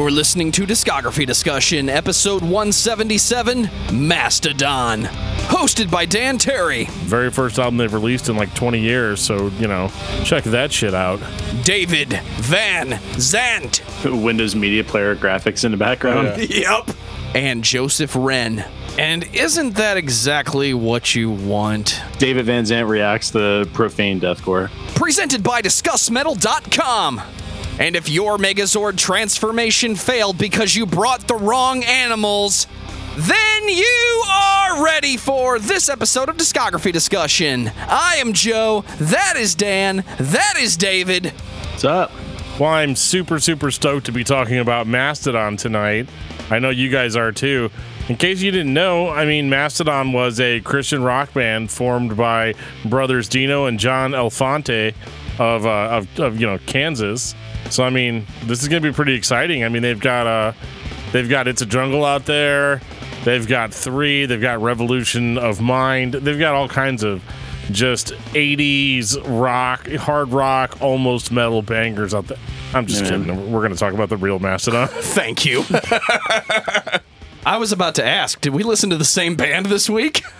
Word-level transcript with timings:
You're 0.00 0.10
listening 0.10 0.50
to 0.52 0.62
Discography 0.62 1.26
Discussion, 1.26 1.90
episode 1.90 2.40
177 2.40 3.68
Mastodon. 3.92 5.02
Hosted 5.02 5.90
by 5.90 6.06
Dan 6.06 6.38
Terry, 6.38 6.86
Very 7.02 7.30
first 7.30 7.58
album 7.58 7.76
they've 7.76 7.92
released 7.92 8.30
in 8.30 8.36
like 8.36 8.54
20 8.54 8.80
years, 8.80 9.20
so, 9.20 9.48
you 9.58 9.68
know, 9.68 9.92
check 10.24 10.44
that 10.44 10.72
shit 10.72 10.94
out. 10.94 11.20
David 11.64 12.14
Van 12.38 12.92
Zant, 13.18 13.82
Windows 14.24 14.56
Media 14.56 14.82
Player 14.82 15.14
graphics 15.14 15.66
in 15.66 15.70
the 15.70 15.76
background. 15.76 16.48
yep, 16.48 16.88
and 17.34 17.62
Joseph 17.62 18.16
Wren. 18.16 18.64
And 18.98 19.24
isn't 19.34 19.74
that 19.74 19.98
exactly 19.98 20.72
what 20.72 21.14
you 21.14 21.30
want? 21.30 22.00
David 22.16 22.46
Van 22.46 22.64
Zant 22.64 22.88
reacts 22.88 23.32
to 23.32 23.68
profane 23.74 24.18
deathcore. 24.18 24.70
Presented 24.94 25.42
by 25.42 25.60
DiscussMetal.com. 25.60 27.20
And 27.80 27.96
if 27.96 28.10
your 28.10 28.36
Megazord 28.36 28.98
transformation 28.98 29.96
failed 29.96 30.36
because 30.36 30.76
you 30.76 30.84
brought 30.84 31.26
the 31.26 31.34
wrong 31.34 31.82
animals, 31.82 32.66
then 33.16 33.68
you 33.70 34.22
are 34.30 34.84
ready 34.84 35.16
for 35.16 35.58
this 35.58 35.88
episode 35.88 36.28
of 36.28 36.36
Discography 36.36 36.92
Discussion. 36.92 37.72
I 37.78 38.16
am 38.16 38.34
Joe, 38.34 38.84
that 38.98 39.36
is 39.38 39.54
Dan, 39.54 40.04
that 40.18 40.56
is 40.58 40.76
David. 40.76 41.32
What's 41.70 41.84
up? 41.84 42.12
Well, 42.58 42.68
I'm 42.68 42.94
super, 42.94 43.38
super 43.40 43.70
stoked 43.70 44.04
to 44.06 44.12
be 44.12 44.24
talking 44.24 44.58
about 44.58 44.86
Mastodon 44.86 45.56
tonight. 45.56 46.06
I 46.50 46.58
know 46.58 46.68
you 46.68 46.90
guys 46.90 47.16
are 47.16 47.32
too. 47.32 47.70
In 48.10 48.16
case 48.16 48.42
you 48.42 48.50
didn't 48.50 48.74
know, 48.74 49.08
I 49.08 49.24
mean, 49.24 49.48
Mastodon 49.48 50.12
was 50.12 50.38
a 50.38 50.60
Christian 50.60 51.02
rock 51.02 51.32
band 51.32 51.70
formed 51.70 52.14
by 52.14 52.56
brothers 52.84 53.26
Dino 53.26 53.64
and 53.64 53.80
John 53.80 54.10
Elefante 54.10 54.94
of, 55.38 55.64
uh, 55.64 55.70
of, 55.70 56.20
of 56.20 56.38
you 56.38 56.46
know 56.46 56.58
Kansas. 56.66 57.34
So 57.68 57.84
I 57.84 57.90
mean, 57.90 58.26
this 58.44 58.62
is 58.62 58.68
gonna 58.68 58.80
be 58.80 58.92
pretty 58.92 59.14
exciting. 59.14 59.64
I 59.64 59.68
mean, 59.68 59.82
they've 59.82 60.00
got 60.00 60.26
uh, 60.26 60.52
they've 61.12 61.28
got 61.28 61.46
It's 61.48 61.62
a 61.62 61.66
Jungle 61.66 62.04
out 62.04 62.24
there. 62.26 62.80
They've 63.24 63.46
got 63.46 63.74
three. 63.74 64.24
They've 64.26 64.40
got 64.40 64.62
Revolution 64.62 65.36
of 65.36 65.60
Mind. 65.60 66.14
They've 66.14 66.38
got 66.38 66.54
all 66.54 66.68
kinds 66.68 67.02
of 67.02 67.22
just 67.70 68.08
80s 68.34 69.16
rock, 69.26 69.86
hard 69.92 70.30
rock, 70.30 70.80
almost 70.80 71.30
metal 71.30 71.60
bangers 71.62 72.14
out 72.14 72.26
there. 72.28 72.38
I'm 72.74 72.86
just 72.86 73.04
Yeah. 73.04 73.10
kidding. 73.10 73.52
We're 73.52 73.60
going 73.60 73.72
to 73.72 73.78
talk 73.78 73.92
about 73.92 74.08
the 74.08 74.16
real 74.16 74.38
Mastodon. 74.40 74.88
Thank 74.90 75.44
you. 75.44 75.62
I 77.46 77.56
was 77.56 77.72
about 77.72 77.94
to 77.94 78.04
ask, 78.04 78.40
did 78.40 78.52
we 78.52 78.62
listen 78.62 78.90
to 78.90 78.98
the 78.98 79.04
same 79.04 79.34
band 79.34 79.66
this 79.66 79.88
week? 79.88 80.22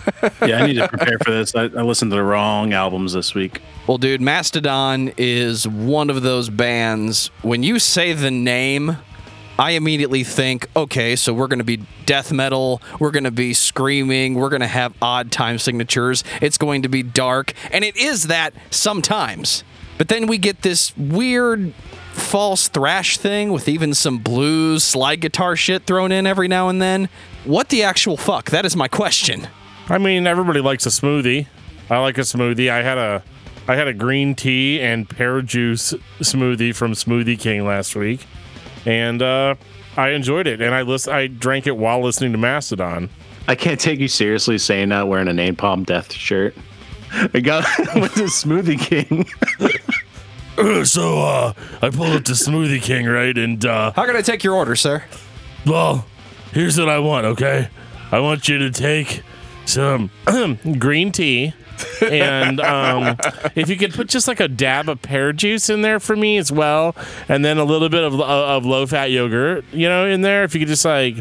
Yeah, 0.47 0.65
I 0.65 0.67
need 0.67 0.75
to 0.75 0.89
prepare 0.89 1.19
for 1.19 1.31
this. 1.31 1.55
I, 1.55 1.65
I 1.65 1.83
listened 1.83 2.11
to 2.11 2.17
the 2.17 2.23
wrong 2.23 2.73
albums 2.73 3.13
this 3.13 3.35
week. 3.35 3.63
Well, 3.87 3.97
dude, 3.97 4.21
Mastodon 4.21 5.13
is 5.17 5.67
one 5.67 6.11
of 6.11 6.23
those 6.23 6.51
bands. 6.51 7.29
When 7.43 7.63
you 7.63 7.79
say 7.79 8.13
the 8.13 8.31
name, 8.31 8.99
I 9.59 9.73
immediately 9.73 10.25
think, 10.25 10.69
okay, 10.75 11.17
so 11.17 11.33
we're 11.33 11.47
going 11.47 11.59
to 11.59 11.65
be 11.65 11.83
death 12.07 12.33
metal, 12.33 12.83
we're 12.99 13.13
going 13.13 13.25
to 13.25 13.31
be 13.31 13.55
screaming, 13.55 14.35
we're 14.35 14.49
going 14.49 14.61
to 14.61 14.67
have 14.67 14.95
odd 15.01 15.31
time 15.31 15.59
signatures, 15.59 16.25
it's 16.43 16.59
going 16.59 16.83
to 16.83 16.89
be 16.89 17.03
dark, 17.03 17.53
and 17.71 17.85
it 17.85 17.97
is 17.97 18.27
that 18.27 18.53
sometimes. 18.71 19.63
But 19.97 20.09
then 20.09 20.27
we 20.27 20.39
get 20.39 20.63
this 20.63 20.97
weird 20.97 21.73
false 22.31 22.69
thrash 22.69 23.19
thing 23.19 23.51
with 23.51 23.69
even 23.69 23.93
some 23.93 24.19
blues, 24.19 24.85
slide 24.85 25.21
guitar 25.21 25.57
shit 25.57 25.85
thrown 25.85 26.13
in 26.13 26.29
every 26.29 26.47
now 26.47 26.69
and 26.69 26.81
then. 26.81 27.09
What 27.45 27.71
the 27.71 27.83
actual 27.83 28.17
fuck? 28.17 28.51
That 28.51 28.65
is 28.65 28.77
my 28.77 28.87
question. 28.87 29.49
I 29.89 29.99
mean, 29.99 30.29
everybody 30.29 30.61
likes 30.61 30.87
a 30.87 30.91
smoothie. 30.91 31.49
I 31.91 31.99
like 31.99 32.19
a 32.19 32.21
smoothie. 32.21 32.71
I 32.71 32.85
had 32.85 32.99
a 32.99 33.25
I 33.67 33.75
had 33.75 33.89
a 33.89 33.93
green 33.93 34.37
tea 34.37 34.81
and 34.81 35.11
pear 35.11 35.43
juice 35.43 35.93
smoothie 36.21 36.73
from 36.73 36.93
Smoothie 36.93 37.39
King 37.39 37.67
last 37.67 37.97
week, 37.97 38.25
and 38.87 39.21
uh, 39.21 39.57
I 39.97 40.11
enjoyed 40.11 40.47
it. 40.47 40.61
And 40.61 40.73
I 40.73 40.83
list 40.83 41.09
I 41.09 41.27
drank 41.27 41.67
it 41.67 41.77
while 41.77 42.01
listening 42.01 42.31
to 42.31 42.39
Mastodon. 42.39 43.11
I 43.49 43.57
can't 43.57 43.81
take 43.81 43.99
you 43.99 44.07
seriously 44.07 44.59
saying 44.59 44.91
that 44.91 45.09
wearing 45.09 45.27
a 45.27 45.33
napalm 45.33 45.85
death 45.85 46.13
shirt. 46.13 46.55
I 47.13 47.41
got 47.41 47.65
with 47.97 48.15
the 48.15 48.31
Smoothie 48.31 48.79
King. 48.79 49.27
so 50.85 51.19
uh, 51.21 51.53
I 51.83 51.91
pulled 51.91 52.15
up 52.17 52.25
to 52.25 52.33
Smoothie 52.33 52.83
King, 52.83 53.07
right? 53.07 53.37
And 53.37 53.65
uh, 53.65 53.93
How 53.95 54.07
can 54.07 54.17
I 54.17 54.23
take 54.23 54.43
your 54.45 54.55
order, 54.55 54.77
sir? 54.77 55.05
well, 55.67 56.07
here's 56.53 56.79
what 56.79 56.89
I 56.89 56.99
want. 56.99 57.27
Okay, 57.27 57.69
I 58.11 58.19
want 58.21 58.49
you 58.49 58.59
to 58.59 58.71
take 58.71 59.23
some 59.67 60.11
green 60.79 61.13
tea. 61.13 61.55
and 62.03 62.61
um, 62.61 63.17
if 63.55 63.71
you 63.71 63.77
could 63.77 63.95
put 63.95 64.07
just 64.09 64.29
like 64.29 64.39
a 64.41 64.49
dab 64.49 64.89
of 64.91 65.01
pear 65.01 65.33
juice 65.33 65.71
in 65.71 65.81
there 65.81 65.99
for 65.99 66.15
me 66.15 66.37
as 66.37 66.53
well, 66.53 66.95
and 67.29 67.43
then 67.45 67.57
a 67.57 67.65
little 67.65 67.89
bit 67.89 68.05
of, 68.05 68.21
of 68.21 68.67
low 68.67 68.87
fat 68.87 69.11
yogurt, 69.11 69.65
you 69.73 69.89
know, 69.89 70.07
in 70.07 70.21
there. 70.21 70.45
If 70.45 70.55
you 70.55 70.61
could 70.61 70.69
just 70.69 70.85
like 70.85 71.17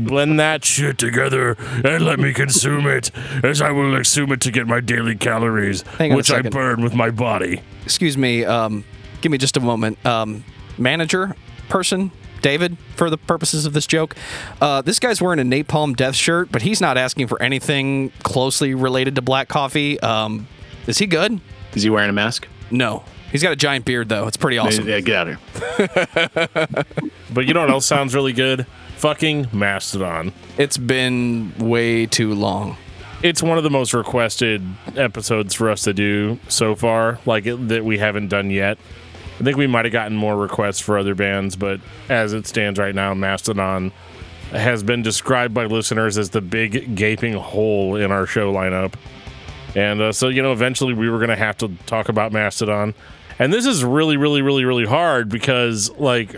blend 0.00 0.38
that 0.40 0.64
shit 0.64 0.98
together 0.98 1.56
and 1.84 2.04
let 2.04 2.18
me 2.18 2.32
consume 2.32 2.86
it, 2.86 3.10
as 3.44 3.60
I 3.62 3.70
will 3.70 3.94
consume 3.94 4.32
it 4.32 4.40
to 4.42 4.50
get 4.50 4.66
my 4.66 4.80
daily 4.80 5.14
calories, 5.16 5.82
Hang 5.82 6.10
on 6.10 6.14
a 6.14 6.16
which 6.16 6.30
I 6.30 6.36
second. 6.36 6.52
burn 6.52 6.82
with 6.82 6.94
my 6.94 7.10
body. 7.10 7.60
excuse 7.84 8.16
me, 8.18 8.44
um, 8.44 8.84
give 9.20 9.30
me 9.32 9.38
just 9.38 9.56
a 9.56 9.60
moment. 9.60 10.04
Um, 10.06 10.44
manager, 10.78 11.34
person, 11.68 12.10
David, 12.42 12.76
for 12.96 13.10
the 13.10 13.18
purposes 13.18 13.66
of 13.66 13.72
this 13.74 13.86
joke, 13.86 14.16
uh, 14.60 14.80
this 14.82 14.98
guy's 14.98 15.20
wearing 15.20 15.38
a 15.40 15.44
Napalm 15.44 15.94
Death 15.94 16.14
shirt, 16.14 16.50
but 16.50 16.62
he's 16.62 16.80
not 16.80 16.96
asking 16.96 17.26
for 17.26 17.40
anything 17.42 18.10
closely 18.22 18.74
related 18.74 19.14
to 19.16 19.22
black 19.22 19.48
coffee. 19.48 20.00
Um, 20.00 20.48
is 20.86 20.98
he 20.98 21.06
good? 21.06 21.40
Is 21.74 21.82
he 21.82 21.90
wearing 21.90 22.08
a 22.10 22.14
mask? 22.14 22.48
No. 22.70 23.04
He's 23.30 23.42
got 23.44 23.52
a 23.52 23.56
giant 23.56 23.84
beard, 23.84 24.08
though. 24.08 24.26
It's 24.26 24.36
pretty 24.36 24.58
awesome. 24.58 24.88
Yeah, 24.88 24.98
get 25.00 25.14
out 25.16 25.28
of 25.28 26.56
here. 26.66 26.84
But 27.32 27.46
you 27.46 27.54
know 27.54 27.60
what 27.60 27.70
else 27.70 27.86
sounds 27.86 28.12
really 28.12 28.32
good? 28.32 28.66
Fucking 29.00 29.48
Mastodon. 29.50 30.30
It's 30.58 30.76
been 30.76 31.54
way 31.56 32.04
too 32.04 32.34
long. 32.34 32.76
It's 33.22 33.42
one 33.42 33.56
of 33.56 33.64
the 33.64 33.70
most 33.70 33.94
requested 33.94 34.62
episodes 34.94 35.54
for 35.54 35.70
us 35.70 35.84
to 35.84 35.94
do 35.94 36.38
so 36.48 36.74
far, 36.74 37.18
like 37.24 37.46
it, 37.46 37.68
that 37.68 37.82
we 37.82 37.96
haven't 37.96 38.28
done 38.28 38.50
yet. 38.50 38.76
I 39.40 39.42
think 39.42 39.56
we 39.56 39.66
might 39.66 39.86
have 39.86 39.92
gotten 39.92 40.18
more 40.18 40.36
requests 40.36 40.80
for 40.80 40.98
other 40.98 41.14
bands, 41.14 41.56
but 41.56 41.80
as 42.10 42.34
it 42.34 42.46
stands 42.46 42.78
right 42.78 42.94
now, 42.94 43.14
Mastodon 43.14 43.90
has 44.50 44.82
been 44.82 45.00
described 45.00 45.54
by 45.54 45.64
listeners 45.64 46.18
as 46.18 46.28
the 46.28 46.42
big 46.42 46.94
gaping 46.94 47.32
hole 47.32 47.96
in 47.96 48.12
our 48.12 48.26
show 48.26 48.52
lineup. 48.52 48.92
And 49.74 50.02
uh, 50.02 50.12
so, 50.12 50.28
you 50.28 50.42
know, 50.42 50.52
eventually 50.52 50.92
we 50.92 51.08
were 51.08 51.16
going 51.16 51.30
to 51.30 51.36
have 51.36 51.56
to 51.58 51.68
talk 51.86 52.10
about 52.10 52.32
Mastodon. 52.32 52.92
And 53.38 53.50
this 53.50 53.64
is 53.64 53.82
really, 53.82 54.18
really, 54.18 54.42
really, 54.42 54.66
really 54.66 54.84
hard 54.84 55.30
because, 55.30 55.90
like, 55.96 56.36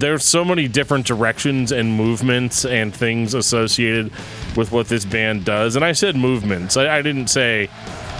there's 0.00 0.24
so 0.24 0.44
many 0.44 0.68
different 0.68 1.06
directions 1.06 1.72
and 1.72 1.96
movements 1.96 2.64
and 2.64 2.94
things 2.94 3.34
associated 3.34 4.12
with 4.56 4.72
what 4.72 4.88
this 4.88 5.04
band 5.04 5.44
does. 5.44 5.76
And 5.76 5.84
I 5.84 5.92
said 5.92 6.16
movements. 6.16 6.76
I, 6.76 6.98
I 6.98 7.02
didn't 7.02 7.28
say 7.28 7.68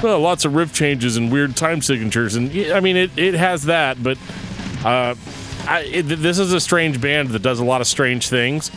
well, 0.03 0.19
lots 0.21 0.44
of 0.44 0.55
riff 0.55 0.72
changes 0.72 1.16
and 1.16 1.31
weird 1.31 1.56
time 1.56 1.81
signatures. 1.81 2.34
And 2.34 2.50
I 2.72 2.81
mean, 2.81 2.97
it, 2.97 3.16
it 3.16 3.34
has 3.34 3.65
that, 3.65 4.03
but 4.03 4.19
uh, 4.84 5.15
I, 5.66 5.81
it, 5.83 6.03
this 6.03 6.38
is 6.38 6.53
a 6.53 6.60
strange 6.60 7.00
band 7.00 7.31
that 7.31 7.43
does 7.43 7.60
a 7.60 7.65
lot 7.65 7.81
of 7.81 7.87
strange 7.87 8.28
things. 8.28 8.71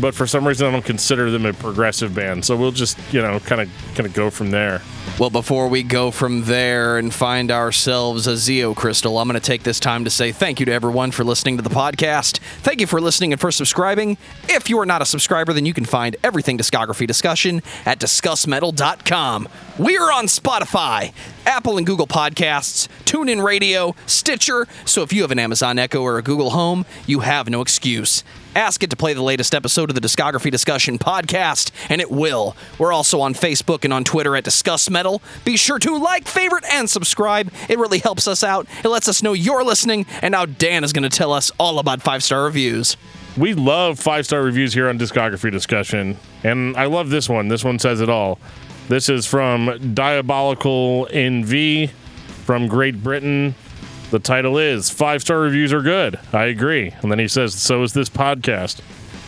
But 0.00 0.14
for 0.14 0.26
some 0.26 0.46
reason, 0.46 0.66
I 0.66 0.72
don't 0.72 0.84
consider 0.84 1.30
them 1.30 1.46
a 1.46 1.52
progressive 1.52 2.14
band. 2.14 2.44
So 2.44 2.56
we'll 2.56 2.72
just, 2.72 2.98
you 3.12 3.22
know, 3.22 3.38
kind 3.40 3.60
of 3.60 3.70
kind 3.94 4.06
of 4.06 4.12
go 4.12 4.30
from 4.30 4.50
there. 4.50 4.82
Well, 5.18 5.30
before 5.30 5.68
we 5.68 5.84
go 5.84 6.10
from 6.10 6.44
there 6.44 6.98
and 6.98 7.14
find 7.14 7.52
ourselves 7.52 8.26
a 8.26 8.32
Zeo 8.32 8.74
crystal, 8.74 9.18
I'm 9.18 9.28
going 9.28 9.40
to 9.40 9.46
take 9.46 9.62
this 9.62 9.78
time 9.78 10.02
to 10.04 10.10
say 10.10 10.32
thank 10.32 10.58
you 10.58 10.66
to 10.66 10.72
everyone 10.72 11.12
for 11.12 11.22
listening 11.22 11.56
to 11.56 11.62
the 11.62 11.70
podcast. 11.70 12.38
Thank 12.62 12.80
you 12.80 12.88
for 12.88 13.00
listening 13.00 13.32
and 13.32 13.40
for 13.40 13.52
subscribing. 13.52 14.16
If 14.48 14.68
you 14.68 14.78
are 14.80 14.86
not 14.86 15.02
a 15.02 15.06
subscriber, 15.06 15.52
then 15.52 15.66
you 15.66 15.74
can 15.74 15.84
find 15.84 16.16
everything 16.24 16.58
discography 16.58 17.06
discussion 17.06 17.62
at 17.86 18.00
discussmetal.com. 18.00 19.48
We 19.78 19.96
are 19.96 20.12
on 20.12 20.26
Spotify, 20.26 21.12
Apple 21.46 21.78
and 21.78 21.86
Google 21.86 22.08
Podcasts, 22.08 22.88
TuneIn 23.04 23.44
Radio, 23.44 23.94
Stitcher. 24.06 24.66
So 24.84 25.02
if 25.02 25.12
you 25.12 25.22
have 25.22 25.30
an 25.30 25.38
Amazon 25.38 25.78
Echo 25.78 26.02
or 26.02 26.18
a 26.18 26.22
Google 26.22 26.50
Home, 26.50 26.84
you 27.06 27.20
have 27.20 27.48
no 27.48 27.60
excuse. 27.60 28.24
Ask 28.54 28.84
it 28.84 28.90
to 28.90 28.96
play 28.96 29.14
the 29.14 29.22
latest 29.22 29.52
episode 29.52 29.90
of 29.90 29.94
the 29.94 30.00
Discography 30.00 30.50
Discussion 30.50 30.96
podcast, 30.96 31.72
and 31.88 32.00
it 32.00 32.10
will. 32.10 32.56
We're 32.78 32.92
also 32.92 33.20
on 33.20 33.34
Facebook 33.34 33.84
and 33.84 33.92
on 33.92 34.04
Twitter 34.04 34.36
at 34.36 34.44
Discuss 34.44 34.88
Metal. 34.88 35.20
Be 35.44 35.56
sure 35.56 35.80
to 35.80 35.96
like, 35.96 36.28
favorite, 36.28 36.64
and 36.70 36.88
subscribe. 36.88 37.52
It 37.68 37.78
really 37.78 37.98
helps 37.98 38.28
us 38.28 38.44
out. 38.44 38.68
It 38.84 38.88
lets 38.88 39.08
us 39.08 39.24
know 39.24 39.32
you're 39.32 39.64
listening, 39.64 40.06
and 40.22 40.32
now 40.32 40.46
Dan 40.46 40.84
is 40.84 40.92
going 40.92 41.02
to 41.02 41.08
tell 41.08 41.32
us 41.32 41.50
all 41.58 41.80
about 41.80 42.00
five 42.00 42.22
star 42.22 42.44
reviews. 42.44 42.96
We 43.36 43.54
love 43.54 43.98
five 43.98 44.24
star 44.24 44.42
reviews 44.42 44.72
here 44.72 44.88
on 44.88 44.98
Discography 44.98 45.50
Discussion, 45.50 46.16
and 46.44 46.76
I 46.76 46.86
love 46.86 47.10
this 47.10 47.28
one. 47.28 47.48
This 47.48 47.64
one 47.64 47.80
says 47.80 48.00
it 48.00 48.08
all. 48.08 48.38
This 48.88 49.08
is 49.08 49.26
from 49.26 49.94
Diabolical 49.94 51.08
NV 51.10 51.90
from 52.44 52.68
Great 52.68 53.02
Britain. 53.02 53.56
The 54.14 54.20
title 54.20 54.58
is 54.58 54.90
Five 54.90 55.22
Star 55.22 55.40
Reviews 55.40 55.72
Are 55.72 55.82
Good. 55.82 56.20
I 56.32 56.44
agree. 56.44 56.94
And 57.02 57.10
then 57.10 57.18
he 57.18 57.26
says, 57.26 57.52
So 57.52 57.82
is 57.82 57.94
this 57.94 58.08
podcast. 58.08 58.80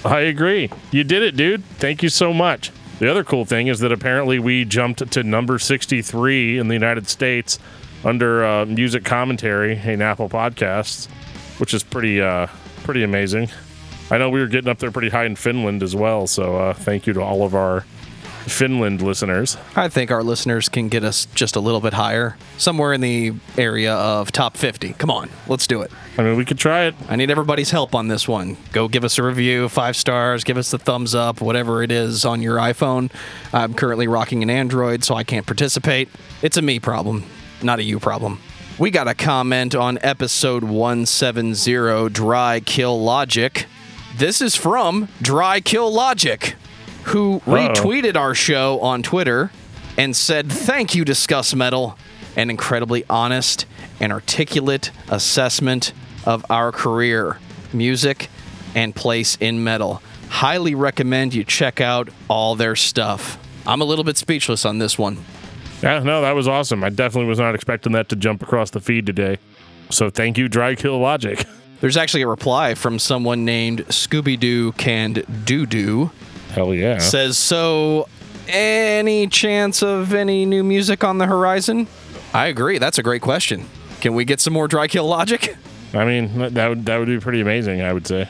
I 0.04 0.20
agree. 0.20 0.70
You 0.92 1.02
did 1.02 1.24
it, 1.24 1.36
dude. 1.36 1.64
Thank 1.64 2.04
you 2.04 2.08
so 2.08 2.32
much. 2.32 2.70
The 3.00 3.10
other 3.10 3.24
cool 3.24 3.44
thing 3.44 3.66
is 3.66 3.80
that 3.80 3.90
apparently 3.90 4.38
we 4.38 4.64
jumped 4.64 5.10
to 5.10 5.24
number 5.24 5.58
63 5.58 6.58
in 6.58 6.68
the 6.68 6.74
United 6.74 7.08
States 7.08 7.58
under 8.04 8.44
uh, 8.44 8.64
music 8.64 9.04
commentary 9.04 9.76
in 9.76 10.00
Apple 10.02 10.28
Podcasts, 10.28 11.08
which 11.58 11.74
is 11.74 11.82
pretty 11.82 12.20
uh, 12.20 12.46
pretty 12.84 13.02
amazing. 13.02 13.48
I 14.12 14.18
know 14.18 14.30
we 14.30 14.38
were 14.38 14.46
getting 14.46 14.70
up 14.70 14.78
there 14.78 14.92
pretty 14.92 15.08
high 15.08 15.24
in 15.24 15.34
Finland 15.34 15.82
as 15.82 15.96
well. 15.96 16.28
So 16.28 16.58
uh, 16.58 16.74
thank 16.74 17.08
you 17.08 17.12
to 17.14 17.22
all 17.22 17.42
of 17.42 17.56
our 17.56 17.84
Finland 18.46 19.02
listeners. 19.02 19.56
I 19.74 19.88
think 19.88 20.10
our 20.10 20.22
listeners 20.22 20.68
can 20.68 20.88
get 20.88 21.02
us 21.02 21.26
just 21.34 21.56
a 21.56 21.60
little 21.60 21.80
bit 21.80 21.94
higher, 21.94 22.36
somewhere 22.58 22.92
in 22.92 23.00
the 23.00 23.34
area 23.58 23.92
of 23.92 24.30
top 24.30 24.56
50. 24.56 24.92
Come 24.94 25.10
on, 25.10 25.28
let's 25.48 25.66
do 25.66 25.82
it. 25.82 25.90
I 26.16 26.22
mean, 26.22 26.36
we 26.36 26.44
could 26.44 26.58
try 26.58 26.84
it. 26.84 26.94
I 27.08 27.16
need 27.16 27.30
everybody's 27.30 27.70
help 27.70 27.94
on 27.94 28.08
this 28.08 28.28
one. 28.28 28.56
Go 28.72 28.88
give 28.88 29.04
us 29.04 29.18
a 29.18 29.22
review, 29.22 29.68
five 29.68 29.96
stars, 29.96 30.44
give 30.44 30.56
us 30.56 30.70
the 30.70 30.78
thumbs 30.78 31.14
up, 31.14 31.40
whatever 31.40 31.82
it 31.82 31.90
is 31.90 32.24
on 32.24 32.40
your 32.40 32.56
iPhone. 32.58 33.10
I'm 33.52 33.74
currently 33.74 34.06
rocking 34.06 34.42
an 34.42 34.50
Android, 34.50 35.02
so 35.02 35.14
I 35.14 35.24
can't 35.24 35.46
participate. 35.46 36.08
It's 36.40 36.56
a 36.56 36.62
me 36.62 36.78
problem, 36.78 37.24
not 37.62 37.80
a 37.80 37.82
you 37.82 37.98
problem. 37.98 38.40
We 38.78 38.90
got 38.90 39.08
a 39.08 39.14
comment 39.14 39.74
on 39.74 39.98
episode 40.02 40.62
170 40.62 42.10
Dry 42.10 42.60
Kill 42.60 43.02
Logic. 43.02 43.66
This 44.16 44.40
is 44.40 44.54
from 44.54 45.08
Dry 45.20 45.60
Kill 45.60 45.90
Logic, 45.92 46.54
who 47.06 47.40
retweeted 47.40 48.16
our 48.16 48.34
show 48.34 48.80
on 48.80 49.02
Twitter 49.02 49.50
and 49.96 50.14
said, 50.16 50.50
Thank 50.50 50.94
you, 50.94 51.04
Discuss 51.04 51.54
Metal. 51.54 51.96
An 52.34 52.50
incredibly 52.50 53.04
honest 53.08 53.64
and 54.00 54.12
articulate 54.12 54.90
assessment 55.08 55.92
of 56.26 56.44
our 56.50 56.72
career, 56.72 57.38
music, 57.72 58.28
and 58.74 58.94
place 58.94 59.38
in 59.40 59.62
metal. 59.62 60.02
Highly 60.28 60.74
recommend 60.74 61.32
you 61.32 61.44
check 61.44 61.80
out 61.80 62.08
all 62.28 62.56
their 62.56 62.76
stuff. 62.76 63.38
I'm 63.66 63.80
a 63.80 63.84
little 63.84 64.04
bit 64.04 64.16
speechless 64.16 64.64
on 64.66 64.78
this 64.78 64.98
one. 64.98 65.18
Yeah, 65.82 66.00
no, 66.00 66.20
that 66.22 66.34
was 66.34 66.48
awesome. 66.48 66.82
I 66.82 66.90
definitely 66.90 67.28
was 67.28 67.38
not 67.38 67.54
expecting 67.54 67.92
that 67.92 68.08
to 68.10 68.16
jump 68.16 68.42
across 68.42 68.70
the 68.70 68.80
feed 68.80 69.06
today. 69.06 69.38
So 69.90 70.10
thank 70.10 70.36
you, 70.36 70.48
Dry 70.48 70.74
Kill 70.74 70.98
Logic. 70.98 71.44
There's 71.80 71.96
actually 71.96 72.22
a 72.22 72.28
reply 72.28 72.74
from 72.74 72.98
someone 72.98 73.44
named 73.44 73.86
Scooby 73.86 74.38
Doo 74.38 74.72
Canned 74.72 75.24
Doo 75.44 75.66
Doo. 75.66 76.10
Hell 76.56 76.74
yeah. 76.74 76.98
Says, 76.98 77.36
So, 77.38 78.08
any 78.48 79.26
chance 79.28 79.82
of 79.82 80.12
any 80.14 80.44
new 80.46 80.64
music 80.64 81.04
on 81.04 81.18
the 81.18 81.26
horizon? 81.26 81.86
I 82.32 82.46
agree. 82.46 82.78
That's 82.78 82.98
a 82.98 83.02
great 83.02 83.22
question. 83.22 83.68
Can 84.00 84.14
we 84.14 84.24
get 84.24 84.40
some 84.40 84.52
more 84.54 84.66
Dry 84.66 84.88
Kill 84.88 85.06
Logic? 85.06 85.54
I 85.94 86.04
mean, 86.04 86.52
that- 86.54 86.68
would 86.68 86.84
that 86.86 86.98
would 86.98 87.08
be 87.08 87.20
pretty 87.20 87.40
amazing. 87.40 87.82
I 87.82 87.92
would 87.92 88.06
say. 88.06 88.28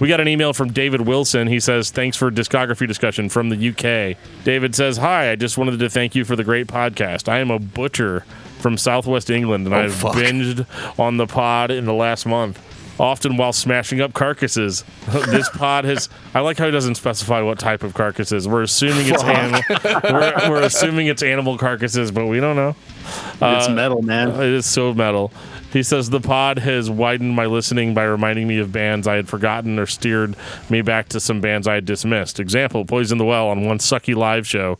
We 0.00 0.08
got 0.08 0.20
an 0.20 0.28
email 0.28 0.52
from 0.52 0.72
David 0.72 1.02
Wilson. 1.02 1.46
He 1.46 1.60
says, 1.60 1.90
"Thanks 1.90 2.16
for 2.16 2.30
discography 2.30 2.86
discussion 2.88 3.28
from 3.28 3.48
the 3.50 3.56
UK." 3.56 4.16
David 4.44 4.74
says, 4.74 4.96
"Hi, 4.98 5.30
I 5.30 5.36
just 5.36 5.56
wanted 5.56 5.78
to 5.78 5.88
thank 5.88 6.14
you 6.14 6.24
for 6.24 6.34
the 6.36 6.44
great 6.44 6.66
podcast. 6.66 7.28
I 7.28 7.38
am 7.38 7.50
a 7.50 7.58
butcher 7.58 8.24
from 8.58 8.76
Southwest 8.78 9.30
England, 9.30 9.66
and 9.66 9.74
Oh, 9.74 9.78
I've 9.78 9.94
fuck. 9.94 10.14
binged 10.14 10.66
on 10.98 11.16
the 11.18 11.26
pod 11.26 11.70
in 11.70 11.84
the 11.86 11.94
last 11.94 12.26
month." 12.26 12.58
Often 13.00 13.36
while 13.36 13.52
smashing 13.52 14.00
up 14.00 14.12
carcasses. 14.12 14.84
this 15.08 15.48
pod 15.48 15.84
has. 15.84 16.08
I 16.34 16.40
like 16.40 16.58
how 16.58 16.66
he 16.66 16.70
doesn't 16.70 16.96
specify 16.96 17.40
what 17.40 17.58
type 17.58 17.82
of 17.82 17.94
carcasses. 17.94 18.46
We're 18.46 18.62
assuming 18.62 19.06
it's 19.08 19.24
animal. 19.24 19.62
We're, 20.04 20.50
we're 20.50 20.62
assuming 20.62 21.06
it's 21.06 21.22
animal 21.22 21.56
carcasses, 21.58 22.10
but 22.10 22.26
we 22.26 22.38
don't 22.38 22.56
know. 22.56 22.76
it's 23.04 23.68
uh, 23.68 23.72
metal, 23.74 24.02
man. 24.02 24.30
Uh, 24.30 24.40
it 24.40 24.50
is 24.50 24.66
so 24.66 24.92
metal. 24.92 25.32
He 25.72 25.82
says 25.82 26.10
the 26.10 26.20
pod 26.20 26.58
has 26.58 26.90
widened 26.90 27.34
my 27.34 27.46
listening 27.46 27.94
by 27.94 28.04
reminding 28.04 28.46
me 28.46 28.58
of 28.58 28.72
bands 28.72 29.08
I 29.08 29.16
had 29.16 29.26
forgotten 29.26 29.78
or 29.78 29.86
steered 29.86 30.36
me 30.68 30.82
back 30.82 31.08
to 31.10 31.20
some 31.20 31.40
bands 31.40 31.66
I 31.66 31.74
had 31.74 31.86
dismissed. 31.86 32.38
Example, 32.38 32.84
Poison 32.84 33.16
the 33.16 33.24
Well 33.24 33.48
on 33.48 33.64
one 33.64 33.78
sucky 33.78 34.14
live 34.14 34.46
show, 34.46 34.78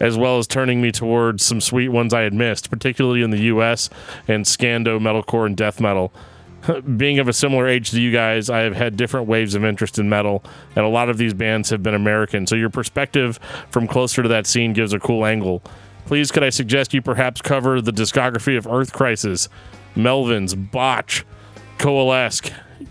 as 0.00 0.16
well 0.16 0.38
as 0.38 0.46
turning 0.46 0.80
me 0.80 0.92
towards 0.92 1.44
some 1.44 1.60
sweet 1.60 1.90
ones 1.90 2.14
I 2.14 2.22
had 2.22 2.32
missed, 2.32 2.70
particularly 2.70 3.20
in 3.22 3.30
the 3.30 3.40
US 3.54 3.90
and 4.26 4.46
Scando, 4.46 4.98
metalcore, 4.98 5.44
and 5.44 5.56
death 5.56 5.78
metal. 5.78 6.10
Being 6.96 7.18
of 7.18 7.28
a 7.28 7.32
similar 7.32 7.66
age 7.66 7.90
to 7.90 8.00
you 8.00 8.12
guys, 8.12 8.50
I 8.50 8.60
have 8.60 8.74
had 8.74 8.96
different 8.96 9.26
waves 9.26 9.54
of 9.54 9.64
interest 9.64 9.98
in 9.98 10.08
metal, 10.08 10.44
and 10.76 10.84
a 10.84 10.88
lot 10.88 11.08
of 11.08 11.18
these 11.18 11.34
bands 11.34 11.70
have 11.70 11.82
been 11.82 11.94
American. 11.94 12.46
So 12.46 12.56
your 12.56 12.70
perspective 12.70 13.38
from 13.70 13.86
closer 13.86 14.22
to 14.22 14.28
that 14.28 14.46
scene 14.46 14.72
gives 14.72 14.92
a 14.92 15.00
cool 15.00 15.24
angle. 15.24 15.62
Please, 16.06 16.30
could 16.32 16.42
I 16.42 16.50
suggest 16.50 16.92
you 16.92 17.02
perhaps 17.02 17.40
cover 17.40 17.80
the 17.80 17.92
discography 17.92 18.56
of 18.56 18.66
Earth 18.66 18.92
Crisis, 18.92 19.48
Melvins, 19.94 20.70
Botch, 20.70 21.24
Coalesce, 21.78 22.42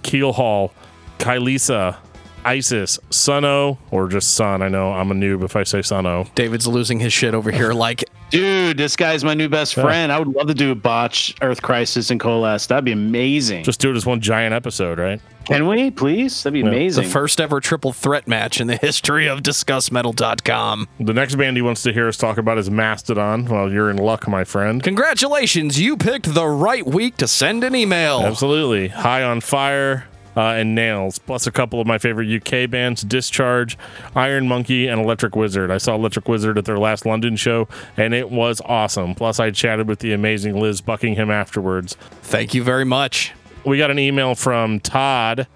Keelhaul, 0.03 0.71
Kylesa, 1.17 1.97
Isis, 2.45 2.97
Suno, 3.09 3.77
or 3.91 4.07
just 4.07 4.35
Sun. 4.35 4.61
I 4.61 4.67
know 4.67 4.91
I'm 4.93 5.11
a 5.11 5.15
noob 5.15 5.43
if 5.43 5.55
I 5.55 5.63
say 5.63 5.79
Suno. 5.79 6.33
David's 6.35 6.67
losing 6.67 6.99
his 6.99 7.13
shit 7.13 7.33
over 7.33 7.51
here. 7.51 7.73
Like, 7.73 8.03
Dude, 8.29 8.77
this 8.77 8.95
guy's 8.95 9.23
my 9.23 9.33
new 9.33 9.49
best 9.49 9.73
friend. 9.73 10.11
I 10.11 10.19
would 10.19 10.27
love 10.27 10.47
to 10.47 10.53
do 10.53 10.71
a 10.71 10.75
botch, 10.75 11.35
Earth 11.41 11.63
Crisis, 11.63 12.11
and 12.11 12.19
Coalesce. 12.19 12.67
That'd 12.67 12.85
be 12.85 12.91
amazing. 12.91 13.63
Just 13.63 13.79
do 13.79 13.91
it 13.91 13.95
as 13.95 14.05
one 14.05 14.21
giant 14.21 14.53
episode, 14.53 14.99
right? 14.99 15.19
Can 15.45 15.67
we, 15.67 15.89
please? 15.89 16.43
That'd 16.43 16.53
be 16.53 16.61
amazing. 16.61 17.05
the 17.05 17.09
first 17.09 17.41
ever 17.41 17.59
triple 17.59 17.91
threat 17.91 18.27
match 18.27 18.61
in 18.61 18.67
the 18.67 18.77
history 18.77 19.27
of 19.27 19.39
DiscussMetal.com. 19.39 20.87
The 20.99 21.13
next 21.13 21.35
band 21.35 21.57
he 21.57 21.63
wants 21.63 21.81
to 21.83 21.91
hear 21.93 22.07
us 22.07 22.17
talk 22.17 22.37
about 22.37 22.59
is 22.59 22.69
Mastodon. 22.69 23.45
Well, 23.45 23.71
you're 23.71 23.89
in 23.89 23.97
luck, 23.97 24.27
my 24.27 24.43
friend. 24.43 24.83
Congratulations, 24.83 25.79
you 25.81 25.97
picked 25.97 26.31
the 26.31 26.45
right 26.47 26.85
week 26.85 27.17
to 27.17 27.27
send 27.27 27.63
an 27.63 27.73
email. 27.73 28.19
Absolutely. 28.21 28.89
High 28.89 29.23
on 29.23 29.41
Fire 29.41 30.05
uh, 30.37 30.41
and 30.51 30.75
Nails, 30.75 31.19
plus 31.19 31.47
a 31.47 31.51
couple 31.51 31.81
of 31.81 31.87
my 31.87 31.97
favorite 31.97 32.29
UK 32.29 32.69
bands 32.69 33.01
Discharge, 33.01 33.77
Iron 34.15 34.47
Monkey, 34.47 34.87
and 34.87 35.01
Electric 35.01 35.35
Wizard. 35.35 35.71
I 35.71 35.77
saw 35.77 35.95
Electric 35.95 36.27
Wizard 36.27 36.57
at 36.57 36.65
their 36.65 36.77
last 36.77 37.05
London 37.05 37.35
show, 37.35 37.67
and 37.97 38.13
it 38.13 38.29
was 38.29 38.61
awesome. 38.65 39.15
Plus, 39.15 39.39
I 39.39 39.51
chatted 39.51 39.87
with 39.87 39.99
the 39.99 40.13
amazing 40.13 40.59
Liz 40.59 40.81
Buckingham 40.81 41.31
afterwards. 41.31 41.95
Thank 42.23 42.53
you 42.53 42.63
very 42.63 42.85
much. 42.85 43.33
We 43.65 43.77
got 43.77 43.91
an 43.91 43.99
email 43.99 44.35
from 44.35 44.79
Todd. 44.79 45.47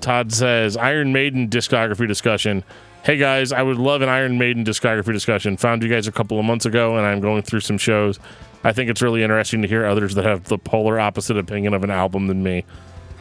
Todd 0.00 0.32
says, 0.32 0.76
Iron 0.76 1.12
Maiden 1.12 1.48
discography 1.48 2.06
discussion. 2.06 2.62
Hey 3.02 3.16
guys, 3.16 3.52
I 3.52 3.62
would 3.62 3.78
love 3.78 4.02
an 4.02 4.08
Iron 4.08 4.36
Maiden 4.36 4.64
discography 4.64 5.12
discussion. 5.12 5.56
Found 5.58 5.82
you 5.82 5.88
guys 5.88 6.08
a 6.08 6.12
couple 6.12 6.38
of 6.38 6.44
months 6.44 6.66
ago, 6.66 6.96
and 6.96 7.06
I'm 7.06 7.20
going 7.20 7.42
through 7.42 7.60
some 7.60 7.78
shows. 7.78 8.18
I 8.64 8.72
think 8.72 8.90
it's 8.90 9.00
really 9.00 9.22
interesting 9.22 9.62
to 9.62 9.68
hear 9.68 9.86
others 9.86 10.16
that 10.16 10.24
have 10.24 10.44
the 10.44 10.58
polar 10.58 10.98
opposite 10.98 11.36
opinion 11.36 11.72
of 11.72 11.84
an 11.84 11.90
album 11.90 12.26
than 12.26 12.42
me. 12.42 12.64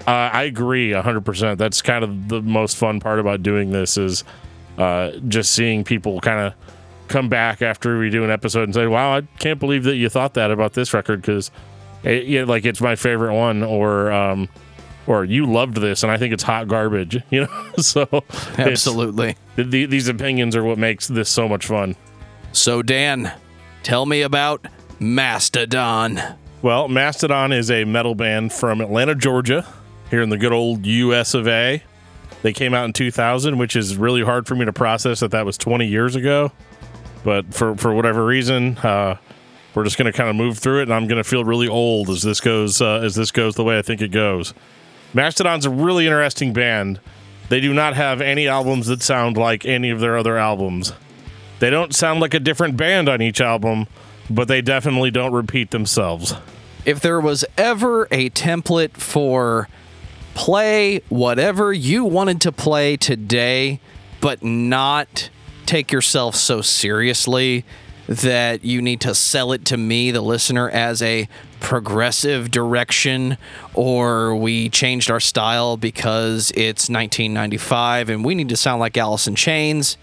Uh, 0.08 0.30
I 0.32 0.44
agree 0.44 0.92
100%. 0.92 1.58
That's 1.58 1.82
kind 1.82 2.04
of 2.04 2.30
the 2.30 2.42
most 2.42 2.78
fun 2.78 3.00
part 3.00 3.20
about 3.20 3.42
doing 3.42 3.72
this 3.72 3.98
is 3.98 4.24
uh, 4.78 5.12
just 5.28 5.52
seeing 5.52 5.84
people 5.84 6.22
kind 6.22 6.40
of 6.40 6.54
come 7.08 7.30
back 7.30 7.62
after 7.62 7.98
we 7.98 8.10
do 8.10 8.24
an 8.24 8.30
episode 8.30 8.64
and 8.64 8.74
say, 8.74 8.88
"Wow, 8.88 9.18
I 9.18 9.22
can't 9.40 9.60
believe 9.60 9.84
that 9.86 9.96
you 9.96 10.10
thought 10.10 10.34
that 10.36 10.52
about 10.52 10.74
this 10.74 10.94
record 10.94 11.22
because, 11.22 11.50
it, 12.04 12.26
yeah, 12.26 12.44
like 12.44 12.66
it's 12.66 12.82
my 12.82 12.96
favorite 12.96 13.34
one," 13.34 13.64
or 13.64 14.12
um, 14.12 14.50
or 15.08 15.24
you 15.26 15.46
loved 15.46 15.76
this 15.78 16.04
and 16.04 16.12
I 16.12 16.18
think 16.18 16.34
it's 16.34 16.44
hot 16.44 16.68
garbage. 16.68 17.22
You 17.32 17.42
know, 17.42 17.72
so 17.78 18.08
Absolutely. 18.58 19.36
th- 19.56 19.72
th- 19.72 19.90
these 19.90 20.08
opinions 20.08 20.56
are 20.56 20.64
what 20.64 20.78
makes 20.78 21.08
this 21.08 21.30
so 21.30 21.48
much 21.48 21.66
fun. 21.66 21.96
So, 22.52 22.82
Dan, 22.82 23.32
tell 23.84 24.06
me 24.06 24.22
about 24.22 24.66
Mastodon. 25.00 26.22
Well, 26.62 26.88
Mastodon 26.88 27.52
is 27.52 27.70
a 27.70 27.84
metal 27.86 28.16
band 28.16 28.54
from 28.54 28.82
Atlanta, 28.82 29.14
Georgia, 29.16 29.66
here 30.16 30.22
in 30.22 30.30
the 30.30 30.38
good 30.38 30.54
old 30.54 30.86
US 30.86 31.34
of 31.34 31.46
A. 31.46 31.84
They 32.42 32.54
came 32.54 32.74
out 32.74 32.86
in 32.86 32.94
2000, 32.94 33.58
which 33.58 33.76
is 33.76 33.98
really 33.98 34.24
hard 34.24 34.48
for 34.48 34.56
me 34.56 34.64
to 34.64 34.72
process 34.72 35.20
that 35.20 35.32
that 35.32 35.46
was 35.46 35.58
20 35.58 35.86
years 35.86 36.16
ago. 36.16 36.54
But 37.26 37.54
for, 37.54 37.76
for 37.76 37.94
whatever 37.94 38.26
reason, 38.26 38.78
uh, 38.78 39.18
we're 39.74 39.84
just 39.84 39.98
going 39.98 40.10
to 40.10 40.18
kind 40.18 40.30
of 40.30 40.38
move 40.38 40.58
through 40.58 40.80
it, 40.80 40.84
and 40.84 40.94
I'm 40.94 41.08
going 41.08 41.22
to 41.22 41.30
feel 41.30 41.44
really 41.44 41.68
old 41.68 42.10
as 42.10 42.22
this 42.22 42.40
goes 42.40 42.82
uh, 42.82 43.02
as 43.04 43.16
this 43.16 43.32
goes 43.32 43.56
the 43.56 43.64
way 43.66 43.78
I 43.78 43.82
think 43.82 44.02
it 44.02 44.12
goes. 44.12 44.54
Mastodon's 45.14 45.66
a 45.66 45.70
really 45.70 46.06
interesting 46.06 46.54
band. 46.54 47.02
They 47.50 47.60
do 47.60 47.74
not 47.74 47.94
have 47.96 48.22
any 48.22 48.48
albums 48.48 48.88
that 48.88 49.02
sound 49.02 49.36
like 49.36 49.66
any 49.66 49.90
of 49.90 50.00
their 50.00 50.18
other 50.18 50.38
albums. 50.38 50.94
They 51.60 51.70
don't 51.70 51.94
sound 51.94 52.22
like 52.22 52.34
a 52.34 52.40
different 52.40 52.78
band 52.78 53.10
on 53.10 53.22
each 53.22 53.42
album, 53.42 53.88
but 54.30 54.48
they 54.48 54.62
definitely 54.62 55.12
don't 55.12 55.34
repeat 55.34 55.72
themselves. 55.72 56.36
If 56.86 57.02
there 57.02 57.20
was 57.20 57.44
ever 57.58 58.08
a 58.12 58.30
template 58.30 58.94
for 58.94 59.68
play 60.36 61.00
whatever 61.10 61.74
you 61.74 62.06
wanted 62.06 62.42
to 62.42 62.52
play 62.52 62.98
today, 62.98 63.80
but 64.22 64.44
not 64.44 65.32
take 65.66 65.92
yourself 65.92 66.36
so 66.36 66.62
seriously 66.62 67.66
that 68.08 68.64
you 68.64 68.82
need 68.82 69.02
to 69.02 69.16
sell 69.16 69.52
it 69.52 69.66
to 69.66 69.78
me, 69.78 70.12
the 70.12 70.22
listener, 70.22 70.70
as 70.70 71.02
a 71.02 71.28
progressive 71.60 72.52
direction, 72.52 73.38
or 73.74 74.36
we 74.36 74.70
changed 74.70 75.10
our 75.10 75.20
style 75.20 75.78
because 75.78 76.52
it's 76.52 76.90
1995 76.90 78.10
and 78.10 78.24
we 78.24 78.36
need 78.36 78.50
to 78.50 78.58
sound 78.58 78.80
like 78.80 78.96
Alice 78.98 79.28
in 79.28 79.34
Chains, 79.34 79.98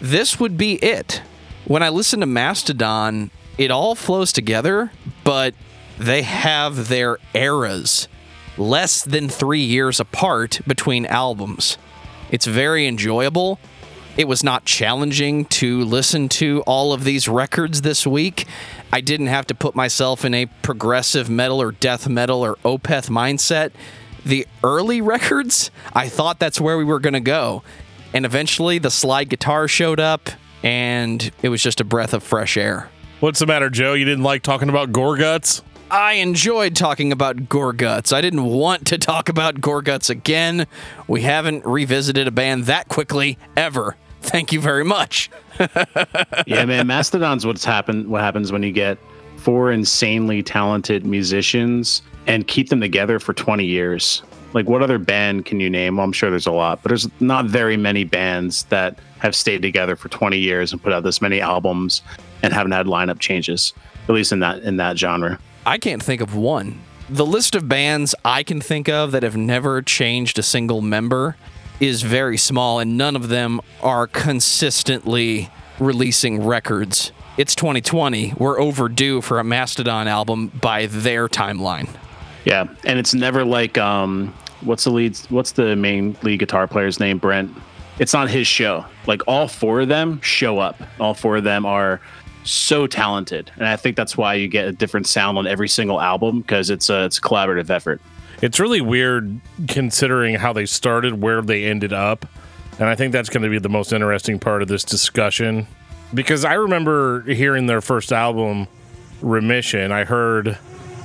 this 0.00 0.38
would 0.38 0.56
be 0.56 0.74
it. 0.74 1.22
When 1.64 1.82
I 1.82 1.88
listen 1.88 2.20
to 2.20 2.26
Mastodon, 2.26 3.30
it 3.58 3.70
all 3.72 3.96
flows 3.96 4.32
together, 4.32 4.92
but 5.24 5.54
they 5.98 6.22
have 6.22 6.88
their 6.88 7.18
eras 7.34 8.06
less 8.56 9.02
than 9.02 9.28
three 9.28 9.62
years 9.62 10.00
apart 10.00 10.60
between 10.66 11.06
albums. 11.06 11.78
It's 12.30 12.46
very 12.46 12.86
enjoyable. 12.86 13.58
It 14.16 14.28
was 14.28 14.44
not 14.44 14.66
challenging 14.66 15.46
to 15.46 15.82
listen 15.84 16.28
to 16.30 16.62
all 16.66 16.92
of 16.92 17.04
these 17.04 17.28
records 17.28 17.80
this 17.80 18.06
week. 18.06 18.46
I 18.92 19.00
didn't 19.00 19.28
have 19.28 19.46
to 19.46 19.54
put 19.54 19.74
myself 19.74 20.24
in 20.24 20.34
a 20.34 20.46
progressive 20.62 21.30
metal 21.30 21.62
or 21.62 21.72
death 21.72 22.08
metal 22.08 22.44
or 22.44 22.56
Opeth 22.56 23.08
mindset. 23.08 23.72
the 24.24 24.46
early 24.62 25.00
records, 25.00 25.70
I 25.94 26.08
thought 26.08 26.38
that's 26.38 26.60
where 26.60 26.78
we 26.78 26.84
were 26.84 27.00
going 27.00 27.14
to 27.14 27.20
go. 27.20 27.62
And 28.12 28.24
eventually 28.26 28.78
the 28.78 28.90
slide 28.90 29.28
guitar 29.30 29.66
showed 29.66 29.98
up 29.98 30.28
and 30.62 31.30
it 31.42 31.48
was 31.48 31.62
just 31.62 31.80
a 31.80 31.84
breath 31.84 32.14
of 32.14 32.22
fresh 32.22 32.56
air. 32.56 32.88
What's 33.20 33.40
the 33.40 33.46
matter, 33.46 33.70
Joe? 33.70 33.94
You 33.94 34.04
didn't 34.04 34.24
like 34.24 34.42
talking 34.42 34.68
about 34.68 34.92
Gorguts? 34.92 35.62
I 35.92 36.14
enjoyed 36.14 36.74
talking 36.74 37.12
about 37.12 37.36
Gorguts. 37.50 38.14
I 38.14 38.22
didn't 38.22 38.44
want 38.44 38.86
to 38.86 38.96
talk 38.96 39.28
about 39.28 39.56
Gorguts 39.56 40.08
again. 40.08 40.66
We 41.06 41.20
haven't 41.20 41.66
revisited 41.66 42.26
a 42.26 42.30
band 42.30 42.64
that 42.64 42.88
quickly 42.88 43.36
ever. 43.58 43.94
Thank 44.22 44.54
you 44.54 44.60
very 44.62 44.84
much. 44.86 45.28
yeah, 46.46 46.64
man, 46.64 46.86
Mastodon's 46.86 47.44
what's 47.44 47.62
happened. 47.62 48.08
What 48.08 48.22
happens 48.22 48.50
when 48.50 48.62
you 48.62 48.72
get 48.72 48.96
four 49.36 49.70
insanely 49.70 50.42
talented 50.42 51.04
musicians 51.04 52.00
and 52.26 52.48
keep 52.48 52.70
them 52.70 52.80
together 52.80 53.18
for 53.18 53.34
20 53.34 53.66
years? 53.66 54.22
Like, 54.54 54.70
what 54.70 54.82
other 54.82 54.96
band 54.96 55.44
can 55.44 55.60
you 55.60 55.68
name? 55.68 55.96
Well, 55.96 56.06
I'm 56.06 56.12
sure 56.12 56.30
there's 56.30 56.46
a 56.46 56.52
lot, 56.52 56.82
but 56.82 56.88
there's 56.88 57.06
not 57.20 57.44
very 57.44 57.76
many 57.76 58.04
bands 58.04 58.64
that 58.64 58.98
have 59.18 59.36
stayed 59.36 59.60
together 59.60 59.94
for 59.96 60.08
20 60.08 60.38
years 60.38 60.72
and 60.72 60.82
put 60.82 60.94
out 60.94 61.02
this 61.02 61.20
many 61.20 61.42
albums 61.42 62.00
and 62.42 62.54
haven't 62.54 62.72
had 62.72 62.86
lineup 62.86 63.18
changes, 63.18 63.74
at 64.08 64.14
least 64.14 64.32
in 64.32 64.40
that 64.40 64.62
in 64.62 64.78
that 64.78 64.96
genre. 64.96 65.38
I 65.64 65.78
can't 65.78 66.02
think 66.02 66.20
of 66.20 66.34
one. 66.34 66.80
The 67.08 67.26
list 67.26 67.54
of 67.54 67.68
bands 67.68 68.14
I 68.24 68.42
can 68.42 68.60
think 68.60 68.88
of 68.88 69.12
that 69.12 69.22
have 69.22 69.36
never 69.36 69.82
changed 69.82 70.38
a 70.38 70.42
single 70.42 70.80
member 70.80 71.36
is 71.78 72.02
very 72.02 72.36
small, 72.36 72.78
and 72.78 72.96
none 72.96 73.16
of 73.16 73.28
them 73.28 73.60
are 73.82 74.06
consistently 74.06 75.50
releasing 75.78 76.44
records. 76.44 77.12
It's 77.36 77.54
2020. 77.54 78.34
We're 78.38 78.60
overdue 78.60 79.20
for 79.20 79.38
a 79.38 79.44
Mastodon 79.44 80.08
album 80.08 80.48
by 80.48 80.86
their 80.86 81.28
timeline. 81.28 81.88
Yeah, 82.44 82.66
and 82.84 82.98
it's 82.98 83.14
never 83.14 83.44
like 83.44 83.78
um, 83.78 84.34
what's 84.62 84.84
the 84.84 84.90
lead? 84.90 85.16
What's 85.28 85.52
the 85.52 85.76
main 85.76 86.16
lead 86.22 86.40
guitar 86.40 86.66
player's 86.66 86.98
name? 86.98 87.18
Brent. 87.18 87.52
It's 87.98 88.12
not 88.12 88.30
his 88.30 88.46
show. 88.46 88.84
Like 89.06 89.22
all 89.28 89.48
four 89.48 89.82
of 89.82 89.88
them 89.88 90.20
show 90.22 90.58
up. 90.58 90.80
All 90.98 91.14
four 91.14 91.36
of 91.36 91.44
them 91.44 91.64
are 91.66 92.00
so 92.44 92.86
talented, 92.86 93.50
and 93.56 93.66
I 93.66 93.76
think 93.76 93.96
that's 93.96 94.16
why 94.16 94.34
you 94.34 94.48
get 94.48 94.66
a 94.66 94.72
different 94.72 95.06
sound 95.06 95.38
on 95.38 95.46
every 95.46 95.68
single 95.68 96.00
album 96.00 96.40
because 96.40 96.70
it's 96.70 96.90
a 96.90 97.04
it's 97.04 97.18
a 97.18 97.20
collaborative 97.20 97.70
effort. 97.70 98.00
It's 98.40 98.58
really 98.58 98.80
weird 98.80 99.40
considering 99.68 100.34
how 100.34 100.52
they 100.52 100.66
started, 100.66 101.20
where 101.20 101.42
they 101.42 101.64
ended 101.64 101.92
up, 101.92 102.26
and 102.78 102.88
I 102.88 102.94
think 102.94 103.12
that's 103.12 103.28
going 103.28 103.44
to 103.44 103.50
be 103.50 103.58
the 103.58 103.68
most 103.68 103.92
interesting 103.92 104.38
part 104.38 104.62
of 104.62 104.68
this 104.68 104.84
discussion 104.84 105.66
because 106.14 106.44
I 106.44 106.54
remember 106.54 107.22
hearing 107.22 107.66
their 107.66 107.80
first 107.80 108.12
album, 108.12 108.68
Remission. 109.20 109.92
I 109.92 110.04
heard. 110.04 110.58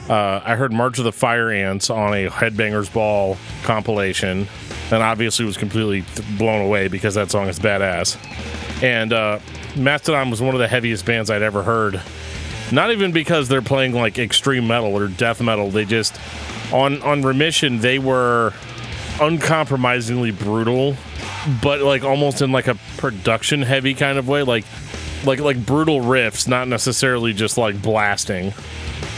Uh, 0.10 0.40
I 0.42 0.56
heard 0.56 0.72
March 0.72 1.00
of 1.00 1.04
the 1.04 1.12
Fire 1.12 1.52
Ants 1.52 1.90
on 1.90 2.14
a 2.14 2.30
Headbangers 2.30 2.92
Ball 2.94 3.38
compilation, 3.64 4.48
and 4.92 5.04
obviously 5.04 5.46
was 5.46 5.58
completely 5.58 6.04
blown 6.38 6.66
away 6.66 6.88
because 6.88 7.16
that 7.16 7.32
song 7.32 7.48
is 7.48 7.60
badass. 7.60 8.18
And 8.84 9.12
uh, 9.12 9.40
Mastodon 9.76 10.30
was 10.30 10.42
one 10.42 10.56
of 10.56 10.60
the 10.60 10.68
heaviest 10.68 11.06
bands 11.06 11.30
I'd 11.30 11.42
ever 11.42 11.64
heard. 11.64 12.02
Not 12.72 12.92
even 12.92 13.12
because 13.12 13.48
they're 13.48 13.62
playing 13.62 13.94
like 13.94 14.20
extreme 14.20 14.68
metal 14.68 14.96
or 14.96 15.08
death 15.08 15.42
metal. 15.42 15.70
They 15.72 15.86
just 15.86 16.20
on 16.74 17.02
on 17.02 17.22
Remission 17.22 17.80
they 17.80 17.98
were 17.98 18.54
uncompromisingly 19.22 20.32
brutal, 20.32 20.96
but 21.62 21.80
like 21.82 22.04
almost 22.04 22.42
in 22.42 22.52
like 22.52 22.68
a 22.68 22.76
production 22.98 23.62
heavy 23.62 23.94
kind 23.94 24.18
of 24.18 24.28
way, 24.28 24.44
like 24.44 24.66
like 25.26 25.40
like 25.40 25.66
brutal 25.66 26.02
riffs, 26.02 26.48
not 26.48 26.68
necessarily 26.68 27.34
just 27.34 27.58
like 27.58 27.82
blasting. 27.82 28.54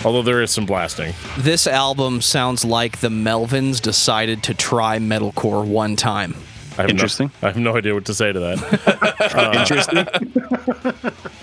Although 0.06 0.22
there 0.24 0.41
is 0.41 0.51
some 0.51 0.65
blasting. 0.65 1.13
This 1.38 1.68
album 1.68 2.22
sounds 2.22 2.63
like 2.63 3.00
the 3.00 3.10
Melvins 3.10 3.82
decided 3.82 4.44
to 4.44 4.53
try 4.53 4.98
metalcore 4.98 5.65
one 5.65 5.96
time. 5.96 6.36
I 6.77 6.84
have 6.84 6.91
Interesting. 6.91 7.32
No, 7.41 7.48
I 7.48 7.51
have 7.51 7.58
no 7.62 7.75
idea 7.75 7.94
what 7.94 8.06
to 8.06 8.13
say 8.13 8.32
to 8.32 8.39
that. 8.39 9.36
uh, 9.36 9.60
Interesting. 9.60 9.98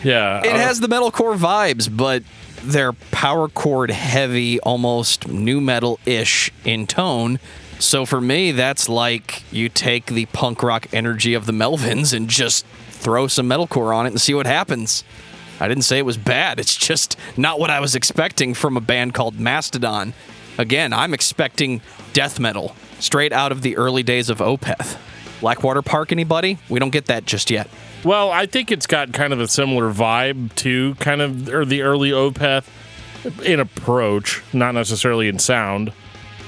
yeah, 0.02 0.40
It 0.40 0.54
uh, 0.54 0.58
has 0.58 0.80
the 0.80 0.86
metalcore 0.86 1.36
vibes, 1.36 1.94
but 1.94 2.22
they're 2.62 2.94
power 2.94 3.48
chord 3.48 3.90
heavy, 3.90 4.58
almost 4.60 5.28
new 5.28 5.60
metal 5.60 6.00
ish 6.06 6.50
in 6.64 6.86
tone. 6.86 7.38
So 7.78 8.06
for 8.06 8.20
me, 8.22 8.52
that's 8.52 8.88
like 8.88 9.42
you 9.52 9.68
take 9.68 10.06
the 10.06 10.24
punk 10.26 10.62
rock 10.62 10.86
energy 10.92 11.34
of 11.34 11.44
the 11.44 11.52
Melvins 11.52 12.14
and 12.14 12.28
just 12.28 12.64
throw 12.88 13.26
some 13.26 13.48
metalcore 13.48 13.94
on 13.94 14.06
it 14.06 14.10
and 14.10 14.20
see 14.20 14.32
what 14.32 14.46
happens. 14.46 15.04
I 15.60 15.68
didn't 15.68 15.84
say 15.84 15.98
it 15.98 16.04
was 16.04 16.16
bad. 16.16 16.60
It's 16.60 16.76
just 16.76 17.16
not 17.36 17.58
what 17.58 17.70
I 17.70 17.80
was 17.80 17.94
expecting 17.94 18.54
from 18.54 18.76
a 18.76 18.80
band 18.80 19.14
called 19.14 19.38
Mastodon. 19.40 20.12
Again, 20.58 20.92
I'm 20.92 21.14
expecting 21.14 21.80
death 22.12 22.38
metal 22.40 22.74
straight 22.98 23.32
out 23.32 23.52
of 23.52 23.62
the 23.62 23.76
early 23.76 24.02
days 24.02 24.30
of 24.30 24.38
Opeth. 24.38 24.98
Blackwater 25.40 25.82
Park, 25.82 26.12
anybody? 26.12 26.58
We 26.68 26.80
don't 26.80 26.90
get 26.90 27.06
that 27.06 27.26
just 27.26 27.50
yet. 27.50 27.68
Well, 28.04 28.30
I 28.30 28.46
think 28.46 28.70
it's 28.70 28.86
got 28.86 29.12
kind 29.12 29.32
of 29.32 29.40
a 29.40 29.48
similar 29.48 29.92
vibe 29.92 30.54
to 30.56 30.94
kind 30.96 31.20
of 31.20 31.48
or 31.48 31.64
the 31.64 31.82
early 31.82 32.10
Opeth 32.10 32.66
in 33.44 33.60
approach, 33.60 34.42
not 34.52 34.72
necessarily 34.72 35.28
in 35.28 35.38
sound. 35.38 35.92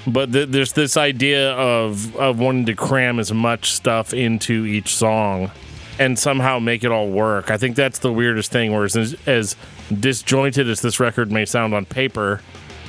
But 0.06 0.32
th- 0.32 0.48
there's 0.48 0.72
this 0.72 0.96
idea 0.96 1.52
of 1.52 2.16
of 2.16 2.38
wanting 2.38 2.66
to 2.66 2.74
cram 2.74 3.18
as 3.18 3.32
much 3.32 3.72
stuff 3.72 4.14
into 4.14 4.64
each 4.64 4.94
song 4.94 5.50
and 5.98 6.18
somehow 6.18 6.58
make 6.58 6.84
it 6.84 6.90
all 6.90 7.08
work. 7.08 7.50
I 7.50 7.56
think 7.56 7.76
that's 7.76 7.98
the 7.98 8.12
weirdest 8.12 8.52
thing. 8.52 8.72
Whereas 8.72 8.96
as, 8.96 9.16
as 9.26 9.56
disjointed 9.92 10.68
as 10.68 10.80
this 10.80 11.00
record 11.00 11.32
may 11.32 11.44
sound 11.44 11.74
on 11.74 11.84
paper, 11.84 12.40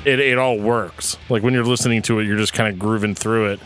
it, 0.04 0.20
it 0.20 0.38
all 0.38 0.58
works. 0.58 1.16
Like 1.28 1.42
when 1.42 1.54
you're 1.54 1.64
listening 1.64 2.02
to 2.02 2.20
it, 2.20 2.26
you're 2.26 2.38
just 2.38 2.52
kind 2.52 2.72
of 2.72 2.78
grooving 2.78 3.14
through 3.14 3.52
it. 3.52 3.60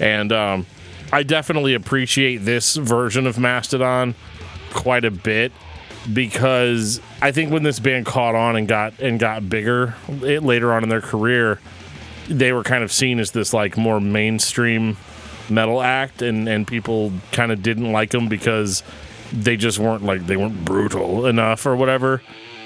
And 0.00 0.32
um, 0.32 0.66
I 1.12 1.22
definitely 1.22 1.74
appreciate 1.74 2.38
this 2.38 2.76
version 2.76 3.26
of 3.26 3.38
Mastodon 3.38 4.14
quite 4.72 5.04
a 5.04 5.10
bit 5.10 5.52
because 6.12 7.00
I 7.20 7.32
think 7.32 7.52
when 7.52 7.62
this 7.62 7.78
band 7.78 8.06
caught 8.06 8.34
on 8.34 8.56
and 8.56 8.66
got 8.66 8.98
and 9.00 9.18
got 9.18 9.48
bigger 9.48 9.94
it, 10.22 10.42
later 10.42 10.72
on 10.72 10.82
in 10.82 10.88
their 10.88 11.00
career, 11.00 11.60
they 12.28 12.52
were 12.52 12.62
kind 12.62 12.82
of 12.82 12.92
seen 12.92 13.18
as 13.18 13.32
this 13.32 13.52
like 13.52 13.76
more 13.76 14.00
mainstream 14.00 14.96
metal 15.50 15.82
act, 15.82 16.22
and 16.22 16.48
and 16.48 16.66
people 16.66 17.12
kind 17.32 17.52
of 17.52 17.62
didn't 17.62 17.92
like 17.92 18.10
them 18.10 18.28
because 18.28 18.82
they 19.32 19.56
just 19.56 19.78
weren't 19.78 20.04
like 20.04 20.26
they 20.26 20.36
weren't 20.36 20.64
brutal 20.64 21.26
enough 21.26 21.66
or 21.66 21.76
whatever. 21.76 22.22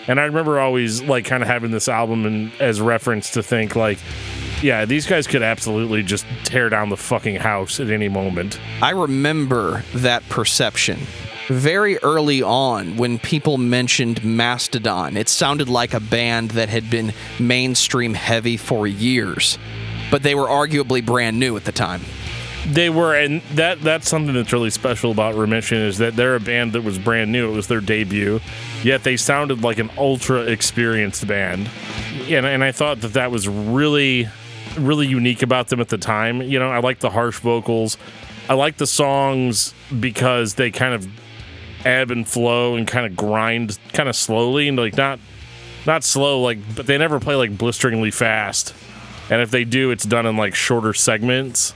And 0.06 0.20
I 0.20 0.24
remember 0.24 0.60
always 0.60 1.02
like 1.02 1.24
kind 1.24 1.42
of 1.42 1.48
having 1.48 1.70
this 1.70 1.88
album 1.88 2.26
and 2.26 2.52
as 2.60 2.80
reference 2.80 3.30
to 3.30 3.42
think 3.42 3.74
like, 3.74 3.98
yeah, 4.62 4.84
these 4.84 5.06
guys 5.06 5.26
could 5.26 5.42
absolutely 5.42 6.02
just 6.02 6.26
tear 6.44 6.68
down 6.68 6.90
the 6.90 6.96
fucking 6.96 7.36
house 7.36 7.80
at 7.80 7.90
any 7.90 8.08
moment. 8.08 8.60
I 8.82 8.90
remember 8.90 9.82
that 9.94 10.28
perception. 10.28 10.98
Very 11.48 11.98
early 11.98 12.42
on, 12.42 12.96
when 12.96 13.18
people 13.18 13.58
mentioned 13.58 14.24
Mastodon, 14.24 15.16
it 15.16 15.28
sounded 15.28 15.68
like 15.68 15.92
a 15.92 16.00
band 16.00 16.52
that 16.52 16.70
had 16.70 16.88
been 16.90 17.12
mainstream 17.38 18.14
heavy 18.14 18.56
for 18.56 18.86
years, 18.86 19.58
but 20.10 20.22
they 20.22 20.34
were 20.34 20.46
arguably 20.46 21.04
brand 21.04 21.38
new 21.38 21.54
at 21.58 21.64
the 21.64 21.72
time. 21.72 22.00
They 22.66 22.88
were, 22.88 23.14
and 23.14 23.42
that 23.52 23.82
that's 23.82 24.08
something 24.08 24.34
that's 24.34 24.52
really 24.52 24.70
special 24.70 25.10
about 25.10 25.34
Remission 25.34 25.78
is 25.78 25.98
that 25.98 26.16
they're 26.16 26.34
a 26.34 26.40
band 26.40 26.72
that 26.72 26.82
was 26.82 26.98
brand 26.98 27.30
new. 27.30 27.50
It 27.50 27.54
was 27.54 27.66
their 27.68 27.80
debut, 27.80 28.40
yet 28.82 29.02
they 29.04 29.18
sounded 29.18 29.62
like 29.62 29.78
an 29.78 29.90
ultra 29.98 30.42
experienced 30.42 31.26
band, 31.26 31.68
and 32.28 32.46
and 32.46 32.64
I 32.64 32.72
thought 32.72 33.02
that 33.02 33.12
that 33.14 33.30
was 33.30 33.46
really, 33.46 34.28
really 34.78 35.06
unique 35.06 35.42
about 35.42 35.68
them 35.68 35.80
at 35.80 35.88
the 35.88 35.98
time. 35.98 36.40
You 36.40 36.58
know, 36.58 36.70
I 36.70 36.78
like 36.78 37.00
the 37.00 37.10
harsh 37.10 37.38
vocals, 37.38 37.98
I 38.48 38.54
like 38.54 38.76
the 38.76 38.86
songs 38.86 39.72
because 40.00 40.54
they 40.54 40.70
kind 40.70 40.94
of 40.94 41.08
ebb 41.84 42.10
and 42.10 42.28
flow 42.28 42.76
and 42.76 42.86
kind 42.86 43.06
of 43.06 43.16
grind 43.16 43.78
kind 43.92 44.08
of 44.08 44.16
slowly 44.16 44.68
and 44.68 44.78
like 44.78 44.96
not 44.96 45.18
not 45.86 46.02
slow 46.02 46.40
like 46.40 46.58
but 46.74 46.86
they 46.86 46.96
never 46.96 47.20
play 47.20 47.34
like 47.34 47.56
blisteringly 47.56 48.10
fast 48.10 48.74
and 49.30 49.40
if 49.42 49.50
they 49.50 49.64
do 49.64 49.90
it's 49.90 50.04
done 50.04 50.24
in 50.24 50.36
like 50.36 50.54
shorter 50.54 50.94
segments 50.94 51.74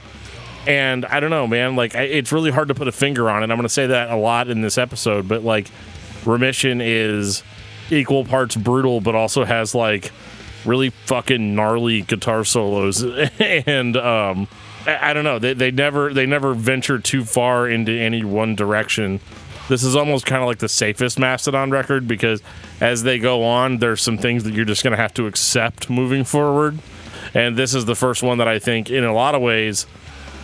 and 0.67 1.05
i 1.05 1.19
don't 1.19 1.29
know 1.29 1.47
man 1.47 1.75
like 1.75 1.95
I, 1.95 2.03
it's 2.03 2.31
really 2.31 2.51
hard 2.51 2.67
to 2.67 2.75
put 2.75 2.87
a 2.87 2.91
finger 2.91 3.29
on 3.29 3.41
it. 3.43 3.49
I'm 3.49 3.57
going 3.57 3.63
to 3.63 3.69
say 3.69 3.87
that 3.87 4.09
a 4.09 4.15
lot 4.15 4.49
in 4.49 4.61
this 4.61 4.77
episode 4.77 5.27
but 5.27 5.43
like 5.43 5.69
remission 6.25 6.81
is 6.81 7.43
equal 7.89 8.25
parts 8.25 8.55
brutal 8.55 9.01
but 9.01 9.15
also 9.15 9.45
has 9.45 9.73
like 9.73 10.11
really 10.65 10.89
fucking 10.89 11.55
gnarly 11.55 12.01
guitar 12.01 12.43
solos. 12.43 13.03
And 13.39 13.95
um 13.97 14.47
I, 14.85 15.13
don't 15.13 15.23
know. 15.25 15.39
They, 15.39 15.53
they 15.53 15.71
never 15.71 16.13
they 16.13 16.25
never 16.25 16.53
venture 16.53 16.99
too 16.99 17.25
far 17.25 17.67
into 17.67 17.91
any 17.91 18.23
one 18.23 18.55
direction. 18.55 19.19
This 19.67 19.83
is 19.83 19.95
almost 19.95 20.25
kind 20.25 20.41
of 20.41 20.47
like 20.47 20.59
the 20.59 20.69
safest 20.69 21.19
Mastodon 21.19 21.69
record 21.69 22.07
because 22.07 22.41
as 22.81 23.03
they 23.03 23.19
go 23.19 23.43
on, 23.43 23.77
there's 23.77 24.01
some 24.01 24.17
things 24.17 24.45
that 24.45 24.53
you're 24.53 24.65
just 24.65 24.83
going 24.83 24.95
to 24.95 25.01
have 25.01 25.13
to 25.15 25.27
accept 25.27 25.89
moving 25.89 26.23
forward. 26.23 26.79
And 27.33 27.55
this 27.55 27.75
is 27.75 27.85
the 27.85 27.95
first 27.95 28.23
one 28.23 28.39
that 28.39 28.47
I 28.47 28.57
think, 28.57 28.89
in 28.89 29.03
a 29.03 29.13
lot 29.13 29.35
of 29.35 29.41
ways, 29.41 29.85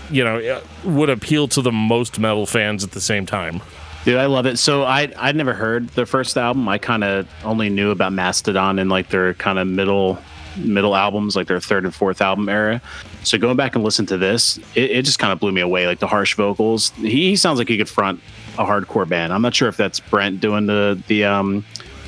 you 0.09 0.23
know, 0.23 0.61
would 0.83 1.09
appeal 1.09 1.47
to 1.49 1.61
the 1.61 1.71
most 1.71 2.19
metal 2.19 2.45
fans 2.45 2.83
at 2.83 2.91
the 2.91 3.01
same 3.01 3.25
time. 3.25 3.61
Dude, 4.05 4.17
I 4.17 4.27
love 4.27 4.45
it. 4.45 4.59
So 4.59 4.83
I 4.83 5.11
I'd 5.17 5.35
never 5.35 5.53
heard 5.53 5.89
their 5.89 6.05
first 6.05 6.37
album. 6.37 6.67
I 6.69 6.77
kind 6.77 7.03
of 7.03 7.27
only 7.43 7.69
knew 7.69 7.89
about 7.89 8.13
Mastodon 8.13 8.77
and 8.77 8.89
like 8.89 9.09
their 9.09 9.33
kind 9.33 9.57
of 9.57 9.67
middle 9.67 10.19
middle 10.57 10.95
albums, 10.95 11.35
like 11.35 11.47
their 11.47 11.59
third 11.59 11.85
and 11.85 11.93
fourth 11.93 12.21
album 12.21 12.47
era. 12.47 12.81
So 13.23 13.37
going 13.37 13.57
back 13.57 13.75
and 13.75 13.83
listen 13.83 14.05
to 14.07 14.17
this, 14.17 14.57
it, 14.75 14.91
it 14.91 15.05
just 15.05 15.19
kind 15.19 15.33
of 15.33 15.39
blew 15.39 15.51
me 15.51 15.61
away. 15.61 15.87
Like 15.87 15.99
the 15.99 16.07
harsh 16.07 16.35
vocals, 16.35 16.91
he, 16.97 17.29
he 17.29 17.35
sounds 17.35 17.57
like 17.57 17.67
he 17.67 17.77
could 17.77 17.89
front 17.89 18.21
a 18.57 18.63
hardcore 18.65 19.09
band. 19.09 19.33
I'm 19.33 19.41
not 19.41 19.55
sure 19.55 19.67
if 19.67 19.75
that's 19.75 19.99
Brent 19.99 20.39
doing 20.39 20.67
the 20.67 21.01
the 21.07 21.25
um 21.25 21.65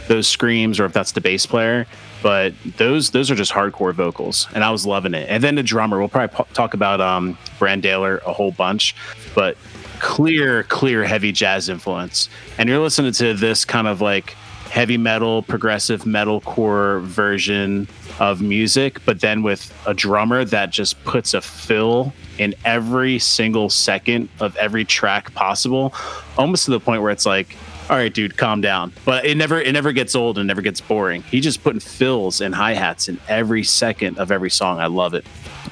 those 0.07 0.27
screams 0.27 0.79
or 0.79 0.85
if 0.85 0.93
that's 0.93 1.13
the 1.13 1.21
bass 1.21 1.45
player, 1.45 1.87
but 2.27 2.53
those 2.75 3.11
those 3.11 3.31
are 3.31 3.35
just 3.35 3.53
hardcore 3.53 3.93
vocals, 3.93 4.49
and 4.53 4.61
I 4.61 4.69
was 4.69 4.85
loving 4.85 5.13
it. 5.13 5.29
And 5.29 5.41
then 5.41 5.55
the 5.55 5.63
drummer, 5.63 5.97
we'll 5.97 6.09
probably 6.09 6.35
po- 6.35 6.47
talk 6.53 6.73
about 6.73 6.99
um 6.99 7.37
Brann 7.57 7.81
Dailor 7.81 8.21
a 8.25 8.33
whole 8.33 8.51
bunch, 8.51 8.97
but 9.33 9.55
clear, 9.99 10.63
clear 10.63 11.05
heavy 11.05 11.31
jazz 11.31 11.69
influence. 11.69 12.27
And 12.57 12.67
you're 12.67 12.79
listening 12.79 13.13
to 13.13 13.33
this 13.33 13.63
kind 13.63 13.87
of 13.87 14.01
like 14.01 14.35
heavy 14.67 14.97
metal, 14.97 15.41
progressive 15.43 16.03
metalcore 16.03 17.01
version 17.03 17.87
of 18.19 18.41
music, 18.41 19.03
but 19.05 19.21
then 19.21 19.43
with 19.43 19.73
a 19.85 19.93
drummer 19.93 20.43
that 20.45 20.69
just 20.69 21.01
puts 21.03 21.33
a 21.33 21.41
fill 21.41 22.13
in 22.37 22.53
every 22.65 23.19
single 23.19 23.69
second 23.69 24.29
of 24.39 24.55
every 24.57 24.85
track 24.85 25.33
possible, 25.33 25.93
almost 26.37 26.65
to 26.65 26.71
the 26.71 26.79
point 26.79 27.01
where 27.01 27.11
it's 27.11 27.25
like, 27.25 27.55
all 27.89 27.95
right, 27.95 28.13
dude, 28.13 28.37
calm 28.37 28.59
down. 28.59 28.91
But 29.05 29.25
it 29.25 29.35
never 29.35 29.59
it 29.61 29.71
never 29.71 29.93
gets 29.93 30.13
old 30.15 30.37
and 30.37 30.45
never 30.45 30.61
gets 30.61 30.81
boring. 30.81 31.23
He 31.23 31.39
just 31.39 31.63
putting 31.63 31.79
fills 31.79 32.41
and 32.41 32.53
hi 32.53 32.73
hats 32.73 33.07
in 33.07 33.19
every 33.29 33.63
second 33.63 34.17
of 34.17 34.31
every 34.31 34.49
song. 34.49 34.79
I 34.79 34.87
love 34.87 35.13
it. 35.13 35.25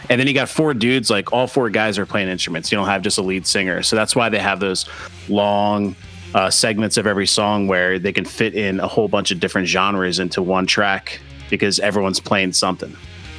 And 0.10 0.20
then 0.20 0.28
you 0.28 0.34
got 0.34 0.50
four 0.50 0.74
dudes, 0.74 1.10
like 1.10 1.34
all 1.34 1.48
four 1.48 1.70
guys 1.70 1.98
are 1.98 2.06
playing 2.06 2.30
instruments. 2.30 2.72
You 2.72 2.78
don't 2.78 2.88
have 2.88 3.02
just 3.02 3.18
a 3.18 3.22
lead 3.22 3.46
singer. 3.48 3.82
So 3.84 3.96
that's 3.96 4.16
why 4.16 4.30
they 4.30 4.40
have 4.40 4.60
those 4.60 4.88
long 5.28 5.96
uh, 6.36 6.50
segments 6.50 6.98
of 6.98 7.08
every 7.08 7.25
song 7.25 7.65
where 7.65 7.98
they 7.98 8.12
can 8.12 8.25
fit 8.25 8.54
in 8.54 8.82
a 8.82 8.88
whole 8.88 9.08
bunch 9.08 9.32
of 9.32 9.39
different 9.39 9.68
genres 9.68 10.20
into 10.20 10.42
one 10.44 10.68
track 10.68 11.22
because 11.50 11.80
everyone's 11.80 12.20
playing 12.20 12.51
something. 12.51 12.94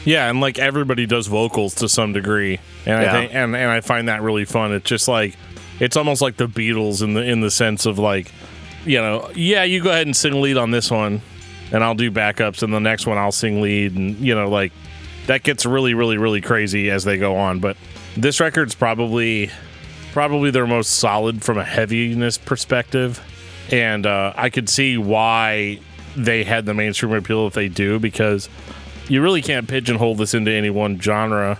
Yeah, 0.06 0.30
and 0.30 0.40
like 0.40 0.58
everybody 0.58 1.04
does 1.04 1.26
vocals 1.26 1.74
to 1.76 1.88
some 1.90 2.14
degree, 2.14 2.58
and 2.86 3.02
Yeah. 3.02 3.08
I 3.08 3.12
think 3.12 3.34
and, 3.34 3.54
and 3.54 3.70
I 3.70 3.82
find 3.82 4.08
that 4.08 4.22
really 4.22 4.46
fun. 4.46 4.72
It's 4.72 4.88
just 4.88 5.08
like 5.08 5.36
it's 5.78 5.96
almost 5.96 6.22
like 6.22 6.36
the 6.36 6.48
Beatles 6.48 7.02
in 7.02 7.12
the 7.12 7.22
in 7.22 7.40
the 7.42 7.50
sense 7.50 7.84
of 7.84 7.98
like, 7.98 8.32
you 8.86 8.98
know, 8.98 9.30
yeah, 9.34 9.64
you 9.64 9.82
go 9.82 9.90
ahead 9.90 10.06
and 10.06 10.16
sing 10.16 10.40
lead 10.40 10.56
on 10.56 10.70
this 10.70 10.90
one, 10.90 11.20
and 11.72 11.84
I'll 11.84 11.96
do 11.96 12.10
backups, 12.10 12.62
and 12.62 12.72
the 12.72 12.80
next 12.80 13.06
one 13.06 13.18
I'll 13.18 13.30
sing 13.32 13.60
lead, 13.60 13.94
and 13.94 14.16
you 14.18 14.34
know, 14.34 14.48
like 14.48 14.72
that 15.26 15.42
gets 15.42 15.66
really, 15.66 15.92
really, 15.92 16.16
really 16.16 16.40
crazy 16.40 16.88
as 16.90 17.04
they 17.04 17.18
go 17.18 17.36
on. 17.36 17.58
But 17.58 17.76
this 18.16 18.40
record's 18.40 18.74
probably 18.74 19.50
probably 20.16 20.50
their 20.50 20.66
most 20.66 20.94
solid 20.94 21.42
from 21.42 21.58
a 21.58 21.62
heaviness 21.62 22.38
perspective, 22.38 23.22
and 23.70 24.06
uh, 24.06 24.32
I 24.34 24.48
could 24.48 24.66
see 24.70 24.96
why 24.96 25.78
they 26.16 26.42
had 26.42 26.64
the 26.64 26.72
mainstream 26.72 27.12
appeal 27.12 27.44
that 27.44 27.52
they 27.52 27.68
do 27.68 27.98
because 27.98 28.48
you 29.08 29.20
really 29.20 29.42
can't 29.42 29.68
pigeonhole 29.68 30.14
this 30.14 30.32
into 30.32 30.50
any 30.50 30.70
one 30.70 30.98
genre. 30.98 31.58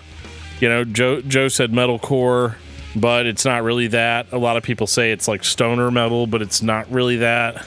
You 0.59 0.71
know, 0.71 0.85
Joe 0.85 1.21
Joe 1.21 1.49
said 1.49 1.73
metalcore, 1.73 2.55
but 2.97 3.27
it's 3.27 3.45
not 3.45 3.63
really 3.63 3.89
that. 3.89 4.33
A 4.33 4.39
lot 4.39 4.57
of 4.57 4.63
people 4.63 4.87
say 4.87 5.13
it's 5.13 5.29
like 5.29 5.45
stoner 5.45 5.91
metal, 5.91 6.27
but 6.27 6.41
it's 6.41 6.63
not 6.63 6.91
really 6.91 7.17
that. 7.17 7.63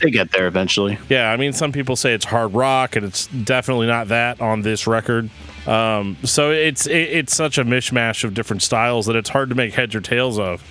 They 0.00 0.10
get 0.10 0.32
there 0.32 0.46
eventually. 0.46 0.98
Yeah, 1.08 1.30
I 1.30 1.36
mean, 1.36 1.52
some 1.52 1.72
people 1.72 1.96
say 1.96 2.14
it's 2.14 2.24
hard 2.24 2.54
rock, 2.54 2.96
and 2.96 3.04
it's 3.04 3.26
definitely 3.26 3.86
not 3.86 4.08
that 4.08 4.40
on 4.40 4.62
this 4.62 4.86
record. 4.86 5.30
Um, 5.66 6.16
so 6.22 6.50
it's 6.50 6.86
it, 6.86 6.96
it's 6.96 7.34
such 7.34 7.58
a 7.58 7.64
mishmash 7.64 8.24
of 8.24 8.34
different 8.34 8.62
styles 8.62 9.06
that 9.06 9.16
it's 9.16 9.28
hard 9.28 9.48
to 9.50 9.54
make 9.54 9.74
heads 9.74 9.94
or 9.94 10.00
tails 10.00 10.38
of. 10.38 10.62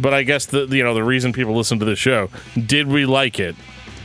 But 0.00 0.14
I 0.14 0.22
guess 0.22 0.46
the 0.46 0.66
you 0.66 0.84
know 0.84 0.94
the 0.94 1.04
reason 1.04 1.32
people 1.32 1.56
listen 1.56 1.78
to 1.78 1.84
the 1.84 1.96
show 1.96 2.28
did 2.54 2.86
we 2.86 3.06
like 3.06 3.38
it? 3.40 3.56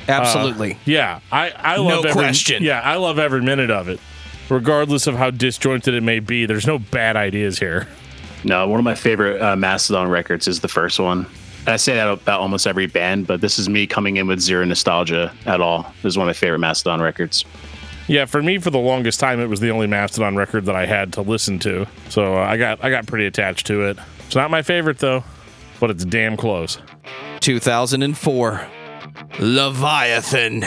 Absolutely. 0.08 0.78
Yeah, 0.86 1.20
I 1.32 1.50
I 1.52 1.78
love 1.78 2.06
every, 2.06 2.14
question. 2.14 2.64
Yeah, 2.64 2.82
I 2.82 2.96
love 2.96 3.20
every 3.20 3.42
minute 3.42 3.72
of 3.72 3.90
it, 3.90 4.00
regardless 4.50 5.08
of 5.08 5.16
how 5.16 5.32
disjointed 5.32 5.94
it 5.94 6.04
may 6.04 6.20
be. 6.20 6.46
There's 6.46 6.68
no 6.68 6.80
bad 6.80 7.16
ideas 7.16 7.60
here. 7.60 7.88
No, 8.44 8.68
one 8.68 8.80
of 8.80 8.86
my 8.86 8.96
favorite 8.96 9.42
uh, 9.42 9.56
Mastodon 9.56 10.10
records 10.10 10.48
is 10.48 10.62
the 10.62 10.68
first 10.68 11.00
one. 11.00 11.26
I 11.68 11.76
say 11.76 11.96
that 11.96 12.08
about 12.08 12.40
almost 12.40 12.66
every 12.66 12.88
band, 12.88 13.28
but 13.28 13.42
this 13.42 13.60
is 13.60 13.68
me 13.68 13.86
coming 13.88 14.18
in 14.18 14.28
with 14.28 14.40
zero 14.40 14.64
nostalgia 14.66 15.34
at 15.46 15.60
all. 15.62 15.84
This 16.02 16.14
is 16.14 16.18
one 16.18 16.28
of 16.28 16.30
my 16.30 16.34
favorite 16.34 16.60
Mastodon 16.60 17.02
records. 17.02 17.44
Yeah, 18.08 18.24
for 18.26 18.42
me, 18.42 18.58
for 18.58 18.70
the 18.70 18.80
longest 18.80 19.20
time, 19.20 19.42
it 19.42 19.48
was 19.48 19.60
the 19.60 19.70
only 19.70 19.86
Mastodon 19.86 20.38
record 20.38 20.66
that 20.66 20.76
I 20.76 20.86
had 20.86 21.12
to 21.14 21.22
listen 21.22 21.60
to. 21.60 21.86
So 22.10 22.38
uh, 22.38 22.46
I 22.46 22.56
got 22.56 22.84
I 22.84 22.90
got 22.90 23.06
pretty 23.06 23.26
attached 23.26 23.68
to 23.68 23.82
it. 23.84 23.98
It's 24.26 24.36
not 24.36 24.50
my 24.50 24.62
favorite 24.62 25.00
though, 25.00 25.24
but 25.80 25.90
it's 25.92 26.06
damn 26.06 26.38
close. 26.38 26.80
2004. 27.42 28.68
Leviathan. 29.40 30.64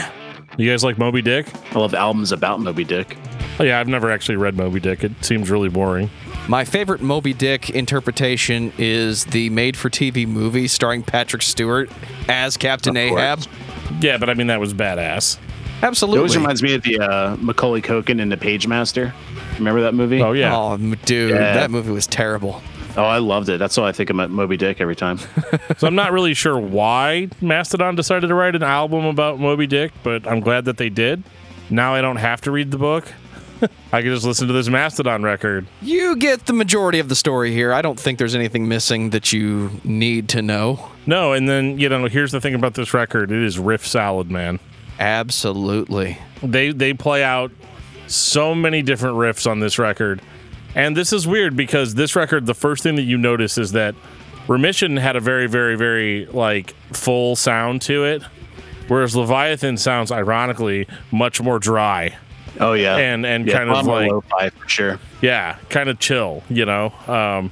You 0.57 0.69
guys 0.69 0.83
like 0.83 0.97
Moby 0.97 1.21
Dick? 1.21 1.47
I 1.73 1.79
love 1.79 1.93
albums 1.93 2.31
about 2.31 2.59
Moby 2.59 2.83
Dick. 2.83 3.17
Oh, 3.59 3.63
yeah, 3.63 3.79
I've 3.79 3.87
never 3.87 4.11
actually 4.11 4.35
read 4.35 4.55
Moby 4.55 4.79
Dick. 4.79 5.03
It 5.03 5.11
seems 5.23 5.49
really 5.49 5.69
boring. 5.69 6.09
My 6.47 6.65
favorite 6.65 7.01
Moby 7.01 7.33
Dick 7.33 7.69
interpretation 7.69 8.73
is 8.77 9.25
the 9.25 9.49
made 9.51 9.77
for 9.77 9.89
TV 9.89 10.27
movie 10.27 10.67
starring 10.67 11.01
Patrick 11.03 11.41
Stewart 11.43 11.89
as 12.27 12.57
Captain 12.57 12.97
Of 12.97 13.09
course. 13.09 13.21
Ahab. 13.21 14.03
Yeah, 14.03 14.17
but 14.17 14.29
I 14.29 14.33
mean 14.33 14.47
that 14.47 14.59
was 14.59 14.73
badass. 14.73 15.37
Absolutely. 15.81 16.17
It 16.17 16.19
always 16.19 16.35
reminds 16.37 16.61
me 16.61 16.73
of 16.75 16.83
the 16.83 16.99
uh, 16.99 17.35
Macaulay 17.37 17.81
Culkin 17.81 18.19
in 18.19 18.29
The 18.29 18.37
Pagemaster. 18.37 19.13
Remember 19.57 19.81
that 19.81 19.93
movie? 19.93 20.21
Oh 20.21 20.33
yeah. 20.33 20.55
Oh, 20.55 20.77
dude, 20.77 21.31
Yeah. 21.31 21.53
that 21.53 21.71
movie 21.71 21.91
was 21.91 22.05
terrible. 22.07 22.61
Oh, 22.97 23.03
I 23.03 23.19
loved 23.19 23.47
it. 23.47 23.57
That's 23.57 23.77
why 23.77 23.87
I 23.87 23.91
think 23.93 24.09
of 24.09 24.17
Moby 24.29 24.57
Dick 24.57 24.81
every 24.81 24.95
time. 24.95 25.19
So 25.77 25.87
I'm 25.87 25.95
not 25.95 26.11
really 26.11 26.33
sure 26.33 26.59
why 26.59 27.29
Mastodon 27.39 27.95
decided 27.95 28.27
to 28.27 28.35
write 28.35 28.55
an 28.55 28.61
album 28.63 29.05
about 29.05 29.39
Moby 29.39 29.65
Dick, 29.67 29.93
but 30.03 30.27
I'm 30.27 30.41
glad 30.41 30.65
that 30.65 30.77
they 30.77 30.89
did. 30.89 31.23
Now 31.69 31.95
I 31.95 32.01
don't 32.01 32.17
have 32.17 32.41
to 32.41 32.51
read 32.51 32.69
the 32.71 32.77
book. 32.77 33.11
I 33.91 34.01
can 34.01 34.11
just 34.11 34.25
listen 34.25 34.47
to 34.47 34.53
this 34.53 34.67
Mastodon 34.69 35.23
record. 35.23 35.67
You 35.81 36.15
get 36.15 36.45
the 36.45 36.53
majority 36.53 36.99
of 36.99 37.09
the 37.09 37.15
story 37.15 37.51
here. 37.51 37.73
I 37.73 37.81
don't 37.81 37.99
think 37.99 38.19
there's 38.19 38.35
anything 38.35 38.67
missing 38.67 39.11
that 39.11 39.31
you 39.31 39.81
need 39.83 40.29
to 40.29 40.41
know. 40.41 40.89
No, 41.05 41.33
and 41.33 41.47
then 41.47 41.79
you 41.79 41.89
know, 41.89 42.05
here's 42.07 42.31
the 42.31 42.41
thing 42.41 42.55
about 42.55 42.73
this 42.73 42.93
record: 42.93 43.31
it 43.31 43.43
is 43.43 43.59
riff 43.59 43.85
salad, 43.85 44.31
man. 44.31 44.59
Absolutely. 44.99 46.17
They 46.43 46.71
they 46.71 46.93
play 46.93 47.23
out 47.23 47.51
so 48.07 48.53
many 48.53 48.81
different 48.81 49.15
riffs 49.15 49.49
on 49.49 49.59
this 49.59 49.79
record, 49.79 50.21
and 50.75 50.95
this 50.95 51.13
is 51.13 51.27
weird 51.27 51.55
because 51.55 51.95
this 51.95 52.15
record, 52.15 52.45
the 52.45 52.53
first 52.53 52.83
thing 52.83 52.95
that 52.95 53.03
you 53.03 53.17
notice 53.17 53.57
is 53.57 53.71
that 53.73 53.95
Remission 54.47 54.97
had 54.97 55.15
a 55.15 55.19
very, 55.19 55.47
very, 55.47 55.75
very 55.75 56.25
like 56.25 56.71
full 56.91 57.35
sound 57.35 57.81
to 57.83 58.03
it, 58.03 58.23
whereas 58.87 59.15
Leviathan 59.15 59.77
sounds 59.77 60.11
ironically 60.11 60.87
much 61.11 61.41
more 61.41 61.59
dry. 61.59 62.17
Oh 62.59 62.73
yeah, 62.73 62.97
And- 62.97 63.25
and 63.25 63.47
yeah, 63.47 63.57
kind 63.57 63.69
of 63.69 63.77
a 63.85 63.89
lot 63.89 64.01
like- 64.01 64.11
lo-fi 64.11 64.49
for 64.49 64.67
sure. 64.69 64.99
Yeah, 65.21 65.55
kind 65.69 65.89
of 65.89 65.99
chill, 65.99 66.43
you 66.49 66.65
know. 66.65 66.93
Um, 67.07 67.51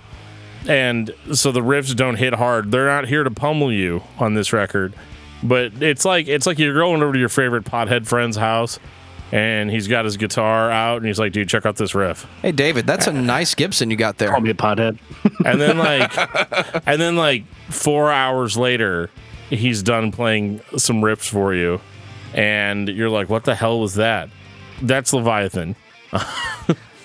and 0.68 1.12
so 1.34 1.52
the 1.52 1.62
riffs 1.62 1.96
don't 1.96 2.16
hit 2.18 2.34
hard. 2.34 2.72
They're 2.72 2.88
not 2.88 3.08
here 3.08 3.24
to 3.24 3.32
pummel 3.32 3.72
you 3.72 4.04
on 4.20 4.34
this 4.34 4.52
record, 4.52 4.94
but 5.42 5.72
it's 5.82 6.04
like 6.06 6.28
it's 6.28 6.46
like 6.46 6.60
you're 6.60 6.74
going 6.74 7.02
over 7.02 7.14
to 7.14 7.20
your 7.20 7.30
favorite 7.30 7.64
pothead 7.64 8.06
friend's 8.08 8.36
house, 8.36 8.78
and 9.32 9.72
he's 9.72 9.88
got 9.88 10.04
his 10.04 10.18
guitar 10.18 10.70
out, 10.70 10.98
and 10.98 11.06
he's 11.06 11.18
like, 11.18 11.32
"Dude, 11.32 11.48
check 11.48 11.66
out 11.66 11.78
this 11.78 11.96
riff." 11.96 12.28
Hey, 12.42 12.52
David, 12.52 12.86
that's 12.86 13.08
a 13.08 13.14
nice 13.14 13.56
Gibson 13.56 13.90
you 13.90 13.96
got 13.96 14.18
there. 14.18 14.32
Call 14.32 14.42
me 14.42 14.50
a 14.50 14.54
pothead. 14.54 14.98
And 15.46 15.62
then 15.62 15.78
like, 15.78 16.12
and 16.88 17.00
then 17.00 17.16
like 17.16 17.46
four 17.70 18.12
hours 18.12 18.58
later, 18.58 19.10
he's 19.50 19.82
done 19.82 20.12
playing 20.12 20.60
some 20.76 21.02
riffs 21.02 21.30
for 21.30 21.54
you, 21.54 21.80
and 22.34 22.90
you're 22.90 23.10
like, 23.10 23.30
"What 23.30 23.46
the 23.46 23.56
hell 23.56 23.80
was 23.80 23.94
that?" 23.96 24.30
That's 24.82 25.14
Leviathan. 25.14 25.76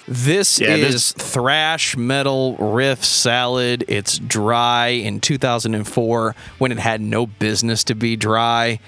This 0.06 0.60
Yeah, 0.60 0.74
is 0.76 0.92
this- 0.92 1.12
thrash 1.12 1.96
metal 1.96 2.56
riff 2.56 3.04
salad. 3.04 3.84
It's 3.88 4.18
dry 4.18 4.88
in 4.88 5.20
2004 5.20 6.34
when 6.58 6.72
it 6.72 6.78
had 6.78 7.00
no 7.00 7.26
business 7.26 7.84
to 7.84 7.94
be 7.94 8.16
dry. 8.16 8.80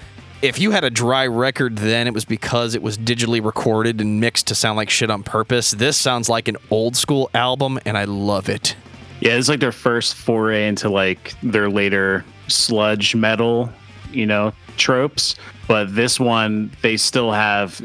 If 0.43 0.59
you 0.59 0.69
had 0.69 0.83
a 0.83 0.91
dry 0.91 1.25
record 1.25 1.77
then, 1.77 2.05
it 2.05 2.13
was 2.13 2.23
because 2.23 2.75
it 2.75 2.83
was 2.83 2.95
digitally 2.97 3.43
recorded 3.43 3.99
and 3.99 4.19
mixed 4.19 4.45
to 4.47 4.55
sound 4.55 4.77
like 4.77 4.89
shit 4.91 5.09
on 5.09 5.23
purpose. 5.23 5.71
This 5.71 5.97
sounds 5.97 6.29
like 6.29 6.47
an 6.47 6.57
old 6.69 6.95
school 6.95 7.31
album, 7.33 7.79
and 7.85 7.97
I 7.97 8.03
love 8.03 8.47
it. 8.47 8.75
Yeah, 9.19 9.31
it's 9.33 9.49
like 9.49 9.59
their 9.59 9.71
first 9.71 10.13
foray 10.13 10.67
into 10.67 10.89
like 10.89 11.33
their 11.41 11.71
later 11.71 12.23
sludge 12.49 13.15
metal, 13.15 13.71
you 14.11 14.27
know, 14.27 14.53
tropes. 14.77 15.35
But 15.67 15.95
this 15.95 16.19
one, 16.19 16.69
they 16.83 16.97
still 16.97 17.31
have, 17.31 17.81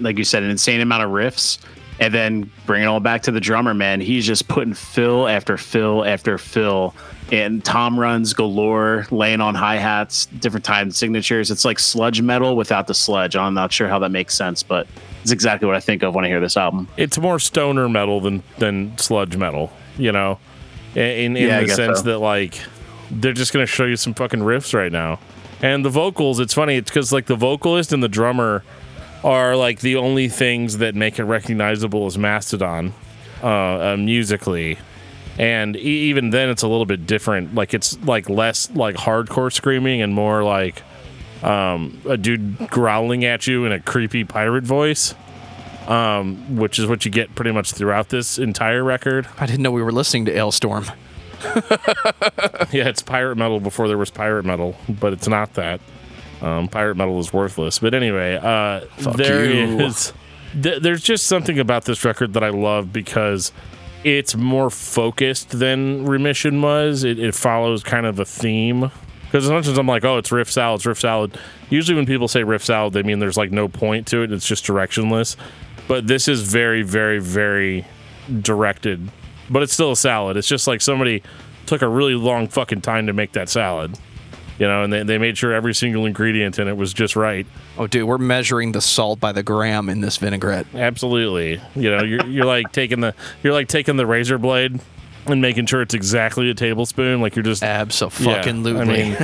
like 0.00 0.18
you 0.18 0.24
said, 0.24 0.42
an 0.42 0.50
insane 0.50 0.80
amount 0.80 1.02
of 1.04 1.10
riffs. 1.10 1.58
And 2.00 2.12
then 2.12 2.50
bring 2.66 2.82
it 2.82 2.86
all 2.86 2.98
back 2.98 3.22
to 3.22 3.30
the 3.30 3.38
drummer, 3.38 3.72
man. 3.72 4.00
He's 4.00 4.26
just 4.26 4.48
putting 4.48 4.74
fill 4.74 5.28
after 5.28 5.56
fill 5.56 6.04
after 6.04 6.38
fill. 6.38 6.92
And 7.30 7.64
tom 7.64 7.98
runs 7.98 8.34
galore, 8.34 9.06
laying 9.12 9.40
on 9.40 9.54
hi 9.54 9.76
hats, 9.76 10.26
different 10.26 10.64
time 10.64 10.90
signatures. 10.90 11.52
It's 11.52 11.64
like 11.64 11.78
sludge 11.78 12.20
metal 12.20 12.56
without 12.56 12.88
the 12.88 12.94
sludge. 12.94 13.36
I'm 13.36 13.54
not 13.54 13.72
sure 13.72 13.86
how 13.88 14.00
that 14.00 14.10
makes 14.10 14.36
sense, 14.36 14.62
but 14.64 14.88
it's 15.22 15.30
exactly 15.30 15.66
what 15.66 15.76
I 15.76 15.80
think 15.80 16.02
of 16.02 16.16
when 16.16 16.24
I 16.24 16.28
hear 16.28 16.40
this 16.40 16.56
album. 16.56 16.88
it's 16.96 17.16
more 17.16 17.38
stoner 17.38 17.88
metal 17.88 18.20
than 18.20 18.42
than 18.58 18.98
sludge 18.98 19.36
metal, 19.36 19.72
you 19.96 20.10
know, 20.10 20.40
in 20.96 21.36
in 21.36 21.48
Yeah, 21.48 21.60
the 21.60 21.68
sense 21.68 21.98
so. 21.98 22.04
that 22.06 22.18
like 22.18 22.58
they're 23.10 23.32
just 23.32 23.52
gonna 23.52 23.66
show 23.66 23.84
you 23.84 23.96
some 23.96 24.14
fucking 24.14 24.40
riffs 24.40 24.74
right 24.74 24.90
now, 24.92 25.20
and 25.62 25.84
the 25.84 25.90
vocals. 25.90 26.40
It's 26.40 26.54
funny, 26.54 26.74
it's 26.76 26.90
because 26.90 27.12
like 27.12 27.26
the 27.26 27.36
vocalist 27.36 27.92
and 27.92 28.02
the 28.02 28.08
drummer 28.08 28.64
are 29.24 29.56
like 29.56 29.80
the 29.80 29.96
only 29.96 30.28
things 30.28 30.78
that 30.78 30.94
make 30.94 31.18
it 31.18 31.24
recognizable 31.24 32.06
as 32.06 32.16
Mastodon 32.16 32.92
uh, 33.42 33.46
uh, 33.48 33.96
musically. 33.98 34.78
And 35.38 35.74
e- 35.76 35.80
even 36.10 36.30
then, 36.30 36.50
it's 36.50 36.62
a 36.62 36.68
little 36.68 36.86
bit 36.86 37.06
different. 37.06 37.54
Like 37.54 37.74
it's 37.74 37.98
like 38.04 38.28
less 38.28 38.70
like 38.70 38.94
hardcore 38.94 39.52
screaming 39.52 40.02
and 40.02 40.14
more 40.14 40.44
like 40.44 40.82
um, 41.42 42.00
a 42.08 42.16
dude 42.16 42.68
growling 42.70 43.24
at 43.24 43.46
you 43.46 43.64
in 43.64 43.72
a 43.72 43.80
creepy 43.80 44.24
pirate 44.24 44.64
voice, 44.64 45.14
um, 45.88 46.56
which 46.56 46.78
is 46.78 46.86
what 46.86 47.04
you 47.04 47.10
get 47.10 47.34
pretty 47.34 47.50
much 47.50 47.72
throughout 47.72 48.10
this 48.10 48.38
entire 48.38 48.84
record. 48.84 49.26
I 49.38 49.46
didn't 49.46 49.62
know 49.62 49.72
we 49.72 49.82
were 49.82 49.90
listening 49.92 50.26
to 50.26 50.32
Alestorm. 50.34 50.94
Yeah, 52.72 52.88
it's 52.88 53.02
pirate 53.02 53.36
metal 53.36 53.60
before 53.60 53.86
there 53.86 53.98
was 53.98 54.10
pirate 54.10 54.44
metal, 54.44 54.74
but 54.88 55.12
it's 55.12 55.28
not 55.28 55.54
that. 55.54 55.80
Um, 56.44 56.68
pirate 56.68 56.96
metal 56.96 57.18
is 57.20 57.32
worthless. 57.32 57.78
But 57.78 57.94
anyway, 57.94 58.36
uh, 58.36 58.80
there 59.16 59.44
is- 59.44 60.12
th- 60.60 60.82
there's 60.82 61.02
just 61.02 61.26
something 61.26 61.58
about 61.58 61.84
this 61.86 62.04
record 62.04 62.34
that 62.34 62.44
I 62.44 62.50
love 62.50 62.92
because 62.92 63.50
it's 64.04 64.36
more 64.36 64.68
focused 64.68 65.58
than 65.58 66.04
Remission 66.04 66.60
was. 66.60 67.02
It, 67.04 67.18
it 67.18 67.34
follows 67.34 67.82
kind 67.82 68.04
of 68.06 68.18
a 68.18 68.24
theme. 68.24 68.90
Because 69.24 69.46
as 69.46 69.50
much 69.50 69.66
as 69.66 69.78
I'm 69.78 69.86
like, 69.88 70.04
oh, 70.04 70.18
it's 70.18 70.30
riff 70.30 70.52
salad, 70.52 70.78
it's 70.78 70.86
riff 70.86 71.00
salad. 71.00 71.36
Usually 71.70 71.96
when 71.96 72.06
people 72.06 72.28
say 72.28 72.44
riff 72.44 72.62
salad, 72.64 72.92
they 72.92 73.02
mean 73.02 73.18
there's 73.18 73.36
like 73.38 73.50
no 73.50 73.66
point 73.66 74.06
to 74.08 74.22
it. 74.22 74.30
It's 74.30 74.46
just 74.46 74.64
directionless. 74.64 75.34
But 75.88 76.06
this 76.06 76.28
is 76.28 76.42
very, 76.42 76.82
very, 76.82 77.18
very 77.18 77.84
directed. 78.42 79.10
But 79.50 79.62
it's 79.62 79.72
still 79.72 79.92
a 79.92 79.96
salad. 79.96 80.36
It's 80.36 80.46
just 80.48 80.66
like 80.66 80.80
somebody 80.80 81.22
took 81.66 81.82
a 81.82 81.88
really 81.88 82.14
long 82.14 82.46
fucking 82.48 82.82
time 82.82 83.06
to 83.06 83.12
make 83.12 83.32
that 83.32 83.48
salad. 83.48 83.98
You 84.58 84.68
know, 84.68 84.84
and 84.84 84.92
they, 84.92 85.02
they 85.02 85.18
made 85.18 85.36
sure 85.36 85.52
every 85.52 85.74
single 85.74 86.06
ingredient 86.06 86.58
in 86.58 86.68
it 86.68 86.76
was 86.76 86.94
just 86.94 87.16
right. 87.16 87.44
Oh, 87.76 87.88
dude, 87.88 88.06
we're 88.06 88.18
measuring 88.18 88.72
the 88.72 88.80
salt 88.80 89.18
by 89.18 89.32
the 89.32 89.42
gram 89.42 89.88
in 89.88 90.00
this 90.00 90.16
vinaigrette. 90.16 90.66
Absolutely. 90.74 91.60
You 91.74 91.90
know, 91.90 92.04
you're, 92.04 92.24
you're 92.26 92.44
like 92.44 92.70
taking 92.70 93.00
the 93.00 93.14
you're 93.42 93.52
like 93.52 93.66
taking 93.66 93.96
the 93.96 94.06
razor 94.06 94.38
blade 94.38 94.80
and 95.26 95.40
making 95.40 95.66
sure 95.66 95.82
it's 95.82 95.94
exactly 95.94 96.50
a 96.50 96.54
tablespoon. 96.54 97.20
Like 97.20 97.34
you're 97.34 97.42
just 97.42 97.62
Absolutely. 97.62 98.80
I 98.80 98.84
mean, 98.84 99.16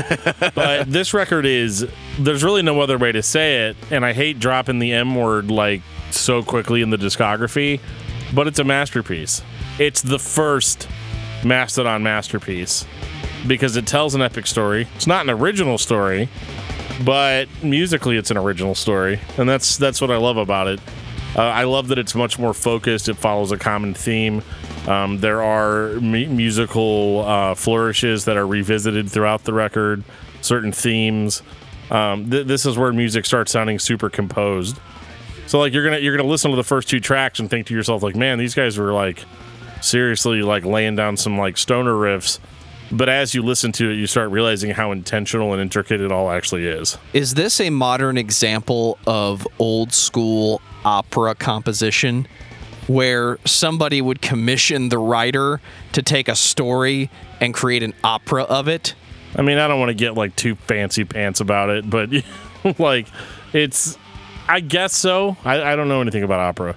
but 0.54 0.90
this 0.90 1.14
record 1.14 1.46
is 1.46 1.86
there's 2.18 2.42
really 2.42 2.62
no 2.62 2.80
other 2.80 2.98
way 2.98 3.12
to 3.12 3.22
say 3.22 3.68
it, 3.68 3.76
and 3.90 4.04
I 4.04 4.12
hate 4.12 4.38
dropping 4.38 4.78
the 4.78 4.92
M 4.92 5.14
word 5.14 5.50
like 5.50 5.82
so 6.10 6.42
quickly 6.42 6.82
in 6.82 6.90
the 6.90 6.96
discography, 6.96 7.80
but 8.34 8.46
it's 8.46 8.58
a 8.58 8.64
masterpiece. 8.64 9.42
It's 9.78 10.02
the 10.02 10.18
first 10.18 10.88
Mastodon 11.44 12.02
masterpiece 12.02 12.84
because 13.46 13.76
it 13.76 13.87
tells 13.87 14.14
an 14.14 14.22
epic 14.22 14.46
story. 14.46 14.87
It's 14.96 15.07
not 15.07 15.24
an 15.24 15.31
original 15.31 15.79
story, 15.79 16.29
but 17.05 17.48
musically 17.62 18.16
it's 18.16 18.31
an 18.31 18.37
original 18.37 18.74
story, 18.74 19.20
and 19.38 19.48
that's 19.48 19.76
that's 19.76 20.00
what 20.00 20.11
I 20.11 20.16
love 20.16 20.37
about 20.37 20.68
it. 20.68 20.81
Uh, 21.37 21.42
I 21.42 21.64
love 21.64 21.88
that 21.88 21.98
it's 21.98 22.14
much 22.14 22.38
more 22.38 22.53
focused. 22.53 23.09
It 23.09 23.14
follows 23.14 23.53
a 23.53 23.57
common 23.57 23.94
theme. 23.94 24.42
Um, 24.88 25.18
there 25.20 25.42
are 25.42 25.92
mu- 26.00 26.26
musical 26.26 27.24
uh, 27.24 27.55
flourishes 27.55 28.24
that 28.24 28.37
are 28.37 28.46
revisited 28.46 29.11
throughout 29.11 29.44
the 29.44 29.53
record. 29.53 30.03
Certain 30.40 30.72
themes. 30.72 31.42
Um, 31.90 32.31
th- 32.31 32.46
this 32.46 32.66
is 32.66 32.76
where 32.76 32.92
music 32.92 33.26
starts 33.26 33.53
sounding 33.53 33.79
super 33.79 34.11
composed. 34.11 34.79
So 35.46 35.59
like 35.59 35.72
you're 35.72 35.85
gonna 35.85 35.98
you're 35.98 36.16
gonna 36.16 36.29
listen 36.29 36.50
to 36.50 36.57
the 36.57 36.64
first 36.64 36.88
two 36.88 37.00
tracks 37.00 37.40
and 37.40 37.50
think 37.50 37.66
to 37.68 37.74
yourself 37.74 38.03
like, 38.03 38.16
man, 38.16 38.38
these 38.38 38.55
guys 38.55 38.79
were 38.79 38.92
like 38.92 39.24
seriously 39.81 40.42
like 40.42 40.64
laying 40.64 40.96
down 40.96 41.16
some 41.16 41.38
like 41.38 41.57
stoner 41.59 41.94
riffs. 41.94 42.38
But 42.92 43.09
as 43.09 43.35
you 43.35 43.42
listen 43.42 43.72
to 43.72 43.90
it, 43.90 43.94
you 43.94 44.07
start 44.07 44.31
realizing 44.31 44.70
how 44.72 44.90
intentional 44.90 45.53
and 45.53 45.62
intricate 45.62 46.00
it 46.00 46.11
all 46.11 46.31
actually 46.31 46.66
is. 46.66 46.98
Is 47.12 47.35
this 47.35 47.61
a 47.61 47.70
modern 47.70 48.18
example 48.18 48.98
of 49.07 49.46
old 49.59 49.92
school 49.92 50.61
opera 50.85 51.35
composition 51.35 52.26
where 52.88 53.38
somebody 53.44 54.03
would 54.03 54.20
commission 54.20 54.88
the 54.88 54.98
writer 54.98 55.61
to 55.92 56.03
take 56.03 56.29
a 56.29 56.35
story 56.35 57.11
and 57.40 57.55
create 57.55 57.83
an 57.85 57.94
opera 58.03 58.42
of 58.44 58.66
it? 58.66 58.94
I 59.37 59.42
mean, 59.42 59.59
I 59.59 59.68
don't 59.68 59.79
want 59.79 59.90
to 59.90 59.94
get 59.94 60.14
like 60.14 60.35
too 60.35 60.57
fancy 60.57 61.05
pants 61.05 61.40
about 61.40 61.70
it, 61.70 61.88
but 61.88 62.11
like 62.79 63.07
it's, 63.53 63.96
I 64.48 64.59
guess 64.59 64.94
so. 64.94 65.37
I, 65.44 65.62
I 65.62 65.76
don't 65.76 65.88
know 65.88 66.00
anything 66.00 66.24
about 66.24 66.40
opera, 66.40 66.74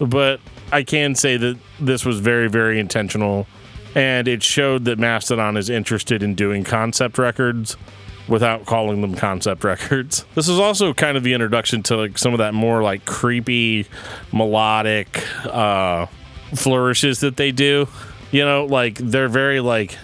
but 0.00 0.40
I 0.72 0.82
can 0.82 1.14
say 1.14 1.36
that 1.36 1.58
this 1.78 2.04
was 2.04 2.18
very, 2.18 2.48
very 2.48 2.80
intentional. 2.80 3.46
And 3.94 4.26
it 4.26 4.42
showed 4.42 4.84
that 4.86 4.98
Mastodon 4.98 5.56
is 5.56 5.68
interested 5.68 6.22
in 6.22 6.34
doing 6.34 6.64
concept 6.64 7.18
records 7.18 7.76
without 8.28 8.66
calling 8.66 9.00
them 9.00 9.14
concept 9.14 9.64
records. 9.64 10.24
This 10.34 10.48
is 10.48 10.58
also 10.58 10.94
kind 10.94 11.16
of 11.16 11.22
the 11.22 11.34
introduction 11.34 11.82
to 11.84 11.96
like 11.96 12.18
some 12.18 12.32
of 12.32 12.38
that 12.38 12.54
more 12.54 12.82
like 12.82 13.04
creepy 13.04 13.86
melodic 14.32 15.22
uh 15.46 16.06
flourishes 16.54 17.20
that 17.20 17.36
they 17.36 17.50
do. 17.50 17.88
You 18.30 18.44
know, 18.44 18.64
like 18.64 18.96
they're 18.96 19.28
very 19.28 19.60
like 19.60 19.98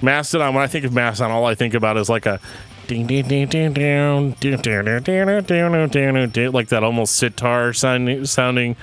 Mastodon. 0.00 0.54
When 0.54 0.62
I 0.62 0.66
think 0.66 0.84
of 0.84 0.92
Mastodon, 0.92 1.32
all 1.32 1.44
I 1.44 1.54
think 1.54 1.74
about 1.74 1.96
is 1.96 2.08
like 2.08 2.26
a 2.26 2.40
ding 2.86 3.06
ding 3.06 3.26
ding 3.26 3.48
ding 3.48 3.72
ding 3.72 4.32
ding 4.40 4.56
ding 4.56 5.02
ding 5.02 5.42
ding 5.42 5.88
ding 5.88 6.28
ding 6.30 6.52
like 6.52 6.68
that 6.68 6.84
almost 6.84 7.16
sitar 7.16 7.72
sounding 7.72 8.76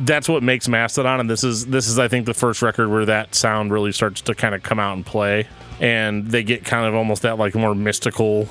that's 0.00 0.28
what 0.28 0.42
makes 0.42 0.68
Mastodon, 0.68 1.20
and 1.20 1.30
this 1.30 1.44
is 1.44 1.66
this 1.66 1.88
is 1.88 1.98
I 1.98 2.08
think 2.08 2.26
the 2.26 2.34
first 2.34 2.62
record 2.62 2.88
where 2.88 3.06
that 3.06 3.34
sound 3.34 3.72
really 3.72 3.92
starts 3.92 4.20
to 4.22 4.34
kind 4.34 4.54
of 4.54 4.62
come 4.62 4.78
out 4.78 4.94
and 4.96 5.04
play, 5.06 5.48
and 5.80 6.26
they 6.26 6.42
get 6.42 6.64
kind 6.64 6.86
of 6.86 6.94
almost 6.94 7.22
that 7.22 7.38
like 7.38 7.54
more 7.54 7.74
mystical 7.74 8.48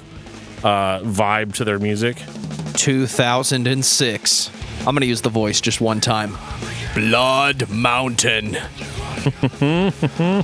uh, 0.63 0.99
vibe 1.01 1.53
to 1.55 1.63
their 1.65 1.79
music. 1.79 2.17
2006. 2.75 4.51
I'm 4.79 4.85
going 4.85 5.01
to 5.01 5.07
use 5.07 5.21
the 5.21 5.29
voice 5.29 5.61
just 5.61 5.79
one 5.79 6.01
time. 6.01 6.37
Blood 6.93 7.69
Mountain. 7.69 8.57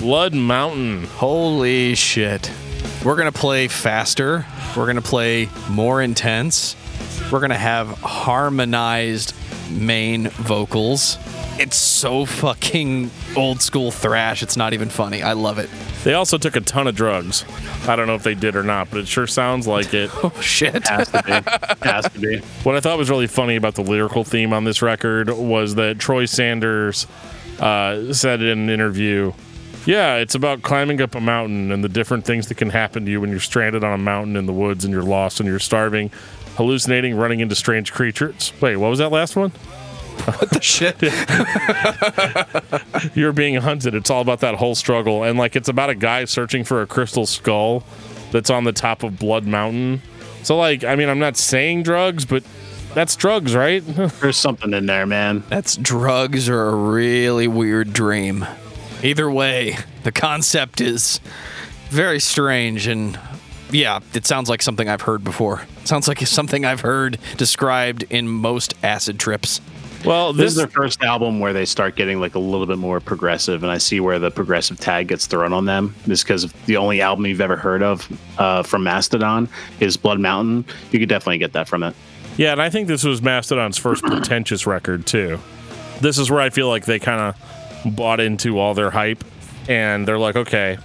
Blood 0.00 0.34
Mountain. 0.34 1.04
Holy 1.04 1.94
shit. 1.94 2.50
We're 3.04 3.16
going 3.16 3.30
to 3.32 3.38
play 3.38 3.68
faster. 3.68 4.44
We're 4.76 4.84
going 4.86 4.96
to 4.96 5.02
play 5.02 5.48
more 5.70 6.02
intense. 6.02 6.74
We're 7.30 7.40
going 7.40 7.50
to 7.50 7.56
have 7.56 7.88
harmonized 7.98 9.34
main 9.70 10.28
vocals. 10.28 11.18
It's 11.58 11.76
so 11.76 12.24
fucking 12.26 13.10
old 13.34 13.60
school 13.60 13.90
thrash. 13.90 14.42
It's 14.42 14.56
not 14.56 14.74
even 14.74 14.88
funny. 14.88 15.22
I 15.22 15.32
love 15.32 15.58
it. 15.58 15.68
They 16.04 16.14
also 16.14 16.38
took 16.38 16.54
a 16.54 16.60
ton 16.60 16.86
of 16.86 16.94
drugs. 16.94 17.44
I 17.88 17.96
don't 17.96 18.06
know 18.06 18.14
if 18.14 18.22
they 18.22 18.34
did 18.34 18.54
or 18.54 18.62
not, 18.62 18.90
but 18.90 18.98
it 19.00 19.08
sure 19.08 19.26
sounds 19.26 19.66
like 19.66 19.92
it. 19.94 20.10
Oh, 20.22 20.30
shit. 20.40 20.86
Has 20.86 21.08
to 21.10 21.22
be. 21.22 21.32
Has 21.88 22.08
to 22.10 22.20
be. 22.20 22.38
What 22.62 22.76
I 22.76 22.80
thought 22.80 22.98
was 22.98 23.10
really 23.10 23.26
funny 23.26 23.56
about 23.56 23.74
the 23.74 23.82
lyrical 23.82 24.22
theme 24.22 24.52
on 24.52 24.64
this 24.64 24.82
record 24.82 25.30
was 25.30 25.74
that 25.76 25.98
Troy 25.98 26.26
Sanders 26.26 27.06
uh, 27.58 28.12
said 28.12 28.42
in 28.42 28.58
an 28.58 28.70
interview, 28.70 29.32
"Yeah, 29.86 30.16
it's 30.16 30.34
about 30.34 30.62
climbing 30.62 31.00
up 31.00 31.14
a 31.14 31.20
mountain 31.20 31.72
and 31.72 31.82
the 31.82 31.88
different 31.88 32.24
things 32.24 32.48
that 32.48 32.56
can 32.56 32.70
happen 32.70 33.04
to 33.06 33.10
you 33.10 33.20
when 33.20 33.30
you're 33.30 33.40
stranded 33.40 33.82
on 33.82 33.92
a 33.92 33.98
mountain 33.98 34.36
in 34.36 34.46
the 34.46 34.52
woods 34.52 34.84
and 34.84 34.92
you're 34.92 35.02
lost 35.02 35.40
and 35.40 35.48
you're 35.48 35.58
starving, 35.58 36.10
hallucinating, 36.56 37.16
running 37.16 37.40
into 37.40 37.54
strange 37.54 37.92
creatures." 37.92 38.52
Wait, 38.60 38.76
what 38.76 38.90
was 38.90 38.98
that 38.98 39.10
last 39.12 39.36
one? 39.36 39.52
What 40.24 40.50
the 40.50 40.60
shit? 40.60 41.00
You're 43.16 43.32
being 43.32 43.56
hunted. 43.56 43.94
It's 43.94 44.10
all 44.10 44.22
about 44.22 44.40
that 44.40 44.56
whole 44.56 44.74
struggle, 44.74 45.22
and 45.22 45.38
like 45.38 45.54
it's 45.54 45.68
about 45.68 45.90
a 45.90 45.94
guy 45.94 46.24
searching 46.24 46.64
for 46.64 46.82
a 46.82 46.86
crystal 46.86 47.26
skull 47.26 47.84
that's 48.32 48.50
on 48.50 48.64
the 48.64 48.72
top 48.72 49.02
of 49.02 49.18
Blood 49.18 49.46
Mountain. 49.46 50.02
So, 50.42 50.56
like, 50.56 50.84
I 50.84 50.96
mean, 50.96 51.08
I'm 51.08 51.18
not 51.18 51.36
saying 51.36 51.84
drugs, 51.84 52.24
but 52.24 52.42
that's 52.94 53.14
drugs, 53.14 53.54
right? 53.54 53.82
There's 54.20 54.36
something 54.36 54.72
in 54.72 54.86
there, 54.86 55.06
man. 55.06 55.44
That's 55.48 55.76
drugs 55.76 56.48
or 56.48 56.68
a 56.68 56.74
really 56.74 57.46
weird 57.48 57.92
dream. 57.92 58.46
Either 59.02 59.30
way, 59.30 59.76
the 60.02 60.12
concept 60.12 60.80
is 60.80 61.20
very 61.90 62.18
strange 62.18 62.86
and 62.86 63.18
yeah, 63.70 64.00
it 64.14 64.26
sounds 64.26 64.48
like 64.48 64.62
something 64.62 64.88
I've 64.88 65.02
heard 65.02 65.24
before. 65.24 65.62
Sounds 65.84 66.08
like 66.08 66.20
something 66.20 66.64
I've 66.64 66.80
heard 66.80 67.18
described 67.36 68.04
in 68.10 68.28
most 68.28 68.74
acid 68.82 69.18
trips. 69.18 69.60
Well, 70.04 70.32
This 70.32 70.52
is 70.52 70.56
their 70.56 70.68
first 70.68 71.02
album 71.02 71.40
where 71.40 71.52
they 71.52 71.64
start 71.64 71.96
getting 71.96 72.20
like 72.20 72.36
a 72.36 72.38
little 72.38 72.66
bit 72.66 72.78
more 72.78 73.00
progressive, 73.00 73.62
and 73.64 73.72
I 73.72 73.78
see 73.78 73.98
where 73.98 74.18
the 74.20 74.30
progressive 74.30 74.78
tag 74.78 75.08
gets 75.08 75.26
thrown 75.26 75.52
on 75.52 75.64
them. 75.64 75.96
Just 76.06 76.24
because 76.24 76.52
the 76.66 76.76
only 76.76 77.00
album 77.00 77.26
you've 77.26 77.40
ever 77.40 77.56
heard 77.56 77.82
of 77.82 78.08
uh, 78.38 78.62
from 78.62 78.84
Mastodon 78.84 79.48
is 79.80 79.96
Blood 79.96 80.20
Mountain, 80.20 80.64
you 80.92 81.00
could 81.00 81.08
definitely 81.08 81.38
get 81.38 81.54
that 81.54 81.66
from 81.66 81.82
it. 81.82 81.96
Yeah, 82.36 82.52
and 82.52 82.62
I 82.62 82.70
think 82.70 82.86
this 82.86 83.02
was 83.02 83.20
Mastodon's 83.20 83.78
first 83.78 84.04
pretentious 84.04 84.66
record 84.66 85.06
too. 85.06 85.40
This 86.00 86.18
is 86.18 86.30
where 86.30 86.40
I 86.40 86.50
feel 86.50 86.68
like 86.68 86.84
they 86.84 86.98
kind 86.98 87.20
of 87.20 87.96
bought 87.96 88.20
into 88.20 88.58
all 88.60 88.74
their 88.74 88.90
hype, 88.90 89.24
and 89.68 90.06
they're 90.06 90.18
like, 90.18 90.36
okay, 90.36 90.78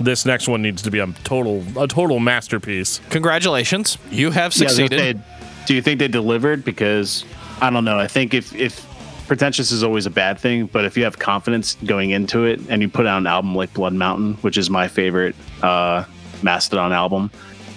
this 0.00 0.26
next 0.26 0.48
one 0.48 0.62
needs 0.62 0.82
to 0.82 0.90
be 0.90 0.98
a 0.98 1.06
total 1.24 1.64
a 1.80 1.86
total 1.88 2.18
masterpiece. 2.20 3.00
Congratulations, 3.10 3.98
you 4.10 4.30
have 4.30 4.54
Yeah, 4.56 4.64
I 4.66 4.68
succeeded. 4.68 5.18
say, 5.18 5.22
do 5.66 5.74
you 5.74 5.82
think 5.82 5.98
they 5.98 6.08
delivered? 6.08 6.64
Because 6.64 7.24
I 7.60 7.70
don't 7.70 7.84
know. 7.84 7.98
I 7.98 8.06
think 8.06 8.34
if 8.34 8.54
if 8.54 8.84
pretentious 9.26 9.72
is 9.72 9.82
always 9.82 10.06
a 10.06 10.10
bad 10.10 10.38
thing, 10.38 10.66
but 10.66 10.84
if 10.84 10.96
you 10.96 11.02
have 11.04 11.18
confidence 11.18 11.76
going 11.84 12.10
into 12.10 12.44
it 12.44 12.60
and 12.68 12.80
you 12.82 12.88
put 12.88 13.06
out 13.06 13.18
an 13.18 13.26
album 13.26 13.54
like 13.56 13.72
Blood 13.74 13.92
Mountain, 13.94 14.34
which 14.42 14.56
is 14.56 14.70
my 14.70 14.86
favorite 14.86 15.34
uh, 15.62 16.04
Mastodon 16.42 16.92
album, 16.92 17.30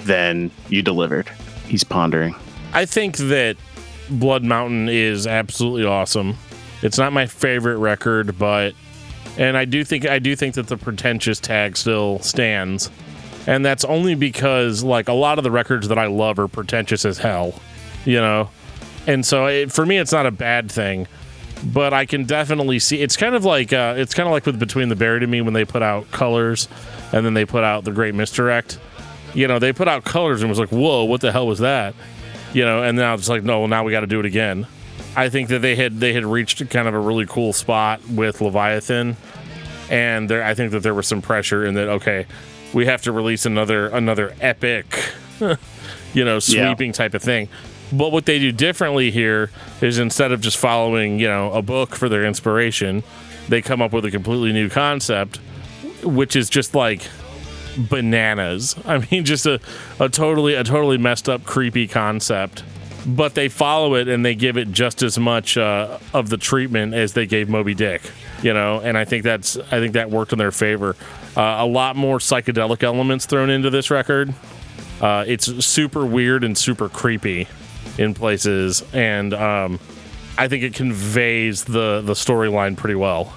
then 0.03 0.51
you 0.69 0.81
delivered. 0.83 1.27
He's 1.67 1.83
pondering. 1.83 2.35
I 2.73 2.85
think 2.85 3.17
that 3.17 3.57
Blood 4.11 4.43
Mountain 4.43 4.89
is 4.89 5.25
absolutely 5.25 5.85
awesome. 5.85 6.35
It's 6.83 6.97
not 6.99 7.13
my 7.13 7.25
favorite 7.25 7.77
record, 7.77 8.37
but 8.37 8.73
and 9.39 9.57
I 9.57 9.63
do 9.63 9.85
think 9.85 10.05
I 10.05 10.19
do 10.19 10.35
think 10.35 10.55
that 10.55 10.67
the 10.67 10.77
pretentious 10.77 11.39
tag 11.39 11.77
still 11.77 12.19
stands. 12.19 12.91
And 13.47 13.65
that's 13.65 13.85
only 13.85 14.13
because 14.13 14.83
like 14.83 15.07
a 15.07 15.13
lot 15.13 15.37
of 15.37 15.45
the 15.45 15.49
records 15.49 15.87
that 15.87 15.97
I 15.97 16.07
love 16.07 16.37
are 16.37 16.49
pretentious 16.49 17.05
as 17.05 17.17
hell, 17.17 17.55
you 18.05 18.19
know. 18.19 18.49
And 19.07 19.25
so 19.25 19.47
it, 19.47 19.71
for 19.71 19.85
me 19.85 19.97
it's 19.97 20.11
not 20.11 20.25
a 20.25 20.31
bad 20.31 20.69
thing, 20.69 21.07
but 21.63 21.93
I 21.93 22.05
can 22.05 22.25
definitely 22.25 22.79
see 22.79 23.01
it's 23.01 23.15
kind 23.15 23.33
of 23.33 23.45
like 23.45 23.71
uh, 23.71 23.95
it's 23.97 24.13
kind 24.13 24.27
of 24.27 24.33
like 24.33 24.45
with 24.45 24.59
Between 24.59 24.89
the 24.89 24.95
Buried 24.97 25.23
and 25.23 25.31
Me 25.31 25.39
when 25.39 25.53
they 25.53 25.63
put 25.65 25.81
out 25.81 26.11
Colors 26.11 26.67
and 27.13 27.25
then 27.25 27.33
they 27.33 27.45
put 27.45 27.63
out 27.63 27.85
The 27.85 27.91
Great 27.91 28.13
Misdirect. 28.13 28.77
You 29.33 29.47
know, 29.47 29.57
they 29.57 29.71
put 29.71 29.87
out 29.87 30.03
Colors 30.03 30.41
and 30.41 30.49
was 30.49 30.59
like, 30.59 30.69
"Whoa, 30.69 31.05
what 31.05 31.21
the 31.21 31.31
hell 31.31 31.47
was 31.47 31.59
that?" 31.59 31.95
You 32.51 32.65
know, 32.65 32.83
and 32.83 32.97
now 32.97 33.13
it's 33.13 33.29
like, 33.29 33.43
"No, 33.43 33.59
well, 33.59 33.67
now 33.69 33.85
we 33.85 33.91
got 33.93 34.01
to 34.01 34.07
do 34.07 34.19
it 34.19 34.25
again." 34.25 34.67
I 35.15 35.29
think 35.29 35.49
that 35.49 35.59
they 35.59 35.75
had 35.75 35.99
they 35.99 36.13
had 36.13 36.25
reached 36.25 36.67
kind 36.69 36.87
of 36.87 36.93
a 36.93 36.99
really 36.99 37.25
cool 37.25 37.53
spot 37.53 38.01
with 38.09 38.41
Leviathan, 38.41 39.17
and 39.89 40.29
there 40.29 40.43
I 40.43 40.53
think 40.53 40.71
that 40.71 40.81
there 40.81 40.93
was 40.93 41.07
some 41.07 41.21
pressure 41.21 41.65
in 41.65 41.73
that. 41.75 41.89
Okay, 41.89 42.25
we 42.73 42.85
have 42.85 43.01
to 43.03 43.11
release 43.11 43.45
another 43.45 43.87
another 43.87 44.35
epic, 44.39 45.13
you 46.13 46.25
know, 46.25 46.39
sweeping 46.39 46.91
type 46.91 47.13
of 47.13 47.21
thing. 47.21 47.49
But 47.91 48.11
what 48.11 48.25
they 48.25 48.37
do 48.37 48.51
differently 48.51 49.09
here 49.09 49.49
is 49.81 49.97
instead 49.97 50.31
of 50.31 50.41
just 50.41 50.57
following 50.57 51.19
you 51.19 51.27
know 51.27 51.51
a 51.53 51.61
book 51.61 51.95
for 51.95 52.07
their 52.09 52.25
inspiration, 52.25 53.03
they 53.47 53.61
come 53.61 53.81
up 53.81 53.91
with 53.91 54.05
a 54.05 54.11
completely 54.11 54.53
new 54.53 54.69
concept, 54.69 55.37
which 56.03 56.35
is 56.35 56.49
just 56.49 56.75
like 56.75 57.07
bananas. 57.77 58.75
I 58.85 59.05
mean, 59.11 59.25
just 59.25 59.45
a, 59.45 59.59
a 59.99 60.09
totally 60.09 60.53
a 60.53 60.63
totally 60.63 60.97
messed 60.97 61.27
up, 61.27 61.43
creepy 61.43 61.87
concept 61.87 62.63
but 63.05 63.35
they 63.35 63.49
follow 63.49 63.95
it 63.95 64.07
and 64.07 64.25
they 64.25 64.35
give 64.35 64.57
it 64.57 64.71
just 64.71 65.01
as 65.01 65.17
much 65.17 65.57
uh, 65.57 65.99
of 66.13 66.29
the 66.29 66.37
treatment 66.37 66.93
as 66.93 67.13
they 67.13 67.25
gave 67.25 67.49
Moby 67.49 67.73
Dick, 67.73 68.01
you 68.41 68.53
know. 68.53 68.79
And 68.79 68.97
I 68.97 69.05
think 69.05 69.23
that's 69.23 69.57
I 69.57 69.79
think 69.79 69.93
that 69.93 70.09
worked 70.09 70.33
in 70.33 70.37
their 70.37 70.51
favor. 70.51 70.95
Uh, 71.35 71.57
a 71.59 71.65
lot 71.65 71.95
more 71.95 72.17
psychedelic 72.17 72.83
elements 72.83 73.25
thrown 73.25 73.49
into 73.49 73.69
this 73.69 73.89
record. 73.89 74.33
Uh, 75.01 75.23
it's 75.27 75.65
super 75.65 76.05
weird 76.05 76.43
and 76.43 76.57
super 76.57 76.89
creepy 76.89 77.47
in 77.97 78.13
places, 78.13 78.83
and 78.93 79.33
um, 79.33 79.79
I 80.37 80.47
think 80.47 80.63
it 80.63 80.73
conveys 80.73 81.63
the 81.63 82.01
the 82.01 82.13
storyline 82.13 82.75
pretty 82.75 82.95
well. 82.95 83.33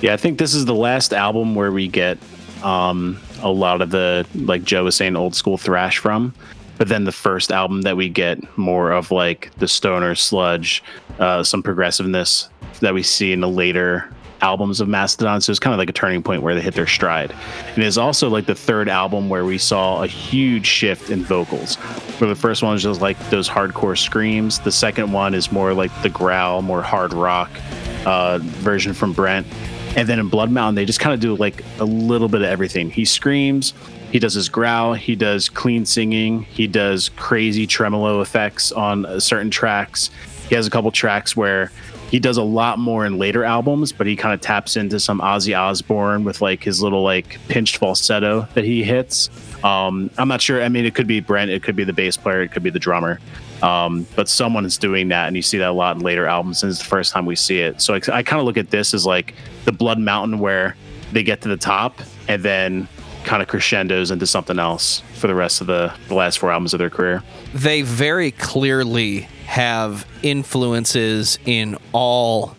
Yeah, 0.00 0.12
I 0.12 0.16
think 0.16 0.38
this 0.38 0.54
is 0.54 0.64
the 0.64 0.74
last 0.74 1.12
album 1.12 1.54
where 1.54 1.70
we 1.70 1.86
get 1.86 2.18
um, 2.62 3.20
a 3.42 3.50
lot 3.50 3.80
of 3.80 3.90
the 3.90 4.26
like 4.34 4.64
Joe 4.64 4.84
was 4.84 4.96
saying, 4.96 5.14
old 5.14 5.34
school 5.36 5.56
thrash 5.56 5.98
from 5.98 6.34
but 6.78 6.88
then 6.88 7.04
the 7.04 7.12
first 7.12 7.52
album 7.52 7.82
that 7.82 7.96
we 7.96 8.08
get 8.08 8.38
more 8.58 8.90
of 8.90 9.10
like 9.10 9.50
the 9.58 9.68
stoner 9.68 10.14
sludge, 10.14 10.82
uh, 11.18 11.42
some 11.42 11.62
progressiveness 11.62 12.48
that 12.80 12.94
we 12.94 13.02
see 13.02 13.32
in 13.32 13.40
the 13.40 13.48
later 13.48 14.08
albums 14.40 14.80
of 14.80 14.88
Mastodon. 14.88 15.40
So 15.40 15.50
it's 15.50 15.58
kind 15.58 15.72
of 15.72 15.78
like 15.78 15.88
a 15.88 15.92
turning 15.92 16.22
point 16.22 16.42
where 16.42 16.54
they 16.54 16.60
hit 16.60 16.74
their 16.74 16.86
stride. 16.86 17.34
And 17.74 17.82
it's 17.82 17.96
also 17.96 18.28
like 18.28 18.46
the 18.46 18.54
third 18.54 18.88
album 18.88 19.28
where 19.28 19.44
we 19.44 19.56
saw 19.56 20.02
a 20.02 20.06
huge 20.06 20.66
shift 20.66 21.08
in 21.10 21.24
vocals. 21.24 21.76
Where 22.18 22.28
the 22.28 22.36
first 22.36 22.62
one 22.62 22.72
was 22.72 22.82
just 22.82 23.00
like 23.00 23.18
those 23.30 23.48
hardcore 23.48 23.96
screams. 23.96 24.58
The 24.58 24.72
second 24.72 25.12
one 25.12 25.34
is 25.34 25.50
more 25.50 25.72
like 25.72 25.90
the 26.02 26.10
growl, 26.10 26.60
more 26.62 26.82
hard 26.82 27.14
rock 27.14 27.50
uh, 28.04 28.38
version 28.42 28.92
from 28.92 29.12
Brent. 29.12 29.46
And 29.96 30.08
then 30.08 30.18
in 30.18 30.28
Blood 30.28 30.50
Mountain, 30.50 30.74
they 30.74 30.84
just 30.84 31.00
kind 31.00 31.14
of 31.14 31.20
do 31.20 31.36
like 31.36 31.64
a 31.78 31.84
little 31.84 32.28
bit 32.28 32.42
of 32.42 32.48
everything. 32.48 32.90
He 32.90 33.04
screams, 33.04 33.72
he 34.14 34.20
does 34.20 34.34
his 34.34 34.48
growl, 34.48 34.94
he 34.94 35.16
does 35.16 35.48
clean 35.48 35.84
singing, 35.84 36.42
he 36.42 36.68
does 36.68 37.08
crazy 37.16 37.66
tremolo 37.66 38.20
effects 38.20 38.70
on 38.70 39.04
uh, 39.04 39.18
certain 39.18 39.50
tracks. 39.50 40.08
He 40.48 40.54
has 40.54 40.68
a 40.68 40.70
couple 40.70 40.92
tracks 40.92 41.36
where 41.36 41.72
he 42.12 42.20
does 42.20 42.36
a 42.36 42.42
lot 42.44 42.78
more 42.78 43.04
in 43.04 43.18
later 43.18 43.42
albums, 43.42 43.90
but 43.90 44.06
he 44.06 44.14
kind 44.14 44.32
of 44.32 44.40
taps 44.40 44.76
into 44.76 45.00
some 45.00 45.18
Ozzy 45.18 45.58
Osbourne 45.58 46.22
with 46.22 46.40
like 46.40 46.62
his 46.62 46.80
little 46.80 47.02
like 47.02 47.40
pinched 47.48 47.78
falsetto 47.78 48.46
that 48.54 48.62
he 48.62 48.84
hits. 48.84 49.30
Um, 49.64 50.08
I'm 50.16 50.28
not 50.28 50.40
sure. 50.40 50.62
I 50.62 50.68
mean, 50.68 50.84
it 50.84 50.94
could 50.94 51.08
be 51.08 51.18
Brent, 51.18 51.50
it 51.50 51.64
could 51.64 51.74
be 51.74 51.82
the 51.82 51.92
bass 51.92 52.16
player, 52.16 52.40
it 52.40 52.52
could 52.52 52.62
be 52.62 52.70
the 52.70 52.78
drummer. 52.78 53.18
Um, 53.64 54.06
but 54.14 54.28
someone 54.28 54.64
is 54.64 54.78
doing 54.78 55.08
that, 55.08 55.26
and 55.26 55.34
you 55.34 55.42
see 55.42 55.58
that 55.58 55.70
a 55.70 55.72
lot 55.72 55.96
in 55.96 56.02
later 56.02 56.28
albums. 56.28 56.62
And 56.62 56.70
it's 56.70 56.78
the 56.78 56.84
first 56.84 57.12
time 57.12 57.26
we 57.26 57.34
see 57.34 57.58
it. 57.58 57.80
So 57.80 57.94
I, 57.94 57.96
I 58.12 58.22
kind 58.22 58.38
of 58.38 58.44
look 58.44 58.58
at 58.58 58.70
this 58.70 58.94
as 58.94 59.04
like 59.04 59.34
the 59.64 59.72
Blood 59.72 59.98
Mountain, 59.98 60.38
where 60.38 60.76
they 61.10 61.24
get 61.24 61.40
to 61.40 61.48
the 61.48 61.56
top 61.56 62.00
and 62.28 62.42
then 62.42 62.88
kind 63.24 63.42
of 63.42 63.48
crescendos 63.48 64.10
into 64.10 64.26
something 64.26 64.58
else 64.58 65.00
for 65.14 65.26
the 65.26 65.34
rest 65.34 65.60
of 65.60 65.66
the, 65.66 65.92
the 66.08 66.14
last 66.14 66.38
four 66.38 66.50
albums 66.50 66.74
of 66.74 66.78
their 66.78 66.90
career. 66.90 67.22
They 67.54 67.82
very 67.82 68.30
clearly 68.30 69.20
have 69.46 70.06
influences 70.22 71.38
in 71.44 71.76
all 71.92 72.56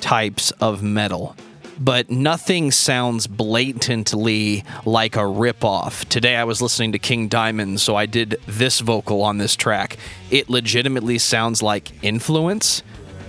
types 0.00 0.50
of 0.52 0.82
metal, 0.82 1.36
but 1.78 2.10
nothing 2.10 2.70
sounds 2.70 3.26
blatantly 3.26 4.64
like 4.84 5.16
a 5.16 5.20
ripoff. 5.20 6.08
Today 6.08 6.36
I 6.36 6.44
was 6.44 6.60
listening 6.62 6.92
to 6.92 6.98
King 6.98 7.28
Diamond, 7.28 7.80
so 7.80 7.96
I 7.96 8.06
did 8.06 8.36
this 8.46 8.80
vocal 8.80 9.22
on 9.22 9.38
this 9.38 9.56
track. 9.56 9.96
It 10.30 10.48
legitimately 10.48 11.18
sounds 11.18 11.62
like 11.62 11.92
influence, 12.04 12.82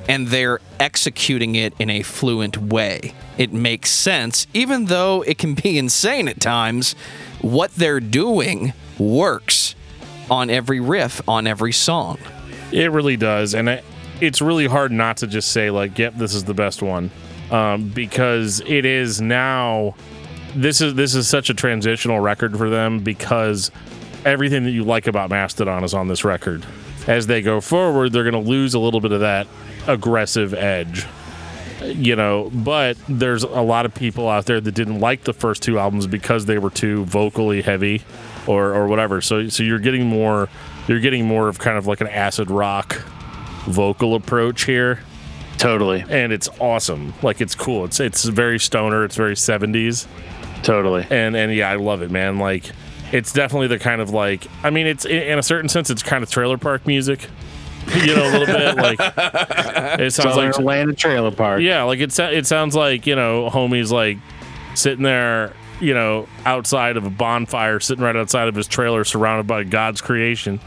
and 0.08 0.28
they're 0.28 0.60
executing 0.80 1.56
it 1.56 1.74
in 1.80 1.90
a 1.90 2.02
fluent 2.02 2.58
way. 2.58 3.14
It 3.38 3.52
makes 3.52 3.92
sense, 3.92 4.48
even 4.54 4.86
though 4.86 5.22
it 5.24 5.38
can 5.38 5.54
be 5.56 5.78
insane 5.78 6.28
at 6.28 6.40
times. 6.40 6.96
What 7.42 7.76
they're 7.76 8.00
doing 8.00 8.74
works 8.98 9.76
on 10.30 10.50
every 10.50 10.80
riff, 10.80 11.22
on 11.28 11.48
every 11.48 11.72
song. 11.72 12.18
It 12.72 12.92
really 12.92 13.18
does, 13.18 13.54
and 13.54 13.70
it, 13.70 13.86
it's 14.22 14.42
really 14.42 14.66
hard 14.66 14.92
not 14.92 15.18
to 15.18 15.28
just 15.28 15.52
say 15.52 15.70
like, 15.70 15.98
"Yep, 15.98 16.16
this 16.16 16.34
is 16.34 16.44
the 16.44 16.54
best 16.54 16.82
one," 16.82 17.12
um, 17.52 17.90
because 17.90 18.62
it 18.66 18.86
is 18.86 19.22
now. 19.22 19.96
This 20.56 20.82
is 20.82 20.96
this 20.96 21.14
is 21.16 21.28
such 21.28 21.50
a 21.50 21.54
transitional 21.54 22.20
record 22.20 22.58
for 22.58 22.70
them 22.70 23.00
because 23.00 23.72
everything 24.24 24.64
that 24.64 24.72
you 24.72 24.84
like 24.84 25.06
about 25.06 25.30
Mastodon 25.30 25.84
is 25.84 25.94
on 25.94 26.08
this 26.08 26.24
record. 26.24 26.66
As 27.08 27.28
they 27.28 27.42
go 27.42 27.62
forward, 27.62 28.12
they're 28.14 28.24
going 28.30 28.44
to 28.44 28.50
lose 28.50 28.74
a 28.74 28.80
little 28.80 29.00
bit 29.00 29.12
of 29.12 29.20
that 29.20 29.48
aggressive 29.88 30.54
edge 30.54 31.06
you 31.84 32.16
know 32.16 32.50
but 32.54 32.98
there's 33.08 33.44
a 33.44 33.62
lot 33.62 33.86
of 33.86 33.94
people 33.94 34.28
out 34.30 34.46
there 34.46 34.60
that 34.62 34.72
didn't 34.74 35.00
like 35.00 35.24
the 35.24 35.34
first 35.34 35.62
two 35.62 35.78
albums 35.78 36.08
because 36.08 36.46
they 36.46 36.58
were 36.58 36.70
too 36.70 37.06
vocally 37.06 37.62
heavy 37.62 38.02
or 38.48 38.74
or 38.74 38.88
whatever. 38.88 39.22
So 39.22 39.50
so 39.50 39.64
you're 39.64 39.80
getting 39.80 40.06
more 40.06 40.50
you're 40.88 41.00
getting 41.00 41.26
more 41.26 41.48
of 41.48 41.60
kind 41.60 41.78
of 41.78 41.88
like 41.88 42.02
an 42.02 42.08
acid 42.08 42.50
rock 42.52 42.96
vocal 43.66 44.16
approach 44.16 44.66
here. 44.66 45.00
Totally, 45.58 46.04
and 46.10 46.34
it's 46.34 46.50
awesome. 46.60 47.14
Like 47.22 47.42
it's 47.42 47.56
cool. 47.56 47.86
It's 47.86 48.00
it's 48.00 48.26
very 48.26 48.60
stoner. 48.60 49.04
It's 49.06 49.16
very 49.16 49.36
70s 49.36 50.08
totally. 50.64 51.06
and 51.12 51.36
and 51.36 51.54
yeah 51.54 51.70
i 51.70 51.76
love 51.76 52.02
it 52.02 52.10
man. 52.10 52.40
Like 52.40 52.72
it's 53.12 53.32
definitely 53.32 53.68
the 53.68 53.78
kind 53.78 54.02
of 54.02 54.10
like 54.10 54.48
i 54.64 54.72
mean 54.72 54.88
it's 54.88 55.06
in 55.06 55.38
a 55.38 55.44
certain 55.44 55.70
sense 55.70 55.92
it's 55.92 56.02
kind 56.02 56.24
of 56.24 56.30
trailer 56.32 56.58
park 56.58 56.88
music 56.88 57.28
you 58.04 58.16
know 58.16 58.28
a 58.28 58.32
little 58.32 58.46
bit 58.48 58.76
like 58.78 59.00
it 60.00 60.12
sounds 60.14 60.16
Southern 60.34 60.46
like 60.52 60.56
Atlanta 60.60 60.94
Trailer 60.94 61.32
Park. 61.32 61.62
yeah 61.62 61.84
like 61.84 62.00
it, 62.00 62.18
it 62.20 62.46
sounds 62.48 62.76
like 62.76 63.06
you 63.06 63.16
know 63.16 63.50
homies 63.50 63.92
like 63.92 64.18
sitting 64.74 65.04
there 65.04 65.54
you 65.80 65.94
know 65.94 66.28
outside 66.46 66.98
of 66.98 67.06
a 67.06 67.10
bonfire 67.10 67.80
sitting 67.80 68.04
right 68.04 68.16
outside 68.16 68.48
of 68.48 68.56
his 68.56 68.68
trailer 68.68 69.04
surrounded 69.04 69.46
by 69.46 69.64
god's 69.64 70.02
creation 70.02 70.60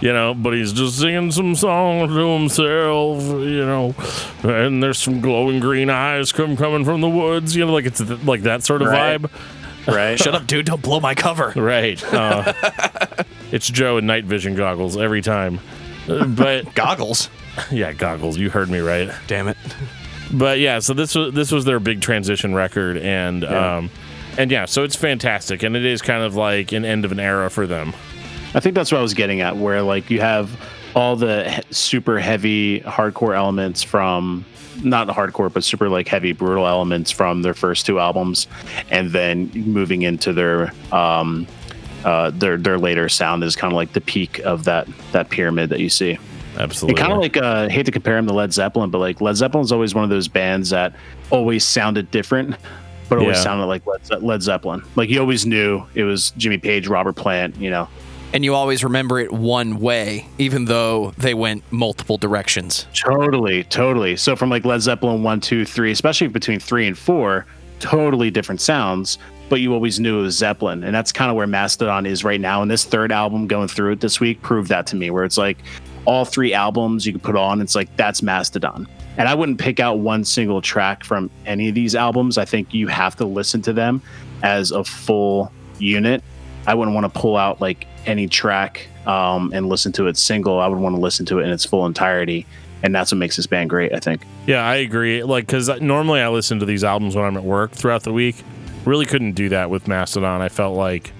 you 0.00 0.12
know 0.12 0.34
but 0.34 0.52
he's 0.52 0.72
just 0.72 0.98
singing 1.00 1.30
some 1.32 1.54
songs 1.54 2.12
to 2.12 2.28
himself 2.38 3.22
you 3.22 3.64
know 3.64 3.94
and 4.42 4.82
there's 4.82 4.98
some 4.98 5.20
glowing 5.20 5.58
green 5.60 5.88
eyes 5.88 6.32
come 6.32 6.56
coming 6.56 6.84
from 6.84 7.00
the 7.00 7.08
woods 7.08 7.56
you 7.56 7.64
know 7.64 7.72
like 7.72 7.86
it's 7.86 7.98
th- 8.04 8.22
like 8.24 8.42
that 8.42 8.62
sort 8.62 8.82
of 8.82 8.88
Right. 8.88 9.20
vibe 9.22 9.30
right. 9.86 10.18
Shut 10.18 10.34
up, 10.34 10.48
dude. 10.48 10.66
Don't 10.66 10.82
blow 10.82 10.98
my 10.98 11.14
cover. 11.14 11.52
right 11.56 12.02
uh, 12.12 12.52
it's 13.52 13.68
joe 13.70 13.96
in 13.98 14.06
night 14.06 14.24
vision 14.24 14.54
goggles 14.56 14.96
every 14.96 15.22
time 15.22 15.60
but 16.06 16.74
Goggles. 16.74 17.28
yeah 17.70 17.92
goggles 17.92 18.36
you 18.38 18.50
heard 18.50 18.68
me 18.68 18.78
right 18.80 19.10
Damn 19.26 19.48
it. 19.48 19.56
but 20.32 20.58
yeah, 20.58 20.78
so 20.78 20.92
this 20.94 21.14
was 21.14 21.32
this 21.34 21.50
was 21.52 21.64
their 21.64 21.80
big 21.80 22.00
transition 22.00 22.54
record, 22.54 22.96
and 22.98 23.44
um, 23.44 23.90
and 24.38 24.50
yeah, 24.50 24.64
so 24.66 24.82
it's 24.84 24.96
fantastic, 24.96 25.62
and 25.62 25.76
it 25.76 25.84
is 25.84 26.02
kind 26.02 26.22
of 26.22 26.34
like 26.34 26.72
an 26.72 26.84
end 26.84 27.04
of 27.04 27.12
an 27.12 27.20
era 27.20 27.48
for 27.50 27.66
them. 27.66 27.94
I 28.54 28.60
think 28.60 28.74
that's 28.74 28.90
what 28.92 28.98
I 28.98 29.02
was 29.02 29.14
getting 29.14 29.40
at, 29.40 29.56
where 29.56 29.82
like 29.82 30.10
you 30.10 30.20
have 30.20 30.50
all 30.94 31.14
the 31.16 31.48
he- 31.50 31.62
super 31.72 32.18
heavy 32.18 32.80
hardcore 32.80 33.34
elements 33.36 33.82
from 33.82 34.44
not 34.82 35.08
hardcore, 35.08 35.50
but 35.52 35.62
super 35.64 35.88
like 35.88 36.08
heavy 36.08 36.32
brutal 36.32 36.66
elements 36.66 37.10
from 37.10 37.42
their 37.42 37.54
first 37.54 37.86
two 37.86 37.98
albums, 38.00 38.46
and 38.90 39.10
then 39.12 39.50
moving 39.54 40.02
into 40.02 40.32
their 40.32 40.72
um, 40.92 41.46
uh, 42.06 42.30
their 42.30 42.56
their 42.56 42.78
later 42.78 43.08
sound 43.10 43.44
is 43.44 43.54
kind 43.56 43.70
of 43.72 43.76
like 43.76 43.92
the 43.92 44.00
peak 44.00 44.38
of 44.40 44.64
that 44.64 44.88
that 45.12 45.28
pyramid 45.28 45.68
that 45.70 45.80
you 45.80 45.90
see. 45.90 46.18
Absolutely, 46.58 46.98
It 46.98 47.02
kind 47.04 47.12
of 47.12 47.18
like 47.18 47.36
uh, 47.36 47.68
hate 47.68 47.84
to 47.84 47.92
compare 47.92 48.16
him 48.16 48.26
to 48.28 48.32
Led 48.32 48.50
Zeppelin, 48.54 48.88
but 48.88 48.98
like 48.98 49.20
Led 49.20 49.36
Zeppelin's 49.36 49.72
always 49.72 49.94
one 49.94 50.04
of 50.04 50.10
those 50.10 50.26
bands 50.28 50.70
that 50.70 50.94
always 51.30 51.64
sounded 51.64 52.10
different, 52.10 52.56
but 53.10 53.18
always 53.18 53.36
Yeah. 53.36 53.42
sounded 53.42 53.66
like 53.66 53.86
Led, 53.86 54.06
Ze- 54.06 54.24
Led 54.26 54.40
Zeppelin. 54.42 54.82
Like 54.94 55.10
you 55.10 55.20
always 55.20 55.44
knew 55.44 55.84
it 55.94 56.04
was 56.04 56.30
Jimmy 56.38 56.56
Page, 56.56 56.88
Robert 56.88 57.14
Plant, 57.14 57.56
you 57.56 57.68
know, 57.68 57.88
And 58.32 58.42
you 58.42 58.54
always 58.54 58.82
remember 58.84 59.18
it 59.20 59.30
one 59.32 59.78
way, 59.80 60.26
even 60.38 60.64
though 60.64 61.12
they 61.18 61.34
went 61.34 61.62
multiple 61.70 62.16
directions. 62.16 62.86
Totally, 62.94 63.64
totally. 63.64 64.16
So 64.16 64.34
from 64.34 64.48
like 64.48 64.64
Led 64.64 64.80
Zeppelin 64.80 65.22
one, 65.22 65.40
two, 65.40 65.64
three, 65.66 65.90
especially 65.90 66.28
between 66.28 66.58
three 66.58 66.86
and 66.86 66.96
four, 66.96 67.44
totally 67.80 68.30
different 68.30 68.60
sounds. 68.62 69.18
But 69.48 69.60
you 69.60 69.72
always 69.74 70.00
knew 70.00 70.18
it 70.18 70.22
was 70.22 70.36
Zeppelin, 70.36 70.82
and 70.82 70.94
that's 70.94 71.12
kind 71.12 71.30
of 71.30 71.36
where 71.36 71.46
Mastodon 71.46 72.04
is 72.04 72.24
right 72.24 72.40
now. 72.40 72.62
And 72.62 72.70
this 72.70 72.84
third 72.84 73.12
album 73.12 73.46
going 73.46 73.68
through 73.68 73.92
it 73.92 74.00
this 74.00 74.18
week 74.18 74.42
proved 74.42 74.68
that 74.70 74.86
to 74.88 74.96
me, 74.96 75.10
where 75.10 75.24
it's 75.24 75.38
like 75.38 75.58
all 76.04 76.24
three 76.24 76.52
albums 76.52 77.06
you 77.06 77.12
can 77.12 77.20
put 77.20 77.36
on, 77.36 77.60
it's 77.60 77.74
like 77.74 77.94
that's 77.96 78.22
Mastodon. 78.22 78.88
And 79.16 79.28
I 79.28 79.34
wouldn't 79.34 79.58
pick 79.58 79.80
out 79.80 80.00
one 80.00 80.24
single 80.24 80.60
track 80.60 81.04
from 81.04 81.30
any 81.46 81.68
of 81.68 81.74
these 81.74 81.94
albums. 81.94 82.38
I 82.38 82.44
think 82.44 82.74
you 82.74 82.86
have 82.88 83.16
to 83.16 83.24
listen 83.24 83.62
to 83.62 83.72
them 83.72 84.02
as 84.42 84.72
a 84.72 84.84
full 84.84 85.52
unit. 85.78 86.22
I 86.66 86.74
wouldn't 86.74 86.94
want 86.94 87.12
to 87.12 87.18
pull 87.20 87.36
out 87.36 87.60
like 87.60 87.86
any 88.04 88.28
track 88.28 88.88
um, 89.06 89.52
and 89.54 89.68
listen 89.68 89.92
to 89.92 90.08
it 90.08 90.16
single. 90.16 90.58
I 90.58 90.66
would 90.66 90.78
want 90.78 90.96
to 90.96 91.00
listen 91.00 91.24
to 91.26 91.38
it 91.38 91.44
in 91.44 91.50
its 91.50 91.64
full 91.64 91.86
entirety. 91.86 92.46
And 92.82 92.94
that's 92.94 93.10
what 93.10 93.18
makes 93.18 93.36
this 93.36 93.46
band 93.46 93.70
great, 93.70 93.94
I 93.94 94.00
think. 94.00 94.22
Yeah, 94.46 94.66
I 94.66 94.76
agree. 94.76 95.22
Like, 95.22 95.46
because 95.46 95.68
normally 95.80 96.20
I 96.20 96.28
listen 96.28 96.58
to 96.60 96.66
these 96.66 96.84
albums 96.84 97.16
when 97.16 97.24
I'm 97.24 97.36
at 97.36 97.42
work 97.42 97.72
throughout 97.72 98.02
the 98.02 98.12
week. 98.12 98.36
Really 98.86 99.04
couldn't 99.04 99.32
do 99.32 99.50
that 99.50 99.68
with 99.68 99.88
Mastodon. 99.88 100.40
I 100.40 100.48
felt 100.48 100.76
like, 100.76 101.12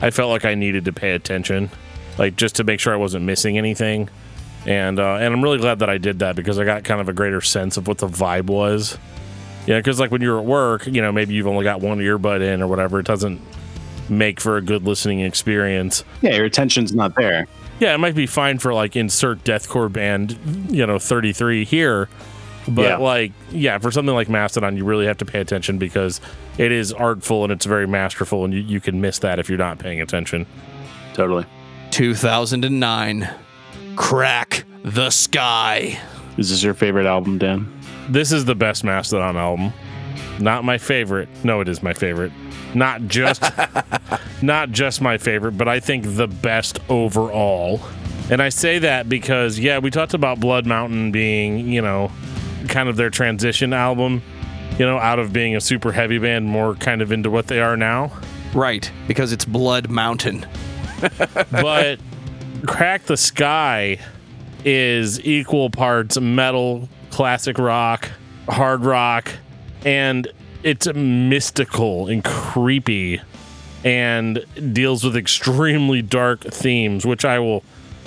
I 0.00 0.10
felt 0.10 0.30
like 0.30 0.44
I 0.44 0.54
needed 0.54 0.86
to 0.86 0.92
pay 0.92 1.12
attention, 1.12 1.68
like 2.16 2.36
just 2.36 2.56
to 2.56 2.64
make 2.64 2.80
sure 2.80 2.94
I 2.94 2.96
wasn't 2.96 3.24
missing 3.26 3.58
anything. 3.58 4.08
And 4.66 4.98
uh, 4.98 5.14
and 5.14 5.34
I'm 5.34 5.42
really 5.42 5.58
glad 5.58 5.80
that 5.80 5.90
I 5.90 5.98
did 5.98 6.20
that 6.20 6.36
because 6.36 6.58
I 6.58 6.64
got 6.64 6.84
kind 6.84 7.00
of 7.00 7.08
a 7.08 7.12
greater 7.12 7.40
sense 7.40 7.76
of 7.76 7.86
what 7.86 7.98
the 7.98 8.08
vibe 8.08 8.46
was. 8.46 8.98
Yeah, 9.66 9.78
because 9.78 10.00
like 10.00 10.10
when 10.10 10.22
you're 10.22 10.38
at 10.38 10.44
work, 10.44 10.86
you 10.86 11.02
know, 11.02 11.12
maybe 11.12 11.34
you've 11.34 11.46
only 11.46 11.64
got 11.64 11.80
one 11.80 11.98
earbud 11.98 12.40
in 12.40 12.62
or 12.62 12.66
whatever. 12.66 13.00
It 13.00 13.06
doesn't 13.06 13.40
make 14.08 14.40
for 14.40 14.56
a 14.56 14.62
good 14.62 14.84
listening 14.84 15.20
experience. 15.20 16.04
Yeah, 16.22 16.34
your 16.36 16.46
attention's 16.46 16.94
not 16.94 17.14
there. 17.16 17.46
Yeah, 17.80 17.94
it 17.94 17.98
might 17.98 18.14
be 18.14 18.26
fine 18.26 18.58
for 18.58 18.74
like 18.74 18.96
insert 18.96 19.44
deathcore 19.44 19.92
band, 19.92 20.38
you 20.70 20.86
know, 20.86 20.98
33 20.98 21.64
here. 21.64 22.08
But 22.68 22.82
Yeah. 22.82 22.96
like, 22.98 23.32
yeah, 23.50 23.78
for 23.78 23.90
something 23.90 24.14
like 24.14 24.28
Mastodon, 24.28 24.76
you 24.76 24.84
really 24.84 25.06
have 25.06 25.18
to 25.18 25.24
pay 25.24 25.40
attention 25.40 25.78
because 25.78 26.20
it 26.58 26.70
is 26.72 26.92
artful 26.92 27.44
and 27.44 27.52
it's 27.52 27.64
very 27.66 27.86
masterful, 27.86 28.44
and 28.44 28.52
you, 28.52 28.60
you 28.60 28.80
can 28.80 29.00
miss 29.00 29.18
that 29.20 29.38
if 29.38 29.48
you're 29.48 29.58
not 29.58 29.78
paying 29.78 30.00
attention. 30.00 30.46
Totally. 31.14 31.46
2009. 31.90 33.28
Crack 33.96 34.64
the 34.84 35.10
Skye. 35.10 35.98
Is 36.36 36.50
this 36.50 36.62
your 36.62 36.74
favorite 36.74 37.06
album, 37.06 37.38
Dan? 37.38 37.72
This 38.08 38.30
is 38.32 38.44
the 38.44 38.54
best 38.54 38.84
Mastodon 38.84 39.36
album. 39.36 39.72
Not 40.38 40.64
my 40.64 40.78
favorite. 40.78 41.28
No, 41.42 41.60
it 41.60 41.68
is 41.68 41.82
my 41.82 41.92
favorite. 41.92 42.30
Not 42.74 43.02
just 43.08 43.42
not 44.42 44.70
just 44.70 45.00
my 45.00 45.18
favorite, 45.18 45.52
but 45.58 45.66
I 45.68 45.80
think 45.80 46.04
the 46.16 46.28
best 46.28 46.78
overall. 46.88 47.80
And 48.30 48.40
I 48.42 48.50
say 48.50 48.78
that 48.78 49.08
because 49.08 49.58
yeah, 49.58 49.78
we 49.78 49.90
talked 49.90 50.14
about 50.14 50.38
Blood 50.38 50.66
Mountain 50.66 51.10
being, 51.10 51.68
you 51.68 51.82
know, 51.82 52.12
kind 52.68 52.88
of 52.88 52.96
their 52.96 53.10
transition 53.10 53.72
album, 53.72 54.22
you 54.78 54.86
know, 54.86 54.98
out 54.98 55.18
of 55.18 55.32
being 55.32 55.56
a 55.56 55.60
super 55.60 55.92
heavy 55.92 56.18
band 56.18 56.46
more 56.46 56.74
kind 56.74 57.02
of 57.02 57.12
into 57.12 57.30
what 57.30 57.46
they 57.46 57.60
are 57.60 57.76
now. 57.76 58.12
Right, 58.54 58.90
because 59.06 59.32
it's 59.32 59.44
Blood 59.44 59.90
Mountain. 59.90 60.46
but 61.50 61.98
Crack 62.66 63.04
the 63.04 63.16
Skye 63.16 63.98
is 64.64 65.24
equal 65.24 65.70
parts 65.70 66.18
metal, 66.20 66.88
classic 67.10 67.58
rock, 67.58 68.10
hard 68.48 68.84
rock, 68.84 69.32
and 69.84 70.28
it's 70.62 70.92
mystical 70.92 72.08
and 72.08 72.24
creepy 72.24 73.20
and 73.84 74.44
deals 74.72 75.04
with 75.04 75.16
extremely 75.16 76.02
dark 76.02 76.40
themes, 76.42 77.06
which 77.06 77.24
I 77.24 77.38
will 77.38 77.62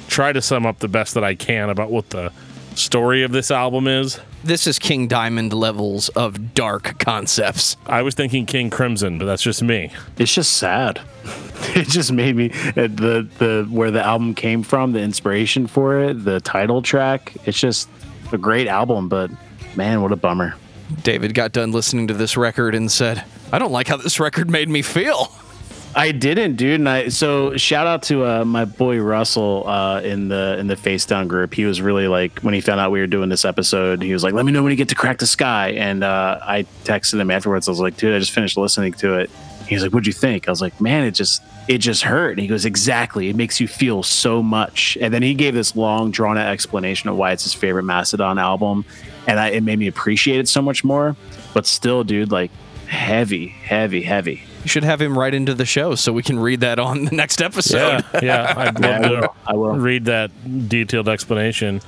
try 0.07 0.33
to 0.33 0.41
sum 0.41 0.65
up 0.65 0.79
the 0.79 0.89
best 0.89 1.13
that 1.13 1.23
I 1.23 1.35
can 1.35 1.69
about 1.69 1.91
what 1.91 2.09
the 2.09 2.31
story 2.75 3.23
of 3.23 3.31
this 3.31 3.51
album 3.51 3.87
is. 3.87 4.19
This 4.43 4.65
is 4.65 4.79
King 4.79 5.07
Diamond 5.07 5.53
levels 5.53 6.09
of 6.09 6.55
dark 6.55 6.97
concepts. 6.97 7.77
I 7.85 8.01
was 8.01 8.15
thinking 8.15 8.47
King 8.47 8.71
Crimson, 8.71 9.19
but 9.19 9.25
that's 9.25 9.43
just 9.43 9.61
me. 9.61 9.91
It's 10.17 10.33
just 10.33 10.53
sad. 10.53 11.01
It 11.75 11.87
just 11.87 12.11
made 12.11 12.35
me 12.35 12.49
uh, 12.49 12.87
the 12.87 13.27
the 13.37 13.67
where 13.69 13.91
the 13.91 14.03
album 14.03 14.33
came 14.33 14.63
from, 14.63 14.93
the 14.93 14.99
inspiration 14.99 15.67
for 15.67 15.99
it, 15.99 16.25
the 16.25 16.39
title 16.39 16.81
track. 16.81 17.33
It's 17.45 17.59
just 17.59 17.87
a 18.33 18.37
great 18.39 18.67
album, 18.67 19.09
but 19.09 19.29
man, 19.75 20.01
what 20.01 20.11
a 20.11 20.15
bummer. 20.15 20.55
David 21.03 21.35
got 21.35 21.51
done 21.51 21.71
listening 21.71 22.07
to 22.07 22.15
this 22.15 22.35
record 22.35 22.73
and 22.73 22.91
said, 22.91 23.23
I 23.51 23.59
don't 23.59 23.71
like 23.71 23.87
how 23.87 23.97
this 23.97 24.19
record 24.19 24.49
made 24.49 24.69
me 24.69 24.81
feel. 24.81 25.31
I 25.93 26.13
didn't, 26.13 26.55
dude. 26.55 26.79
And 26.79 26.87
I 26.87 27.09
so 27.09 27.57
shout 27.57 27.85
out 27.85 28.03
to 28.03 28.25
uh, 28.25 28.45
my 28.45 28.63
boy 28.63 28.99
Russell 28.99 29.67
uh, 29.67 29.99
in 30.01 30.29
the 30.29 30.57
in 30.57 30.67
the 30.67 30.77
Face 30.77 31.05
Down 31.05 31.27
group. 31.27 31.53
He 31.53 31.65
was 31.65 31.81
really 31.81 32.07
like 32.07 32.39
when 32.39 32.53
he 32.53 32.61
found 32.61 32.79
out 32.79 32.91
we 32.91 33.01
were 33.01 33.07
doing 33.07 33.27
this 33.27 33.43
episode. 33.43 34.01
He 34.01 34.13
was 34.13 34.23
like, 34.23 34.33
"Let 34.33 34.45
me 34.45 34.53
know 34.53 34.63
when 34.63 34.71
you 34.71 34.77
get 34.77 34.89
to 34.89 34.95
Crack 34.95 35.17
the 35.17 35.27
Skye." 35.27 35.71
And 35.71 36.03
uh, 36.03 36.39
I 36.41 36.63
texted 36.85 37.19
him 37.19 37.29
afterwards. 37.29 37.67
I 37.67 37.71
was 37.71 37.81
like, 37.81 37.97
"Dude, 37.97 38.15
I 38.15 38.19
just 38.19 38.31
finished 38.31 38.55
listening 38.57 38.93
to 38.93 39.15
it." 39.15 39.29
He's 39.67 39.83
like, 39.83 39.91
"What'd 39.91 40.07
you 40.07 40.13
think?" 40.13 40.47
I 40.47 40.51
was 40.51 40.61
like, 40.61 40.79
"Man, 40.79 41.03
it 41.03 41.11
just 41.11 41.43
it 41.67 41.79
just 41.79 42.03
hurt." 42.03 42.31
And 42.31 42.39
he 42.39 42.47
goes, 42.47 42.63
"Exactly. 42.63 43.27
It 43.27 43.35
makes 43.35 43.59
you 43.59 43.67
feel 43.67 44.01
so 44.01 44.41
much." 44.41 44.97
And 45.01 45.13
then 45.13 45.21
he 45.21 45.33
gave 45.33 45.53
this 45.53 45.75
long, 45.75 46.11
drawn 46.11 46.37
out 46.37 46.47
explanation 46.47 47.09
of 47.09 47.17
why 47.17 47.33
it's 47.33 47.43
his 47.43 47.53
favorite 47.53 47.83
Mastodon 47.83 48.39
album, 48.39 48.85
and 49.27 49.37
I, 49.41 49.49
it 49.49 49.61
made 49.63 49.77
me 49.77 49.87
appreciate 49.87 50.39
it 50.39 50.47
so 50.47 50.61
much 50.61 50.85
more. 50.85 51.17
But 51.53 51.65
still, 51.65 52.05
dude, 52.05 52.31
like 52.31 52.51
heavy, 52.87 53.47
heavy, 53.47 54.03
heavy. 54.03 54.43
You 54.63 54.69
should 54.69 54.83
have 54.83 55.01
him 55.01 55.17
right 55.17 55.33
into 55.33 55.53
the 55.53 55.65
show 55.65 55.95
so 55.95 56.13
we 56.13 56.21
can 56.23 56.37
read 56.39 56.59
that 56.61 56.77
on 56.79 57.05
the 57.05 57.15
next 57.15 57.41
episode. 57.41 58.03
Yeah, 58.13 58.19
yeah. 58.21 58.53
I'd 58.55 58.79
Yeah, 58.83 58.97
love 58.99 59.01
I 59.05 59.07
to 59.07 59.09
will. 59.21 59.35
I 59.47 59.53
will. 59.53 59.75
read 59.75 60.05
that 60.05 60.31
detailed 60.69 61.09
explanation. 61.09 61.81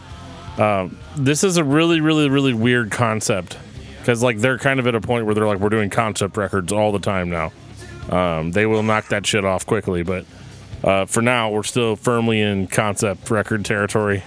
Um, 0.57 0.97
this 1.15 1.43
is 1.43 1.57
a 1.57 1.63
really, 1.63 2.01
really, 2.01 2.29
really 2.29 2.53
weird 2.53 2.91
concept 2.91 3.57
because, 3.99 4.21
like, 4.23 4.39
they're 4.39 4.57
kind 4.57 4.79
of 4.79 4.87
at 4.87 4.95
a 4.95 5.01
point 5.01 5.25
where 5.25 5.33
they're 5.35 5.47
like, 5.47 5.59
we're 5.59 5.69
doing 5.69 5.89
concept 5.89 6.35
records 6.37 6.71
all 6.73 6.91
the 6.91 6.99
time 6.99 7.29
now. 7.29 7.51
Um, 8.09 8.51
they 8.51 8.65
will 8.65 8.83
knock 8.83 9.07
that 9.09 9.25
shit 9.25 9.45
off 9.45 9.65
quickly, 9.65 10.03
but 10.03 10.25
uh, 10.83 11.05
for 11.05 11.21
now, 11.21 11.49
we're 11.51 11.63
still 11.63 11.95
firmly 11.95 12.41
in 12.41 12.67
concept 12.67 13.31
record 13.31 13.63
territory. 13.65 14.23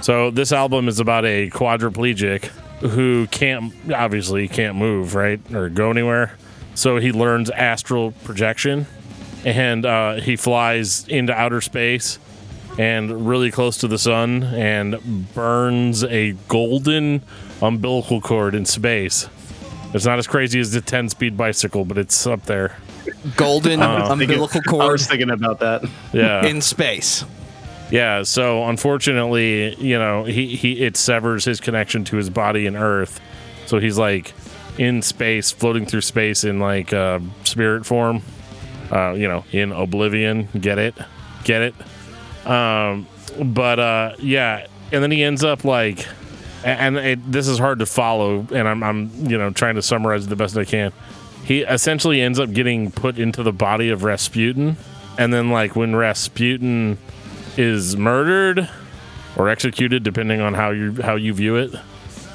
So 0.00 0.30
this 0.30 0.50
album 0.52 0.88
is 0.88 0.98
about 0.98 1.24
a 1.24 1.50
quadriplegic 1.50 2.44
who 2.80 3.26
can't 3.28 3.72
obviously 3.94 4.48
can't 4.48 4.76
move 4.76 5.14
right 5.14 5.40
or 5.54 5.68
go 5.68 5.90
anywhere. 5.90 6.36
So 6.74 6.96
he 6.98 7.12
learns 7.12 7.50
astral 7.50 8.12
projection, 8.24 8.86
and 9.44 9.84
uh, 9.84 10.14
he 10.14 10.36
flies 10.36 11.06
into 11.08 11.32
outer 11.32 11.60
space 11.60 12.18
and 12.78 13.28
really 13.28 13.50
close 13.50 13.76
to 13.78 13.88
the 13.88 13.98
sun 13.98 14.42
and 14.42 15.32
burns 15.34 16.04
a 16.04 16.32
golden 16.48 17.22
umbilical 17.60 18.20
cord 18.20 18.54
in 18.54 18.64
space. 18.64 19.28
It's 19.92 20.06
not 20.06 20.18
as 20.18 20.26
crazy 20.26 20.58
as 20.58 20.70
the 20.72 20.80
10 20.80 21.10
speed 21.10 21.36
bicycle, 21.36 21.84
but 21.84 21.98
it's 21.98 22.26
up 22.26 22.44
there. 22.44 22.76
Golden 23.36 23.82
Uh, 23.82 24.08
umbilical 24.10 24.62
I 24.66 24.70
cord 24.70 24.92
was 24.92 25.06
thinking 25.06 25.28
about 25.30 25.60
that. 25.60 25.84
Yeah. 26.14 26.46
in 26.46 26.62
space. 26.62 27.24
Yeah, 27.90 28.22
so 28.22 28.64
unfortunately, 28.64 29.74
you 29.74 29.98
know, 29.98 30.24
he, 30.24 30.56
he 30.56 30.80
it 30.80 30.96
severs 30.96 31.44
his 31.44 31.60
connection 31.60 32.04
to 32.04 32.16
his 32.16 32.30
body 32.30 32.66
and 32.66 32.74
Earth. 32.74 33.20
So 33.66 33.78
he's 33.78 33.98
like 33.98 34.32
in 34.78 35.02
space, 35.02 35.50
floating 35.50 35.86
through 35.86 36.00
space 36.00 36.44
in 36.44 36.58
like 36.58 36.92
uh, 36.92 37.20
spirit 37.44 37.86
form. 37.86 38.22
Uh, 38.90 39.12
you 39.12 39.26
know, 39.26 39.42
in 39.52 39.72
oblivion. 39.72 40.48
Get 40.60 40.78
it? 40.78 40.94
Get 41.44 41.62
it? 41.62 41.74
Um, 42.46 43.06
but 43.42 43.78
uh, 43.78 44.14
yeah, 44.18 44.66
and 44.92 45.02
then 45.02 45.10
he 45.10 45.22
ends 45.22 45.42
up 45.42 45.64
like, 45.64 46.06
and 46.62 46.98
it, 46.98 47.32
this 47.32 47.48
is 47.48 47.58
hard 47.58 47.78
to 47.78 47.86
follow, 47.86 48.46
and 48.52 48.68
I'm 48.68 48.82
I'm 48.82 49.10
you 49.26 49.38
know 49.38 49.50
trying 49.50 49.76
to 49.76 49.82
summarize 49.82 50.26
the 50.26 50.36
best 50.36 50.56
I 50.58 50.64
can. 50.64 50.92
He 51.44 51.60
essentially 51.60 52.20
ends 52.20 52.38
up 52.38 52.52
getting 52.52 52.90
put 52.90 53.18
into 53.18 53.42
the 53.42 53.52
body 53.52 53.88
of 53.88 54.04
Rasputin, 54.04 54.76
and 55.18 55.32
then 55.32 55.50
like 55.50 55.74
when 55.74 55.96
Rasputin 55.96 56.98
is 57.56 57.96
murdered 57.96 58.68
or 59.36 59.48
executed, 59.48 60.02
depending 60.02 60.40
on 60.40 60.54
how 60.54 60.70
you 60.70 61.00
how 61.00 61.16
you 61.16 61.32
view 61.32 61.56
it. 61.56 61.74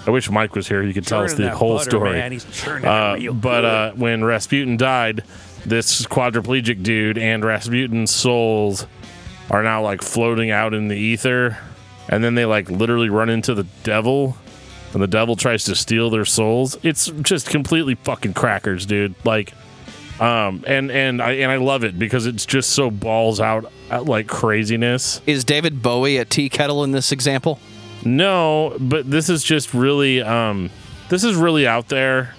I 0.07 0.11
wish 0.11 0.29
Mike 0.31 0.55
was 0.55 0.67
here; 0.67 0.81
he 0.83 0.93
could 0.93 1.05
tell 1.05 1.21
us 1.23 1.33
the 1.33 1.49
whole 1.53 1.77
butter, 1.77 1.89
story. 1.89 2.11
Man. 2.13 2.31
He's 2.31 2.45
churning 2.45 2.87
Uh, 2.87 3.15
real 3.19 3.33
but 3.33 3.61
good. 3.61 3.65
uh, 3.65 3.91
when 3.93 4.23
Rasputin 4.23 4.77
died, 4.77 5.23
this 5.65 6.05
quadriplegic 6.05 6.81
dude 6.81 7.17
and 7.17 7.43
Rasputin's 7.43 8.09
souls 8.11 8.87
are 9.49 9.63
now 9.63 9.81
like 9.83 10.01
floating 10.01 10.49
out 10.49 10.73
in 10.73 10.87
the 10.87 10.95
ether, 10.95 11.57
and 12.07 12.23
then 12.23 12.35
they 12.35 12.45
like 12.45 12.69
literally 12.69 13.09
run 13.09 13.29
into 13.29 13.53
the 13.53 13.65
devil, 13.83 14.37
and 14.93 15.03
the 15.03 15.07
devil 15.07 15.35
tries 15.35 15.65
to 15.65 15.75
steal 15.75 16.09
their 16.09 16.25
souls. 16.25 16.77
It's 16.83 17.07
just 17.21 17.49
completely 17.49 17.95
fucking 17.95 18.33
crackers, 18.33 18.85
dude. 18.85 19.13
Like, 19.25 19.53
um, 20.21 20.63
and 20.65 20.89
and 20.89 21.21
I 21.21 21.31
and 21.33 21.51
I 21.51 21.57
love 21.57 21.83
it 21.83 21.99
because 21.99 22.25
it's 22.27 22.45
just 22.45 22.69
so 22.71 22.89
balls 22.89 23.41
out 23.41 23.69
uh, 23.91 24.03
like 24.03 24.27
craziness. 24.27 25.21
Is 25.25 25.43
David 25.43 25.81
Bowie 25.81 26.15
a 26.17 26.23
tea 26.23 26.47
kettle 26.47 26.85
in 26.85 26.91
this 26.93 27.11
example? 27.11 27.59
No, 28.15 28.75
but 28.79 29.09
this 29.09 29.29
is 29.29 29.43
just 29.43 29.73
really 29.73 30.21
um 30.21 30.69
this 31.09 31.23
is 31.23 31.35
really 31.35 31.67
out 31.67 31.87
there. 31.89 32.33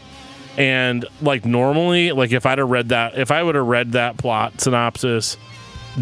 And 0.57 1.07
like 1.23 1.45
normally, 1.45 2.11
like 2.12 2.33
if 2.33 2.45
I'd 2.47 2.59
have 2.59 2.69
read 2.69 2.89
that 2.89 3.19
if 3.19 3.31
I 3.31 3.43
would 3.43 3.55
have 3.55 3.66
read 3.66 3.93
that 3.93 4.16
plot 4.16 4.61
synopsis 4.61 5.37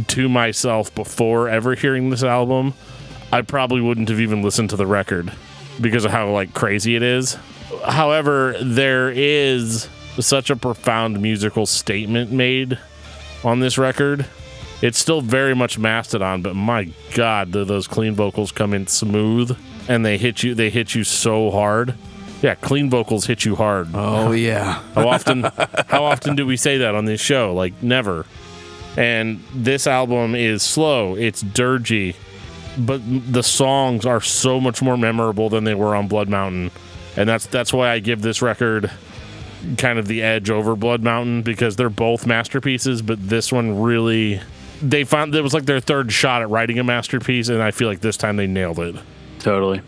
to 0.09 0.29
myself 0.29 0.95
before 0.95 1.49
ever 1.49 1.75
hearing 1.75 2.11
this 2.11 2.23
album, 2.23 2.75
I 3.33 3.43
probably 3.43 3.81
wouldn't 3.81 4.09
have 4.09 4.21
even 4.21 4.43
listened 4.43 4.71
to 4.71 4.77
the 4.77 4.87
record 4.87 5.33
because 5.81 6.05
of 6.05 6.11
how 6.11 6.31
like 6.31 6.55
crazy 6.55 6.97
it 6.97 7.03
is. 7.03 7.37
However, 7.85 8.57
there 8.63 9.11
is 9.11 9.89
such 10.21 10.49
a 10.49 10.57
profound 10.57 11.21
musical 11.21 11.67
statement 11.67 12.33
made 12.33 12.79
on 13.45 13.61
this 13.61 13.77
record. 13.77 14.27
It's 14.83 14.99
still 14.99 15.23
very 15.23 15.55
much 15.55 15.79
Mastodon, 15.79 16.43
but 16.43 16.55
my 16.55 16.91
god, 17.15 17.53
those 17.53 17.87
clean 17.87 18.15
vocals 18.15 18.53
come 18.53 18.75
in 18.75 18.87
smooth 18.87 19.57
and 19.89 20.05
they 20.05 20.19
hit 20.19 20.43
you 20.43 20.55
they 20.55 20.71
hit 20.71 20.95
you 20.95 21.05
so 21.05 21.51
hard. 21.51 21.95
Yeah, 22.43 22.55
clean 22.55 22.91
vocals 22.91 23.27
hit 23.27 23.45
you 23.45 23.57
hard. 23.57 23.89
Oh 23.95 24.33
yeah. 24.33 24.83
How 24.95 25.09
often 25.09 25.45
how 25.89 26.05
often 26.05 26.37
do 26.37 26.47
we 26.47 26.57
say 26.57 26.79
that 26.79 26.95
on 26.95 27.07
this 27.07 27.21
show? 27.21 27.55
Like 27.55 27.83
never. 27.83 28.27
And 28.97 29.43
this 29.55 29.87
album 29.87 30.35
is 30.35 30.63
slow, 30.63 31.17
it's 31.17 31.43
dirgy, 31.43 32.17
but 32.79 33.01
the 33.05 33.43
songs 33.43 34.07
are 34.07 34.23
so 34.23 34.59
much 34.59 34.81
more 34.81 34.97
memorable 34.97 35.51
than 35.51 35.65
they 35.65 35.75
were 35.75 35.95
on 35.95 36.09
Blood 36.09 36.29
Mountain. 36.29 36.71
And 37.17 37.29
that's 37.29 37.47
that's 37.47 37.73
why 37.73 37.91
I 37.91 37.99
give 37.99 38.21
this 38.23 38.43
record 38.43 38.91
kind 39.79 39.99
of 39.99 40.07
the 40.07 40.23
edge 40.23 40.51
over 40.51 40.77
Blood 40.77 41.03
Mountain 41.03 41.43
because 41.43 41.77
they're 41.77 41.91
both 41.91 42.27
masterpieces, 42.27 43.03
but 43.03 43.27
this 43.27 43.51
one 43.51 43.81
really 43.81 44.41
they 44.83 45.05
found 45.05 45.35
it 45.35 45.43
was 45.43 45.55
like 45.55 45.67
their 45.67 45.81
third 45.81 46.13
shot 46.13 46.43
at 46.43 46.51
writing 46.51 46.79
a 46.79 46.85
masterpiece 46.85 47.49
and 47.49 47.63
I 47.63 47.71
feel 47.71 47.89
like 47.89 48.01
this 48.01 48.17
time 48.17 48.37
they 48.37 48.47
nailed 48.47 48.79
it. 48.79 48.97
Totally. 49.39 49.81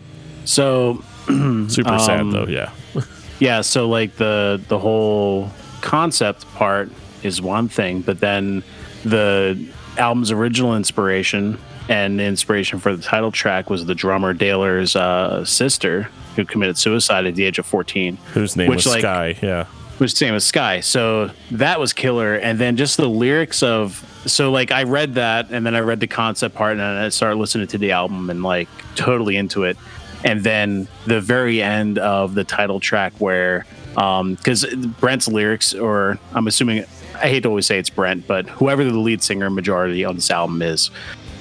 So 0.45 1.03
Super 1.27 1.99
sad 1.99 2.21
Um, 2.21 2.31
though, 2.31 2.47
yeah. 2.47 2.71
yeah, 3.39 3.61
so 3.61 3.87
like 3.87 4.15
the 4.15 4.61
the 4.67 4.79
whole 4.79 5.51
concept 5.81 6.45
part 6.55 6.89
is 7.21 7.41
one 7.41 7.67
thing, 7.69 8.01
but 8.01 8.19
then 8.19 8.63
the 9.03 9.63
album's 9.97 10.31
original 10.31 10.75
inspiration 10.75 11.59
and 11.87 12.19
the 12.19 12.23
inspiration 12.23 12.79
for 12.79 12.95
the 12.95 13.01
title 13.01 13.31
track 13.31 13.69
was 13.69 13.85
the 13.85 13.95
drummer 13.95 14.33
Dailor's 14.33 14.95
uh, 14.95 15.43
sister 15.45 16.09
who 16.35 16.45
committed 16.45 16.77
suicide 16.77 17.25
at 17.25 17.35
the 17.35 17.43
age 17.43 17.59
of 17.59 17.65
14. 17.65 18.17
Whose 18.33 18.55
name 18.55 18.69
which, 18.69 18.85
was 18.85 18.87
like, 18.87 19.01
Skye, 19.01 19.37
yeah. 19.41 19.65
Was 19.99 20.13
same 20.13 20.33
as 20.33 20.45
Skye. 20.45 20.79
So 20.79 21.31
that 21.51 21.79
was 21.79 21.91
killer. 21.91 22.35
And 22.35 22.57
then 22.57 22.77
just 22.77 22.95
the 22.95 23.09
lyrics 23.09 23.61
of 23.61 24.05
so 24.25 24.49
like 24.49 24.71
I 24.71 24.83
read 24.83 25.15
that 25.15 25.49
and 25.51 25.65
then 25.65 25.75
I 25.75 25.79
read 25.79 25.99
the 25.99 26.07
concept 26.07 26.55
part 26.55 26.73
and 26.73 26.81
I 26.81 27.09
started 27.09 27.35
listening 27.35 27.67
to 27.67 27.77
the 27.77 27.91
album 27.91 28.29
and 28.29 28.41
like 28.41 28.69
totally 28.95 29.35
into 29.35 29.63
it. 29.63 29.77
And 30.23 30.41
then 30.43 30.87
the 31.05 31.19
very 31.19 31.61
end 31.61 31.97
of 31.97 32.33
the 32.33 32.45
title 32.45 32.79
track 32.79 33.13
where 33.19 33.65
um 33.97 34.35
because 34.35 34.65
Brent's 34.99 35.27
lyrics 35.27 35.73
or 35.73 36.17
I'm 36.33 36.47
assuming 36.47 36.85
I 37.15 37.27
hate 37.27 37.43
to 37.43 37.49
always 37.49 37.65
say 37.65 37.77
it's 37.77 37.89
Brent, 37.89 38.25
but 38.25 38.47
whoever 38.47 38.85
the 38.85 38.97
lead 38.97 39.21
singer 39.21 39.49
majority 39.49 40.05
on 40.05 40.15
this 40.15 40.31
album 40.31 40.61
is, 40.61 40.91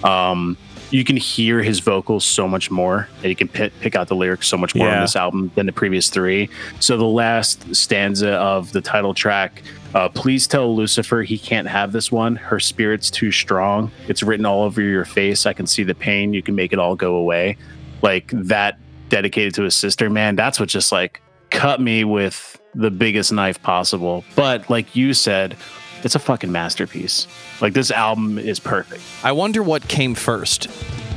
um 0.03 0.57
you 0.91 1.05
can 1.05 1.17
hear 1.17 1.63
his 1.63 1.81
vocals 1.81 2.25
so 2.25 2.49
much 2.49 2.71
more. 2.71 3.09
And 3.19 3.27
you 3.27 3.37
can 3.37 3.49
pick, 3.49 3.79
pick 3.81 3.95
out 3.95 4.09
the 4.09 4.17
lyrics 4.17 4.49
so 4.49 4.57
much 4.57 4.75
more 4.75 4.89
on 4.89 5.01
this 5.01 5.17
album 5.17 5.51
than 5.55 5.67
the 5.67 5.73
previous 5.73 6.09
three. 6.09 6.49
So 6.81 6.97
the 6.97 7.05
last 7.05 7.75
stanza 7.75 8.33
of 8.33 8.73
the 8.73 8.81
title 8.81 9.15
track 9.15 9.63
uh, 9.95 10.09
please 10.09 10.47
tell 10.47 10.77
lucifer 10.77 11.23
he 11.23 11.39
can't 11.39 11.67
have 11.67 11.93
this 11.93 12.13
one 12.13 12.37
her 12.37 12.61
spirit's 12.61 13.11
too 13.11 13.33
strong. 13.33 13.91
It's 14.07 14.23
written 14.23 14.45
all 14.45 14.63
over 14.63 14.83
your 14.83 15.07
face. 15.07 15.47
I 15.47 15.55
can 15.55 15.67
see 15.67 15.83
the 15.83 15.95
pain. 15.95 16.35
You 16.35 16.43
can 16.43 16.55
make 16.55 16.73
it 16.73 16.79
all 16.79 16.95
go 16.95 17.17
away. 17.17 17.57
Like 18.03 18.31
that 18.33 18.79
dedicated 19.09 19.55
to 19.55 19.63
his 19.63 19.75
sister 19.75 20.11
man 20.11 20.37
that's 20.37 20.61
what 20.61 20.69
just 20.69 20.93
like 20.93 21.23
cut 21.51 21.81
me 21.81 22.05
with 22.05 22.61
the 22.75 22.91
biggest 22.91 23.33
knife 23.33 23.63
possible. 23.63 24.25
But 24.37 24.69
like 24.69 24.95
you 24.95 25.15
said 25.15 25.57
it's 26.05 26.15
a 26.15 26.19
fucking 26.19 26.53
masterpiece 26.53 27.27
like 27.61 27.73
this 27.75 27.91
album 27.91 28.39
is 28.39 28.61
perfect 28.61 29.03
I 29.23 29.33
wonder 29.33 29.63
what 29.63 29.89
came 29.89 30.15
first. 30.15 30.69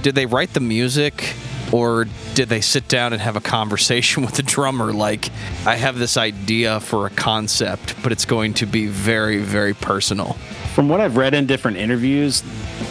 Did 0.02 0.16
they 0.16 0.26
write 0.26 0.54
the 0.54 0.60
music 0.60 1.36
or 1.72 2.06
did 2.34 2.50
they 2.50 2.62
sit 2.62 2.88
down 2.88 3.14
and 3.14 3.22
have 3.22 3.36
a 3.36 3.42
conversation 3.42 4.24
with 4.26 4.36
the 4.36 4.44
drummer 4.44 4.92
like 4.92 5.30
I 5.66 5.76
have 5.76 5.98
this 5.98 6.18
idea 6.18 6.80
for 6.80 7.06
a 7.06 7.10
concept, 7.10 7.96
but 8.04 8.12
it's 8.12 8.26
going 8.26 8.56
to 8.56 8.66
be 8.66 8.88
very 8.88 9.38
very 9.38 9.74
personal. 9.74 10.38
From 10.74 10.88
what 10.88 11.02
I've 11.02 11.18
read 11.18 11.34
in 11.34 11.48
different 11.48 11.78
interviews, 11.78 12.44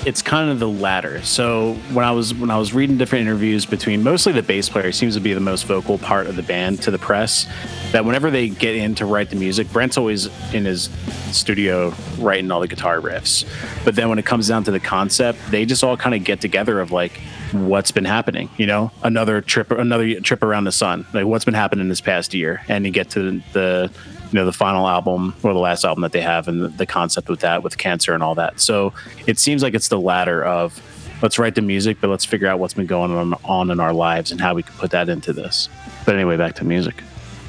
it's 0.04 0.20
kind 0.22 0.50
of 0.50 0.58
the 0.58 0.68
latter. 0.68 1.22
So 1.22 1.74
when 1.92 2.04
I 2.04 2.12
was 2.12 2.34
when 2.34 2.50
I 2.50 2.58
was 2.58 2.74
reading 2.74 2.98
different 2.98 3.22
interviews 3.22 3.64
between 3.64 4.02
mostly 4.02 4.32
the 4.32 4.42
bass 4.42 4.68
player 4.68 4.92
seems 4.92 5.14
to 5.14 5.20
be 5.20 5.32
the 5.32 5.40
most 5.40 5.64
vocal 5.64 5.98
part 5.98 6.26
of 6.26 6.36
the 6.36 6.42
band 6.42 6.82
to 6.82 6.90
the 6.90 6.98
press, 6.98 7.46
that 7.92 8.04
whenever 8.04 8.30
they 8.30 8.48
get 8.48 8.76
in 8.76 8.94
to 8.96 9.06
write 9.06 9.30
the 9.30 9.36
music, 9.36 9.72
Brent's 9.72 9.96
always 9.96 10.26
in 10.52 10.64
his 10.64 10.90
studio 11.32 11.94
writing 12.18 12.50
all 12.50 12.60
the 12.60 12.68
guitar 12.68 13.00
riffs. 13.00 13.46
But 13.84 13.94
then 13.94 14.08
when 14.08 14.18
it 14.18 14.26
comes 14.26 14.48
down 14.48 14.64
to 14.64 14.70
the 14.70 14.80
concept, 14.80 15.38
they 15.50 15.64
just 15.64 15.82
all 15.82 15.96
kind 15.96 16.14
of 16.14 16.24
get 16.24 16.40
together 16.40 16.80
of 16.80 16.92
like 16.92 17.18
what's 17.52 17.90
been 17.90 18.04
happening, 18.04 18.50
you 18.58 18.66
know, 18.66 18.90
another 19.02 19.40
trip 19.40 19.70
another 19.70 20.20
trip 20.20 20.42
around 20.42 20.64
the 20.64 20.72
sun. 20.72 21.06
Like 21.14 21.24
what's 21.24 21.44
been 21.44 21.54
happening 21.54 21.88
this 21.88 22.00
past 22.00 22.34
year 22.34 22.62
and 22.68 22.84
you 22.84 22.92
get 22.92 23.10
to 23.10 23.42
the 23.52 23.90
you 24.32 24.38
know 24.38 24.44
the 24.44 24.52
final 24.52 24.86
album 24.86 25.34
or 25.42 25.52
the 25.52 25.58
last 25.58 25.84
album 25.84 26.02
that 26.02 26.12
they 26.12 26.20
have 26.20 26.48
and 26.48 26.76
the, 26.78 26.86
concept 26.86 27.28
with 27.28 27.40
that 27.40 27.62
with 27.62 27.78
cancer 27.78 28.14
and 28.14 28.22
all 28.22 28.34
that 28.34 28.60
so 28.60 28.92
it 29.26 29.38
seems 29.38 29.62
like 29.62 29.74
it's 29.74 29.88
the 29.88 30.00
latter 30.00 30.44
of 30.44 30.80
let's 31.22 31.38
write 31.38 31.54
the 31.54 31.62
music 31.62 31.98
but 32.00 32.08
let's 32.08 32.24
figure 32.24 32.48
out 32.48 32.58
what's 32.58 32.74
been 32.74 32.86
going 32.86 33.10
on 33.12 33.34
on 33.44 33.70
in 33.70 33.80
our 33.80 33.92
lives 33.92 34.30
and 34.32 34.40
how 34.40 34.54
we 34.54 34.62
can 34.62 34.74
put 34.76 34.90
that 34.90 35.08
into 35.08 35.32
this 35.32 35.68
but 36.04 36.14
anyway 36.14 36.36
back 36.36 36.54
to 36.54 36.64
music 36.64 37.02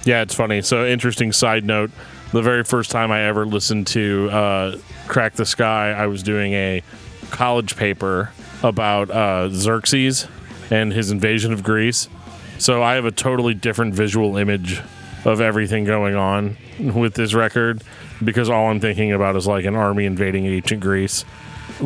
Yeah, 0.03 0.23
it's 0.23 0.33
funny. 0.33 0.63
So, 0.63 0.85
interesting 0.85 1.31
side 1.31 1.63
note 1.63 1.91
the 2.31 2.41
very 2.41 2.63
first 2.63 2.89
time 2.89 3.11
I 3.11 3.21
ever 3.23 3.45
listened 3.45 3.85
to 3.87 4.29
uh, 4.31 4.77
Crack 5.07 5.33
the 5.33 5.45
Skye, 5.45 5.91
I 5.91 6.07
was 6.07 6.23
doing 6.23 6.53
a 6.53 6.81
college 7.29 7.75
paper 7.75 8.31
about 8.63 9.11
uh, 9.11 9.49
Xerxes 9.49 10.27
and 10.71 10.91
his 10.91 11.11
invasion 11.11 11.53
of 11.53 11.61
Greece. 11.61 12.09
So, 12.57 12.81
I 12.81 12.95
have 12.95 13.05
a 13.05 13.11
totally 13.11 13.53
different 13.53 13.93
visual 13.93 14.37
image 14.37 14.81
of 15.25 15.39
everything 15.41 15.83
going 15.85 16.15
on 16.15 16.57
with 16.79 17.13
this 17.13 17.33
record 17.33 17.83
because 18.23 18.49
all 18.49 18.69
I'm 18.69 18.79
thinking 18.79 19.11
about 19.11 19.35
is 19.35 19.45
like 19.47 19.65
an 19.65 19.75
army 19.75 20.05
invading 20.05 20.45
ancient 20.45 20.81
Greece. 20.81 21.25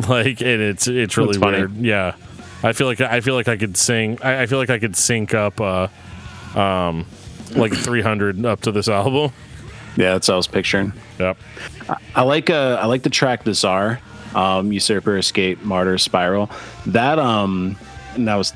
Like, 0.08 0.42
and 0.42 0.60
it's 0.60 0.88
it's 0.88 1.16
really 1.16 1.38
funny. 1.38 1.58
weird. 1.58 1.76
Yeah. 1.76 2.16
I 2.62 2.72
feel 2.72 2.86
like 2.86 3.00
I 3.00 3.20
feel 3.20 3.34
like 3.34 3.48
I 3.48 3.56
could 3.56 3.76
sing. 3.78 4.18
I, 4.22 4.42
I 4.42 4.46
feel 4.46 4.58
like 4.58 4.68
I 4.68 4.78
could 4.78 4.94
sync 4.96 5.32
up, 5.32 5.58
uh, 5.60 5.88
um, 6.54 7.06
like 7.54 7.72
300 7.76 8.44
up 8.44 8.60
to 8.62 8.72
this 8.72 8.88
album. 8.88 9.32
yeah 9.96 10.12
that's 10.12 10.28
what 10.28 10.34
i 10.34 10.36
was 10.36 10.46
picturing 10.48 10.92
Yep. 11.18 11.38
I 12.14 12.22
like 12.22 12.50
uh 12.50 12.78
I 12.82 12.86
like 12.86 13.04
the 13.04 13.10
track 13.10 13.44
Bizarre, 13.44 14.00
um, 14.34 14.70
Usurper, 14.72 15.16
Escape, 15.16 15.62
Martyr, 15.62 15.96
Spiral. 15.96 16.50
That 16.86 17.18
um 17.18 17.78
and 18.16 18.28
I 18.28 18.36
was 18.36 18.52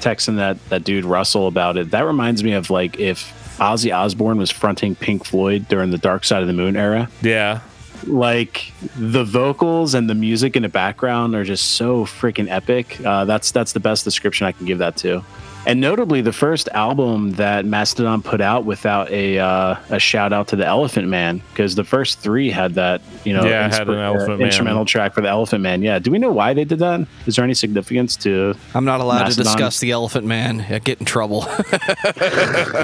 texting 0.00 0.36
that 0.36 0.58
that 0.68 0.84
dude 0.84 1.04
Russell 1.06 1.48
about 1.48 1.76
it. 1.76 1.90
That 1.90 2.02
reminds 2.02 2.44
me 2.44 2.52
of 2.52 2.70
like 2.70 3.00
if 3.00 3.32
Ozzy 3.58 3.94
Osbourne 3.94 4.38
was 4.38 4.50
fronting 4.50 4.94
Pink 4.94 5.24
Floyd 5.24 5.68
during 5.68 5.90
the 5.90 5.98
Dark 5.98 6.24
Side 6.24 6.42
of 6.42 6.48
the 6.48 6.52
Moon 6.54 6.76
era. 6.76 7.08
Yeah. 7.22 7.60
Like 8.06 8.72
the 8.96 9.24
vocals 9.24 9.94
and 9.94 10.10
the 10.10 10.14
music 10.14 10.56
in 10.56 10.62
the 10.62 10.68
background 10.68 11.34
are 11.34 11.44
just 11.44 11.72
so 11.72 12.04
freaking 12.04 12.50
epic. 12.50 13.00
Uh, 13.04 13.24
that's 13.24 13.50
that's 13.50 13.72
the 13.72 13.80
best 13.80 14.04
description 14.04 14.46
I 14.46 14.52
can 14.52 14.66
give 14.66 14.78
that 14.78 14.96
to. 14.98 15.24
And 15.66 15.80
notably, 15.80 16.20
the 16.20 16.32
first 16.32 16.68
album 16.74 17.32
that 17.32 17.64
Mastodon 17.64 18.20
put 18.22 18.40
out 18.42 18.66
without 18.66 19.10
a 19.10 19.38
uh, 19.38 19.76
a 19.88 19.98
shout 19.98 20.32
out 20.32 20.48
to 20.48 20.56
the 20.56 20.66
Elephant 20.66 21.08
Man, 21.08 21.40
because 21.50 21.74
the 21.74 21.84
first 21.84 22.18
three 22.18 22.50
had 22.50 22.74
that 22.74 23.00
you 23.24 23.32
know 23.32 23.44
Yeah, 23.44 23.68
had 23.68 23.88
an 23.88 23.98
Elephant 23.98 24.38
Man. 24.40 24.46
instrumental 24.48 24.84
track 24.84 25.14
for 25.14 25.22
the 25.22 25.28
Elephant 25.28 25.62
Man. 25.62 25.80
Yeah, 25.80 25.98
do 25.98 26.10
we 26.10 26.18
know 26.18 26.32
why 26.32 26.52
they 26.52 26.64
did 26.64 26.80
that? 26.80 27.06
Is 27.26 27.36
there 27.36 27.44
any 27.44 27.54
significance 27.54 28.14
to? 28.18 28.54
I'm 28.74 28.84
not 28.84 29.00
allowed 29.00 29.30
to 29.30 29.36
discuss 29.36 29.80
the 29.80 29.90
Elephant 29.92 30.26
Man. 30.26 30.60
I 30.60 30.80
get 30.80 30.98
in 31.00 31.06
trouble. 31.06 31.46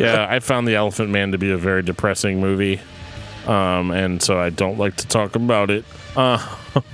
Yeah. 0.00 0.26
I 0.28 0.40
found 0.40 0.66
The 0.66 0.74
Elephant 0.76 1.10
Man 1.10 1.32
to 1.32 1.38
be 1.38 1.50
a 1.50 1.56
very 1.58 1.82
depressing 1.82 2.40
movie. 2.40 2.80
Um, 3.46 3.90
and 3.90 4.22
so 4.22 4.38
I 4.38 4.50
don't 4.50 4.78
like 4.78 4.96
to 4.96 5.06
talk 5.06 5.34
about 5.36 5.70
it. 5.70 5.84
Uh, 6.16 6.38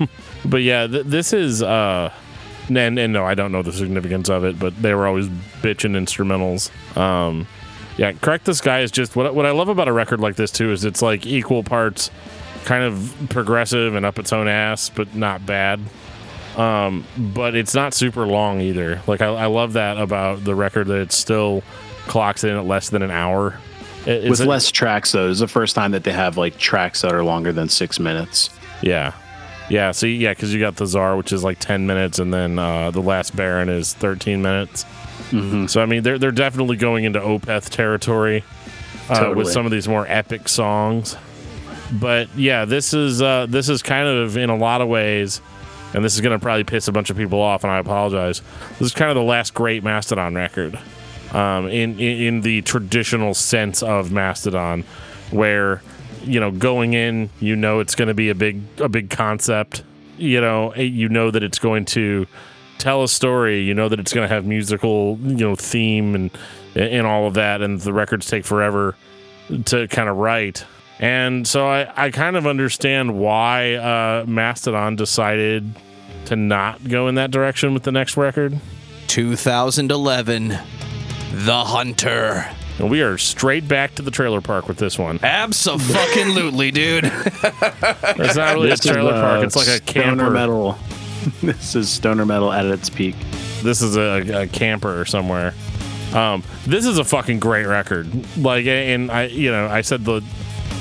but 0.45 0.63
yeah, 0.63 0.87
th- 0.87 1.07
this 1.07 1.33
is. 1.33 1.63
Uh, 1.63 2.13
and, 2.69 2.99
and 2.99 3.13
no, 3.13 3.25
I 3.25 3.35
don't 3.35 3.53
know 3.53 3.63
the 3.63 3.73
significance 3.73 4.29
of 4.29 4.45
it, 4.45 4.59
but 4.59 4.81
they 4.81 4.95
were 4.95 5.07
always 5.07 5.29
bitching 5.29 5.93
instrumentals. 5.97 6.71
Um, 6.97 7.47
yeah, 7.97 8.13
Crack 8.13 8.45
the 8.45 8.55
Skye 8.55 8.81
is 8.81 8.91
just 8.91 9.17
what, 9.17 9.35
what 9.35 9.47
I 9.47 9.53
love 9.53 9.69
about 9.69 9.89
a 9.89 9.93
record 9.93 10.21
like 10.21 10.37
this, 10.37 10.51
too, 10.51 10.71
is 10.73 10.85
it's 10.85 11.01
like 11.03 11.25
equal 11.27 11.63
parts 11.63 12.11
kind 12.65 12.83
of 12.85 13.15
progressive 13.31 13.95
and 13.95 14.05
up 14.05 14.19
its 14.19 14.33
own 14.33 14.49
ass, 14.49 14.91
but 14.91 15.15
not 15.15 15.47
bad. 15.47 15.81
Um, 16.57 17.05
but 17.17 17.55
it's 17.55 17.75
not 17.75 17.93
super 17.95 18.27
long 18.27 18.61
either. 18.61 19.01
Like, 19.07 19.21
I, 19.21 19.27
I 19.27 19.47
love 19.47 19.75
that 19.75 19.99
about 19.99 20.43
the 20.45 20.55
record 20.55 20.87
that 20.89 20.99
it 21.01 21.13
still 21.13 21.63
clocks 22.07 22.45
in 22.45 22.51
at 22.57 22.65
less 22.67 22.89
than 22.91 23.03
an 23.03 23.11
hour. 23.11 23.59
It- 24.07 24.31
With 24.31 24.41
less 24.41 24.71
tracks, 24.71 25.13
though, 25.13 25.31
it's 25.31 25.41
the 25.41 25.49
first 25.49 25.75
time 25.75 25.91
that 25.93 26.05
they 26.05 26.13
have 26.13 26.37
like 26.37 26.59
tracks 26.59 27.03
that 27.03 27.13
are 27.13 27.25
longer 27.25 27.53
than 27.53 27.69
six 27.69 27.99
minutes. 28.01 28.51
Yeah. 28.83 29.13
Yeah. 29.69 29.91
So, 29.93 30.07
yeah, 30.07 30.33
because 30.33 30.53
you 30.55 30.61
got 30.61 30.77
the 30.77 30.87
Czar, 30.87 31.17
which 31.17 31.33
is 31.33 31.43
like 31.43 31.59
10 31.59 31.87
minutes, 31.87 32.19
and 32.19 32.33
then 32.33 32.59
uh, 32.59 32.91
the 32.91 33.01
Last 33.01 33.35
Baron 33.35 33.69
is 33.69 33.95
13 33.95 34.43
minutes. 34.43 34.85
So, 35.67 35.83
I 35.83 35.87
mean, 35.87 36.05
they're, 36.05 36.19
they're 36.19 36.31
definitely 36.31 36.77
going 36.77 37.05
into 37.05 37.19
Opeth 37.19 37.71
territory 37.71 38.45
uh, 39.09 39.15
Totally. 39.19 39.35
with 39.35 39.49
some 39.49 39.67
of 39.67 39.73
these 39.73 39.89
more 39.89 40.07
epic 40.09 40.49
songs. 40.49 41.17
But 41.93 42.29
yeah, 42.37 42.65
this 42.65 42.95
is 42.95 43.23
uh, 43.23 43.47
this 43.49 43.69
is 43.69 43.83
kind 43.83 44.09
of 44.09 44.37
in 44.37 44.51
a 44.51 44.57
lot 44.57 44.81
of 44.81 44.89
ways 44.89 45.41
and 45.95 46.05
this 46.05 46.15
is 46.15 46.21
going 46.21 46.39
to 46.39 46.43
probably 46.43 46.65
piss 46.65 46.89
a 46.89 46.93
bunch 46.93 47.11
of 47.11 47.17
people 47.17 47.41
off, 47.41 47.65
and 47.65 47.73
I 47.73 47.79
apologize. 47.79 48.43
This 48.79 48.89
is 48.89 48.95
kind 48.95 49.11
of 49.11 49.15
the 49.15 49.23
last 49.23 49.55
great 49.55 49.83
Mastodon 49.83 50.35
record, 50.35 50.79
um, 51.33 51.69
in, 51.69 51.99
in 51.99 52.21
in 52.23 52.41
the 52.43 52.63
traditional 52.63 53.35
sense 53.35 53.83
of 53.83 54.13
Mastodon, 54.13 54.85
where 55.31 55.83
you 56.27 56.41
know 56.41 56.51
going 56.51 56.95
in, 56.95 57.31
you 57.41 57.57
know 57.57 57.81
it's 57.81 57.95
going 57.95 58.09
to 58.09 58.15
be 58.15 58.29
a 58.29 58.35
big 58.35 58.63
a 58.79 58.89
big 58.89 59.11
concept. 59.11 59.83
You 60.19 60.41
know, 60.41 60.71
eh, 60.71 60.83
you 60.83 61.09
know 61.09 61.31
that 61.31 61.43
it's 61.43 61.59
going 61.59 61.85
to 61.87 62.27
tell 62.79 63.03
a 63.03 63.09
story. 63.09 63.63
You 63.63 63.75
know 63.75 63.89
that 63.89 64.01
it's 64.01 64.13
going 64.13 64.29
to 64.29 64.35
have 64.35 64.45
musical, 64.45 65.19
you 65.23 65.37
know, 65.37 65.57
theme 65.57 66.15
and 66.15 66.31
and 66.75 67.07
all 67.07 67.27
of 67.27 67.35
that, 67.35 67.63
and 67.63 67.81
the 67.81 67.93
records 67.93 68.27
take 68.27 68.45
forever 68.45 68.97
to 69.67 69.89
kind 69.89 70.09
of 70.09 70.17
write. 70.17 70.65
And 70.99 71.47
so 71.47 71.67
I, 71.67 72.07
I 72.07 72.11
kind 72.11 72.37
of 72.37 72.47
understand 72.47 73.19
why 73.19 73.75
uh, 73.75 74.25
Mastodon 74.27 74.97
decided 74.97 75.75
to 76.27 76.37
not 76.37 76.89
go 76.89 77.09
in 77.09 77.17
that 77.17 77.31
direction 77.31 77.75
with 77.75 77.83
the 77.83 77.93
next 77.93 78.17
record. 78.17 78.59
2011, 79.07 80.49
The 80.49 81.65
Hunter. 81.65 82.51
And 82.79 82.91
we 82.91 83.01
are 83.03 83.17
straight 83.17 83.67
back 83.67 83.95
to 83.95 84.03
the 84.03 84.11
trailer 84.11 84.41
park 84.41 84.69
with 84.69 84.77
this 84.77 84.99
one. 84.99 85.19
Absolutely, 85.23 86.71
dude. 86.71 87.05
It's 88.19 88.37
not 88.37 88.55
really 88.55 88.69
a 88.69 88.71
This 88.73 88.85
is, 88.85 88.91
trailer 88.93 89.13
park, 89.13 89.43
uh, 89.43 89.47
it's 89.47 89.57
like 89.57 89.69
a 89.69 89.81
camper. 89.81 90.01
stoner 90.01 90.17
camper. 90.17 90.31
metal. 90.31 90.79
this 91.43 91.75
is 91.75 91.89
stoner 91.91 92.27
metal 92.27 92.53
at 92.53 92.67
its 92.67 92.89
peak. 92.91 93.15
This 93.63 93.83
is 93.83 93.97
a, 93.97 94.43
a 94.43 94.47
camper 94.47 95.01
or 95.01 95.05
somewhere. 95.05 95.55
Um, 96.15 96.43
this 96.67 96.85
is 96.87 96.99
a 96.99 97.05
fucking 97.05 97.41
great 97.41 97.67
record. 97.67 98.09
Like, 98.39 98.67
and 98.67 99.11
I, 99.11 99.25
you 99.27 99.51
know, 99.51 99.67
I 99.67 99.81
said 99.81 100.05
the 100.05 100.23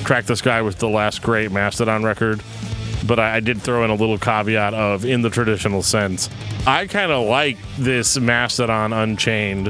Crack 0.03 0.25
the 0.25 0.35
Skye 0.35 0.61
was 0.61 0.75
the 0.75 0.87
last 0.89 1.21
great 1.23 1.51
Mastodon 1.51 2.03
record, 2.03 2.41
but 3.05 3.19
I, 3.19 3.39
did 3.39 3.61
throw 3.61 3.83
in 3.83 3.89
a 3.89 3.95
little 3.95 4.17
caveat 4.17 4.73
of 4.73 5.05
in 5.05 5.21
the 5.21 5.29
traditional 5.29 5.83
sense. 5.83 6.29
I 6.65 6.87
kind 6.87 7.11
of 7.11 7.27
like 7.27 7.57
this 7.77 8.17
Mastodon 8.17 8.93
Unchained, 8.93 9.69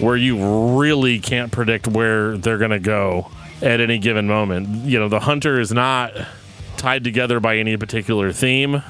where 0.00 0.16
you 0.16 0.78
really 0.78 1.18
can't 1.18 1.52
predict 1.52 1.86
where 1.88 2.36
they're 2.36 2.58
gonna 2.58 2.80
go 2.80 3.30
at 3.60 3.80
any 3.80 3.98
given 3.98 4.26
moment. 4.26 4.86
You 4.86 4.98
know, 4.98 5.08
the 5.08 5.20
Hunter 5.20 5.60
is 5.60 5.72
not 5.72 6.12
tied 6.76 7.04
together 7.04 7.40
by 7.40 7.58
any 7.58 7.76
particular 7.76 8.32
theme. 8.32 8.82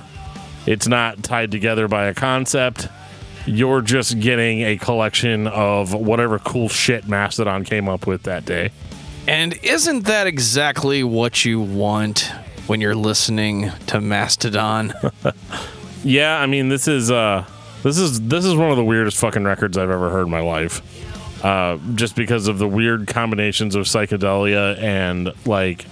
It's 0.66 0.88
not 0.88 1.22
tied 1.22 1.50
together 1.50 1.88
by 1.88 2.06
a 2.06 2.14
concept 2.14 2.88
you're 3.46 3.80
just 3.80 4.20
getting 4.20 4.62
a 4.62 4.76
collection 4.76 5.46
of 5.46 5.92
whatever 5.94 6.38
cool 6.38 6.68
shit 6.68 7.08
Mastodon 7.08 7.64
came 7.64 7.88
up 7.88 8.06
with 8.06 8.22
that 8.24 8.44
day. 8.44 8.70
and 9.26 9.58
isn't 9.62 10.04
that 10.06 10.26
exactly 10.26 11.04
what 11.04 11.44
you 11.44 11.60
want 11.60 12.32
when 12.66 12.80
you're 12.80 12.94
listening 12.94 13.70
to 13.88 14.00
Mastodon? 14.00 14.92
Yeah, 16.04 16.40
I 16.40 16.46
mean 16.46 16.68
this 16.68 16.88
is 16.88 17.10
uh 17.10 17.44
this 17.82 17.96
is 17.98 18.20
this 18.22 18.44
is 18.44 18.54
one 18.56 18.70
of 18.70 18.76
the 18.76 18.84
weirdest 18.84 19.18
fucking 19.18 19.44
records 19.44 19.78
I've 19.78 19.90
ever 19.90 20.10
heard 20.10 20.24
in 20.24 20.30
my 20.30 20.40
life. 20.40 20.82
Uh, 21.44 21.78
just 21.94 22.14
because 22.14 22.46
of 22.48 22.58
the 22.58 22.68
weird 22.68 23.06
combinations 23.08 23.74
of 23.74 23.86
psychedelia 23.86 24.78
and 24.80 25.32
like 25.46 25.86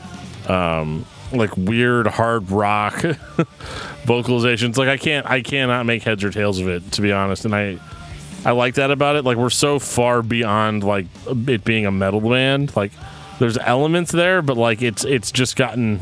um 0.48 1.06
like 1.32 1.56
weird 1.56 2.08
hard 2.08 2.50
rock 2.50 2.94
vocalizations. 4.04 4.76
Like 4.76 4.88
I 4.88 4.96
can't 4.96 5.26
I 5.30 5.42
cannot 5.42 5.86
make 5.86 6.02
heads 6.02 6.24
or 6.24 6.30
tails 6.30 6.58
of 6.58 6.68
it 6.68 6.90
to 6.92 7.02
be 7.02 7.12
honest. 7.12 7.44
And 7.44 7.54
I 7.54 7.78
I 8.44 8.50
like 8.50 8.74
that 8.74 8.90
about 8.90 9.16
it. 9.16 9.24
Like 9.24 9.36
we're 9.36 9.50
so 9.50 9.78
far 9.78 10.22
beyond 10.22 10.82
like 10.82 11.06
it 11.26 11.62
being 11.62 11.86
a 11.86 11.92
metal 11.92 12.20
band. 12.20 12.74
Like 12.74 12.90
there's 13.38 13.58
elements 13.58 14.10
there, 14.10 14.42
but 14.42 14.56
like 14.56 14.82
it's 14.82 15.04
it's 15.04 15.30
just 15.30 15.54
gotten 15.56 16.00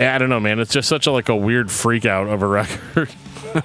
I 0.00 0.18
don't 0.18 0.28
know, 0.30 0.40
man. 0.40 0.58
It's 0.58 0.72
just 0.72 0.88
such 0.88 1.06
a 1.06 1.12
like 1.12 1.28
a 1.28 1.36
weird 1.36 1.70
freak 1.70 2.06
out 2.06 2.26
of 2.28 2.42
a 2.42 2.46
record. 2.46 3.10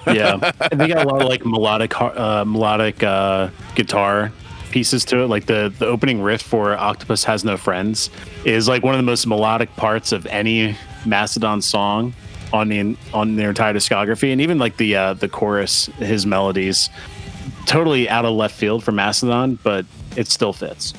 Yeah, 0.06 0.50
and 0.72 0.80
they 0.80 0.88
got 0.88 1.06
a 1.06 1.08
lot 1.08 1.22
of 1.22 1.28
like 1.28 1.46
melodic, 1.46 2.00
uh, 2.00 2.44
melodic 2.44 3.04
uh, 3.04 3.50
guitar 3.76 4.32
pieces 4.72 5.04
to 5.04 5.20
it. 5.20 5.26
Like 5.28 5.46
the 5.46 5.72
the 5.78 5.86
opening 5.86 6.20
riff 6.20 6.42
for 6.42 6.76
"Octopus 6.76 7.22
Has 7.22 7.44
No 7.44 7.56
Friends" 7.56 8.10
is 8.44 8.66
like 8.66 8.82
one 8.82 8.94
of 8.94 8.98
the 8.98 9.04
most 9.04 9.28
melodic 9.28 9.74
parts 9.76 10.10
of 10.10 10.26
any 10.26 10.76
Mastodon 11.04 11.62
song 11.62 12.14
on 12.52 12.68
the 12.68 12.96
on 13.14 13.36
their 13.36 13.50
entire 13.50 13.72
discography, 13.74 14.32
and 14.32 14.40
even 14.40 14.58
like 14.58 14.76
the 14.76 14.96
uh, 14.96 15.14
the 15.14 15.28
chorus, 15.28 15.86
his 15.98 16.26
melodies, 16.26 16.90
totally 17.66 18.08
out 18.08 18.24
of 18.24 18.34
left 18.34 18.56
field 18.56 18.82
for 18.82 18.90
Mastodon, 18.92 19.56
but 19.62 19.86
it 20.16 20.26
still 20.26 20.52
fits. 20.52 20.94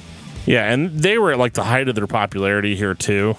Yeah, 0.45 0.71
and 0.71 0.97
they 0.97 1.17
were 1.17 1.33
at 1.33 1.39
like 1.39 1.53
the 1.53 1.63
height 1.65 1.89
of 1.89 1.95
their 1.95 2.07
popularity 2.07 2.75
here 2.77 2.93
too. 2.93 3.35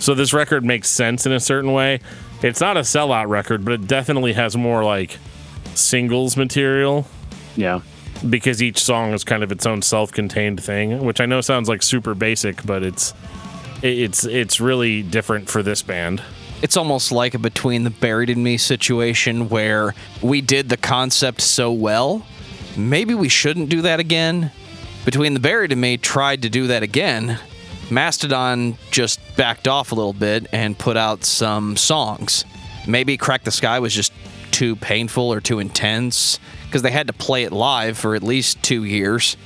So 0.00 0.14
this 0.14 0.32
record 0.32 0.64
makes 0.64 0.88
sense 0.88 1.24
in 1.26 1.32
a 1.32 1.40
certain 1.40 1.72
way. 1.72 2.00
It's 2.42 2.60
not 2.60 2.76
a 2.76 2.80
sellout 2.80 3.28
record, 3.28 3.64
but 3.64 3.72
it 3.74 3.86
definitely 3.86 4.32
has 4.34 4.56
more 4.56 4.84
like 4.84 5.18
singles 5.74 6.36
material 6.36 7.06
Yeah, 7.56 7.80
because 8.28 8.62
each 8.62 8.82
song 8.82 9.12
is 9.12 9.24
kind 9.24 9.42
of 9.42 9.50
its 9.50 9.66
own 9.66 9.82
self-contained 9.82 10.62
thing, 10.62 11.04
which 11.04 11.20
I 11.20 11.26
know 11.26 11.40
sounds 11.40 11.68
like 11.68 11.82
super 11.82 12.14
basic, 12.14 12.64
but 12.66 12.82
it's 12.82 13.14
it's 13.82 14.24
it's 14.24 14.60
really 14.60 15.02
different 15.02 15.48
for 15.48 15.62
this 15.62 15.82
band. 15.82 16.22
it's 16.62 16.76
almost 16.76 17.12
like 17.12 17.34
a 17.34 17.38
between 17.38 17.84
the 17.84 17.90
buried 17.90 18.30
in 18.30 18.42
me 18.42 18.56
situation 18.56 19.48
where 19.48 19.94
we 20.22 20.40
did 20.40 20.68
the 20.68 20.76
concept 20.76 21.40
so 21.42 21.70
well 21.72 22.24
maybe 22.76 23.14
we 23.14 23.28
shouldn't 23.28 23.68
do 23.68 23.82
that 23.82 24.00
again 24.00 24.50
between 25.04 25.34
the 25.34 25.40
buried 25.40 25.72
in 25.72 25.80
me 25.80 25.96
tried 25.98 26.40
to 26.42 26.48
do 26.48 26.66
that 26.68 26.82
again 26.82 27.38
mastodon 27.90 28.76
just 28.90 29.20
backed 29.36 29.68
off 29.68 29.92
a 29.92 29.94
little 29.94 30.12
bit 30.12 30.46
and 30.52 30.78
put 30.78 30.96
out 30.96 31.24
some 31.24 31.76
songs 31.76 32.44
maybe 32.86 33.16
crack 33.16 33.44
the 33.44 33.50
skye 33.50 33.78
was 33.78 33.94
just 33.94 34.12
too 34.50 34.76
painful 34.76 35.32
or 35.32 35.40
too 35.40 35.58
intense 35.58 36.38
because 36.66 36.82
they 36.82 36.90
had 36.90 37.06
to 37.06 37.12
play 37.12 37.44
it 37.44 37.52
live 37.52 37.98
for 37.98 38.14
at 38.14 38.22
least 38.22 38.62
two 38.62 38.84
years 38.84 39.36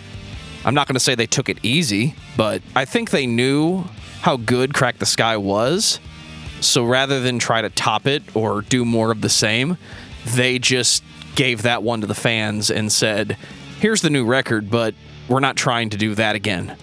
I'm 0.65 0.75
not 0.75 0.87
going 0.87 0.95
to 0.95 1.01
say 1.01 1.15
they 1.15 1.27
took 1.27 1.49
it 1.49 1.59
easy, 1.63 2.15
but 2.37 2.63
I 2.75 2.85
think 2.85 3.11
they 3.11 3.27
knew 3.27 3.85
how 4.21 4.37
good 4.37 4.75
Crack 4.75 4.99
the 4.99 5.07
Skye 5.07 5.37
was. 5.37 6.01
So 6.61 6.85
rather 6.85 7.21
than 7.21 7.39
try 7.39 7.63
to 7.63 7.71
top 7.71 8.07
it 8.07 8.23
or 8.35 8.63
do 8.63 8.85
more 8.85 9.13
of 9.13 9.21
the 9.21 9.29
same, 9.29 9.79
they 10.27 10.59
just 10.59 11.05
gave 11.37 11.63
that 11.63 11.83
one 11.83 12.01
to 12.01 12.07
the 12.07 12.15
fans 12.15 12.71
and 12.71 12.91
said, 12.91 13.37
here's 13.81 14.03
the 14.03 14.11
new 14.11 14.25
record, 14.25 14.69
but 14.69 14.95
we're 15.29 15.41
not 15.41 15.57
trying 15.57 15.91
to 15.91 15.97
do 15.97 16.17
that 16.17 16.35
again. 16.35 16.77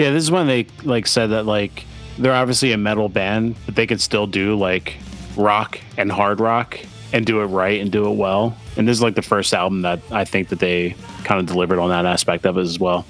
Yeah, 0.00 0.12
this 0.12 0.22
is 0.22 0.30
when 0.30 0.46
they 0.46 0.66
like 0.82 1.06
said 1.06 1.26
that 1.26 1.44
like 1.44 1.84
they're 2.16 2.32
obviously 2.32 2.72
a 2.72 2.78
metal 2.78 3.10
band, 3.10 3.54
but 3.66 3.74
they 3.74 3.86
could 3.86 4.00
still 4.00 4.26
do 4.26 4.56
like 4.56 4.96
rock 5.36 5.78
and 5.98 6.10
hard 6.10 6.40
rock 6.40 6.80
and 7.12 7.26
do 7.26 7.42
it 7.42 7.46
right 7.48 7.82
and 7.82 7.92
do 7.92 8.10
it 8.10 8.14
well. 8.14 8.56
And 8.78 8.88
this 8.88 8.96
is 8.96 9.02
like 9.02 9.14
the 9.14 9.20
first 9.20 9.52
album 9.52 9.82
that 9.82 10.00
I 10.10 10.24
think 10.24 10.48
that 10.48 10.58
they 10.58 10.96
kind 11.24 11.38
of 11.38 11.44
delivered 11.44 11.78
on 11.78 11.90
that 11.90 12.06
aspect 12.06 12.46
of 12.46 12.56
it 12.56 12.62
as 12.62 12.78
well. 12.78 13.04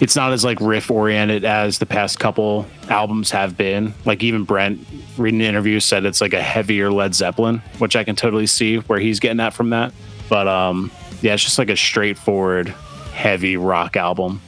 It's 0.00 0.16
not 0.16 0.32
as 0.32 0.46
like 0.46 0.58
riff 0.62 0.90
oriented 0.90 1.44
as 1.44 1.78
the 1.78 1.84
past 1.84 2.18
couple 2.18 2.64
albums 2.88 3.30
have 3.30 3.54
been. 3.54 3.92
Like 4.06 4.22
even 4.22 4.44
Brent 4.44 4.80
reading 5.18 5.40
the 5.40 5.46
interview 5.46 5.78
said 5.78 6.06
it's 6.06 6.22
like 6.22 6.32
a 6.32 6.42
heavier 6.42 6.90
Led 6.90 7.14
Zeppelin, 7.14 7.58
which 7.80 7.96
I 7.96 8.02
can 8.02 8.16
totally 8.16 8.46
see 8.46 8.78
where 8.78 8.98
he's 8.98 9.20
getting 9.20 9.36
that 9.36 9.52
from 9.52 9.68
that. 9.70 9.92
But 10.30 10.48
um 10.48 10.90
yeah, 11.20 11.34
it's 11.34 11.44
just 11.44 11.58
like 11.58 11.68
a 11.68 11.76
straightforward 11.76 12.68
heavy 13.12 13.58
rock 13.58 13.98
album. 13.98 14.40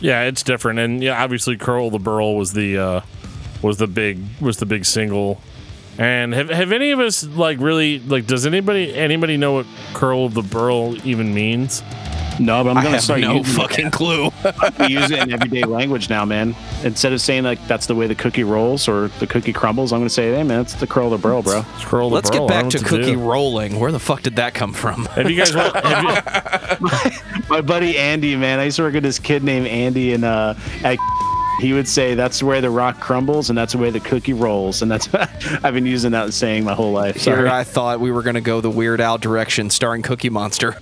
Yeah, 0.00 0.22
it's 0.22 0.42
different, 0.42 0.78
and 0.78 1.02
yeah, 1.02 1.22
obviously, 1.22 1.56
Curl 1.56 1.90
the 1.90 1.98
Burl 1.98 2.36
was 2.36 2.52
the 2.52 2.78
uh, 2.78 3.00
was 3.62 3.76
the 3.76 3.86
big 3.86 4.18
was 4.40 4.56
the 4.56 4.66
big 4.66 4.84
single. 4.84 5.40
And 5.98 6.32
have 6.32 6.48
have 6.48 6.72
any 6.72 6.92
of 6.92 7.00
us 7.00 7.24
like 7.24 7.58
really 7.60 7.98
like? 7.98 8.26
Does 8.26 8.46
anybody 8.46 8.94
anybody 8.94 9.36
know 9.36 9.52
what 9.52 9.66
Curl 9.92 10.30
the 10.30 10.42
Burl 10.42 10.96
even 11.06 11.34
means? 11.34 11.82
No, 12.38 12.62
but 12.64 12.70
I'm 12.70 12.76
gonna 12.76 12.90
have 12.90 13.02
start 13.02 13.20
no 13.20 13.36
using 13.36 13.54
it. 13.54 13.56
fucking 13.56 13.90
clue. 13.90 14.30
we 14.78 14.86
use 14.88 15.10
it 15.10 15.18
in 15.18 15.32
everyday 15.32 15.62
language 15.64 16.08
now, 16.08 16.24
man. 16.24 16.54
Instead 16.84 17.12
of 17.12 17.20
saying 17.20 17.44
like 17.44 17.66
that's 17.66 17.86
the 17.86 17.94
way 17.94 18.06
the 18.06 18.14
cookie 18.14 18.44
rolls 18.44 18.88
or 18.88 19.08
the 19.18 19.26
cookie 19.26 19.52
crumbles, 19.52 19.92
I'm 19.92 20.00
gonna 20.00 20.10
say, 20.10 20.32
hey 20.34 20.42
man, 20.42 20.60
it's 20.60 20.74
the 20.74 20.86
curl 20.86 21.12
of 21.12 21.20
the 21.20 21.28
burl, 21.28 21.42
bro. 21.42 21.64
It's 21.74 21.84
Curl 21.84 22.08
the 22.08 22.14
Let's 22.14 22.30
Burl. 22.30 22.46
get 22.46 22.62
back 22.62 22.70
to 22.70 22.78
cookie 22.78 23.12
do. 23.12 23.18
rolling. 23.20 23.78
Where 23.78 23.92
the 23.92 23.98
fuck 23.98 24.22
did 24.22 24.36
that 24.36 24.54
come 24.54 24.72
from? 24.72 25.04
Have 25.06 25.30
you 25.30 25.36
guys? 25.36 25.50
have 25.54 26.80
you, 26.80 26.88
My 27.50 27.60
buddy 27.60 27.98
Andy, 27.98 28.36
man, 28.36 28.58
I 28.60 28.64
used 28.64 28.76
to 28.76 28.82
work 28.84 28.94
with 28.94 29.02
this 29.02 29.18
kid 29.18 29.42
named 29.42 29.66
Andy, 29.66 30.12
and 30.14 30.24
uh, 30.24 30.54
at 30.84 30.98
he 31.60 31.74
would 31.74 31.86
say 31.88 32.14
that's 32.14 32.42
where 32.42 32.62
the 32.62 32.70
rock 32.70 33.00
crumbles 33.00 33.50
and 33.50 33.58
that's 33.58 33.72
the 33.72 33.78
way 33.78 33.90
the 33.90 34.00
cookie 34.00 34.32
rolls, 34.32 34.80
and 34.80 34.90
that's 34.90 35.12
I've 35.62 35.74
been 35.74 35.84
using 35.84 36.12
that 36.12 36.32
saying 36.32 36.64
my 36.64 36.72
whole 36.72 36.92
life. 36.92 37.16
Here 37.16 37.48
I 37.48 37.64
thought 37.64 38.00
we 38.00 38.10
were 38.10 38.22
going 38.22 38.36
to 38.36 38.40
go 38.40 38.62
the 38.62 38.70
Weird 38.70 39.00
Al 39.00 39.18
direction 39.18 39.68
starring 39.68 40.00
Cookie 40.00 40.30
Monster. 40.30 40.76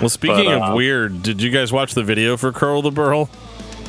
Well, 0.00 0.08
speaking 0.08 0.46
But, 0.46 0.54
of 0.62 0.72
uh, 0.72 0.74
weird, 0.76 1.22
did 1.22 1.40
you 1.42 1.50
guys 1.50 1.72
watch 1.72 1.94
the 1.94 2.02
video 2.02 2.36
for 2.36 2.52
Curl 2.52 2.82
the 2.82 2.90
Burl? 2.90 3.28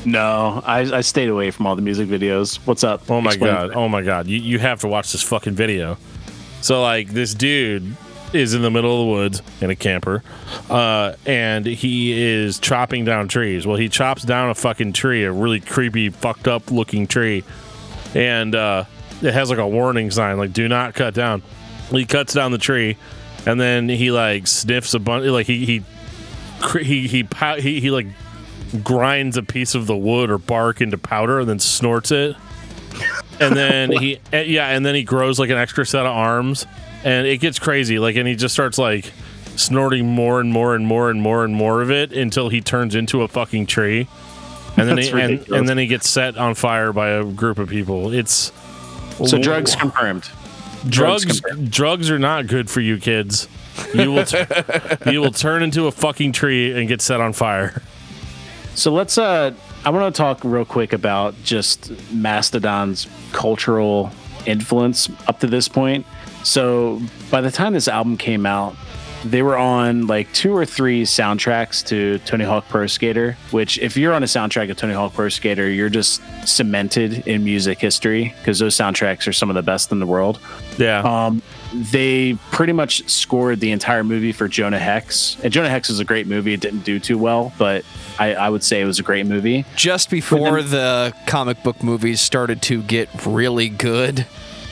no, 0.05 0.61
I, 0.65 0.79
I 0.97 1.01
stayed 1.01 1.29
away 1.29 1.51
from 1.51 1.67
all 1.67 1.75
the 1.75 1.81
music 1.81 2.07
videos. 2.09 2.57
What's 2.65 2.83
up? 2.83 3.09
Oh 3.09 3.21
my 3.21 3.31
Explain. 3.31 3.53
god! 3.53 3.71
Oh 3.75 3.87
my 3.87 4.01
god! 4.01 4.27
You 4.27 4.37
you 4.39 4.59
have 4.59 4.81
to 4.81 4.87
watch 4.87 5.11
this 5.11 5.21
fucking 5.23 5.53
video. 5.53 5.97
So 6.61 6.81
like 6.81 7.09
this 7.09 7.33
dude 7.33 7.95
is 8.33 8.53
in 8.53 8.61
the 8.61 8.71
middle 8.71 8.93
of 9.01 9.05
the 9.07 9.11
woods 9.11 9.41
in 9.61 9.69
a 9.69 9.75
camper, 9.75 10.23
uh, 10.69 11.13
and 11.25 11.65
he 11.65 12.13
is 12.19 12.59
chopping 12.59 13.05
down 13.05 13.27
trees. 13.27 13.67
Well, 13.67 13.77
he 13.77 13.89
chops 13.89 14.23
down 14.23 14.49
a 14.49 14.55
fucking 14.55 14.93
tree, 14.93 15.23
a 15.25 15.31
really 15.31 15.59
creepy, 15.59 16.09
fucked 16.09 16.47
up 16.47 16.71
looking 16.71 17.05
tree, 17.07 17.43
and 18.15 18.55
uh, 18.55 18.85
it 19.21 19.33
has 19.33 19.49
like 19.49 19.59
a 19.59 19.67
warning 19.67 20.09
sign 20.11 20.37
like 20.37 20.51
"Do 20.53 20.67
not 20.67 20.93
cut 20.95 21.13
down." 21.13 21.43
he 21.91 22.05
cuts 22.05 22.33
down 22.33 22.51
the 22.53 22.57
tree, 22.57 22.95
and 23.45 23.59
then 23.59 23.87
he 23.89 24.11
like 24.11 24.47
sniffs 24.47 24.93
a 24.93 24.99
bunch. 24.99 25.25
Like 25.25 25.45
he 25.45 25.65
he 25.65 25.83
he 26.81 27.07
he 27.07 27.27
he, 27.59 27.79
he 27.79 27.91
like 27.91 28.07
grinds 28.83 29.37
a 29.37 29.43
piece 29.43 29.75
of 29.75 29.87
the 29.87 29.95
wood 29.97 30.29
or 30.29 30.37
bark 30.37 30.81
into 30.81 30.97
powder 30.97 31.39
and 31.39 31.49
then 31.49 31.59
snorts 31.59 32.11
it. 32.11 32.35
And 33.39 33.55
then 33.55 33.91
he 33.91 34.19
yeah, 34.33 34.69
and 34.69 34.85
then 34.85 34.95
he 34.95 35.03
grows 35.03 35.39
like 35.39 35.49
an 35.49 35.57
extra 35.57 35.85
set 35.85 36.05
of 36.05 36.15
arms, 36.15 36.65
and 37.03 37.27
it 37.27 37.39
gets 37.39 37.59
crazy. 37.59 37.99
Like, 37.99 38.15
and 38.15 38.27
he 38.27 38.35
just 38.35 38.53
starts 38.53 38.77
like 38.77 39.11
snorting 39.55 40.07
more 40.07 40.39
and 40.39 40.51
more 40.51 40.75
and 40.75 40.85
more 40.85 41.09
and 41.09 41.21
more 41.21 41.43
and 41.43 41.53
more 41.53 41.81
of 41.81 41.91
it 41.91 42.13
until 42.13 42.49
he 42.49 42.61
turns 42.61 42.95
into 42.95 43.21
a 43.21 43.27
fucking 43.27 43.65
tree. 43.65 44.07
And 44.77 44.87
then 44.87 44.95
That's 44.95 45.09
he, 45.09 45.19
and, 45.19 45.49
and 45.49 45.69
then 45.69 45.77
he 45.77 45.87
gets 45.87 46.09
set 46.09 46.37
on 46.37 46.55
fire 46.55 46.93
by 46.93 47.09
a 47.09 47.25
group 47.25 47.59
of 47.59 47.67
people. 47.67 48.13
It's 48.13 48.53
So 49.25 49.37
drugs 49.37 49.75
confirmed. 49.75 50.29
Drugs 50.89 51.25
confirmed. 51.25 51.71
drugs 51.71 52.09
are 52.09 52.19
not 52.19 52.47
good 52.47 52.69
for 52.69 52.81
you 52.81 52.97
kids. 52.97 53.47
You 53.93 54.11
will 54.11 54.25
t- 54.25 54.37
you 55.11 55.21
will 55.21 55.31
turn 55.31 55.63
into 55.63 55.87
a 55.87 55.91
fucking 55.91 56.33
tree 56.33 56.77
and 56.77 56.87
get 56.87 57.01
set 57.01 57.21
on 57.21 57.33
fire. 57.33 57.81
So 58.75 58.91
let's 58.91 59.17
uh 59.17 59.53
I 59.83 59.89
want 59.89 60.13
to 60.13 60.17
talk 60.17 60.41
real 60.43 60.65
quick 60.65 60.93
about 60.93 61.35
just 61.43 61.91
Mastodon's 62.11 63.07
cultural 63.31 64.11
influence 64.45 65.09
up 65.27 65.39
to 65.39 65.47
this 65.47 65.67
point. 65.67 66.05
So 66.43 67.01
by 67.29 67.41
the 67.41 67.51
time 67.51 67.73
this 67.73 67.87
album 67.87 68.17
came 68.17 68.45
out, 68.45 68.75
they 69.23 69.43
were 69.43 69.57
on 69.57 70.07
like 70.07 70.31
two 70.33 70.55
or 70.55 70.65
three 70.65 71.03
soundtracks 71.03 71.85
to 71.87 72.19
Tony 72.19 72.43
Hawk 72.43 72.67
Pro 72.69 72.87
Skater, 72.87 73.37
which 73.51 73.77
if 73.79 73.95
you're 73.95 74.13
on 74.13 74.23
a 74.23 74.27
soundtrack 74.27 74.69
of 74.71 74.77
Tony 74.77 74.93
Hawk 74.93 75.13
Pro 75.13 75.29
Skater, 75.29 75.69
you're 75.69 75.89
just 75.89 76.21
cemented 76.45 77.27
in 77.27 77.43
music 77.43 77.79
history 77.79 78.33
because 78.39 78.59
those 78.59 78.75
soundtracks 78.75 79.27
are 79.27 79.33
some 79.33 79.49
of 79.49 79.55
the 79.55 79.61
best 79.61 79.91
in 79.91 79.99
the 79.99 80.05
world. 80.05 80.39
Yeah. 80.77 81.01
Um, 81.01 81.41
they 81.73 82.35
pretty 82.51 82.73
much 82.73 83.07
scored 83.09 83.59
the 83.59 83.71
entire 83.71 84.03
movie 84.03 84.31
for 84.31 84.47
Jonah 84.47 84.79
Hex. 84.79 85.37
And 85.43 85.53
Jonah 85.53 85.69
Hex 85.69 85.89
is 85.89 85.99
a 85.99 86.05
great 86.05 86.27
movie. 86.27 86.53
It 86.53 86.59
didn't 86.59 86.83
do 86.83 86.99
too 86.99 87.17
well, 87.17 87.53
but 87.57 87.85
I, 88.19 88.33
I 88.33 88.49
would 88.49 88.63
say 88.63 88.81
it 88.81 88.85
was 88.85 88.99
a 88.99 89.03
great 89.03 89.25
movie. 89.25 89.65
Just 89.75 90.09
before 90.09 90.61
the 90.61 91.13
comic 91.27 91.63
book 91.63 91.83
movies 91.83 92.21
started 92.21 92.61
to 92.63 92.81
get 92.81 93.09
really 93.25 93.69
good, 93.69 94.25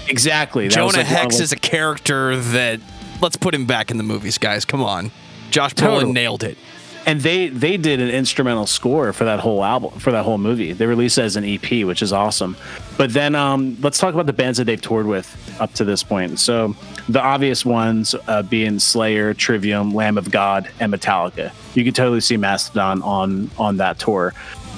Exactly. 0.10 0.68
That 0.68 0.84
was 0.84 0.96
Jonah 0.96 1.04
like 1.04 1.14
one 1.14 1.26
of, 1.26 1.32
Hex 1.34 1.40
is 1.40 1.52
a 1.52 1.56
character 1.56 2.36
that 2.36 2.80
let's 3.22 3.38
put 3.38 3.54
him 3.54 3.66
back 3.66 3.92
in 3.92 3.98
the 3.98 4.04
movies, 4.04 4.38
guys. 4.38 4.66
Come 4.66 4.82
on. 4.82 5.12
Josh 5.52 5.74
Brolin 5.74 5.78
Totally. 6.02 6.12
nailed 6.14 6.44
it. 6.44 6.58
and 7.06 7.22
they 7.22 7.48
they 7.48 7.76
did 7.78 8.00
an 8.00 8.10
instrumental 8.10 8.68
score 8.68 9.12
for 9.14 9.24
that 9.24 9.40
whole 9.40 9.64
album 9.64 9.92
for 10.00 10.12
that 10.12 10.24
whole 10.24 10.38
movie. 10.38 10.74
They 10.74 10.86
released 10.86 11.18
it 11.18 11.24
as 11.24 11.36
an 11.36 11.44
EP, 11.46 11.86
which 11.86 12.02
is 12.04 12.14
awesome. 12.14 12.56
But 12.98 13.14
then 13.14 13.34
um, 13.36 13.78
let's 13.82 13.98
talk 13.98 14.14
about 14.14 14.26
the 14.28 14.34
bands 14.34 14.58
that 14.60 14.66
they've 14.66 14.82
toured 14.82 15.08
with 15.08 15.28
up 15.60 15.74
to 15.76 15.84
this 15.86 16.04
point. 16.04 16.40
So 16.40 16.76
the 17.08 17.22
obvious 17.22 17.66
ones 17.66 18.14
uh, 18.28 18.44
being 18.44 18.78
Slayer, 18.80 19.34
Trivium, 19.34 19.92
Lamb 19.94 20.18
of 20.18 20.30
God, 20.30 20.70
and 20.80 20.94
Metallica. 20.94 21.52
You 21.74 21.84
could 21.84 21.96
totally 21.96 22.22
see 22.22 22.38
Mastodon 22.38 23.02
on 23.02 23.50
on 23.58 23.78
that 23.78 23.98
tour. 23.98 24.34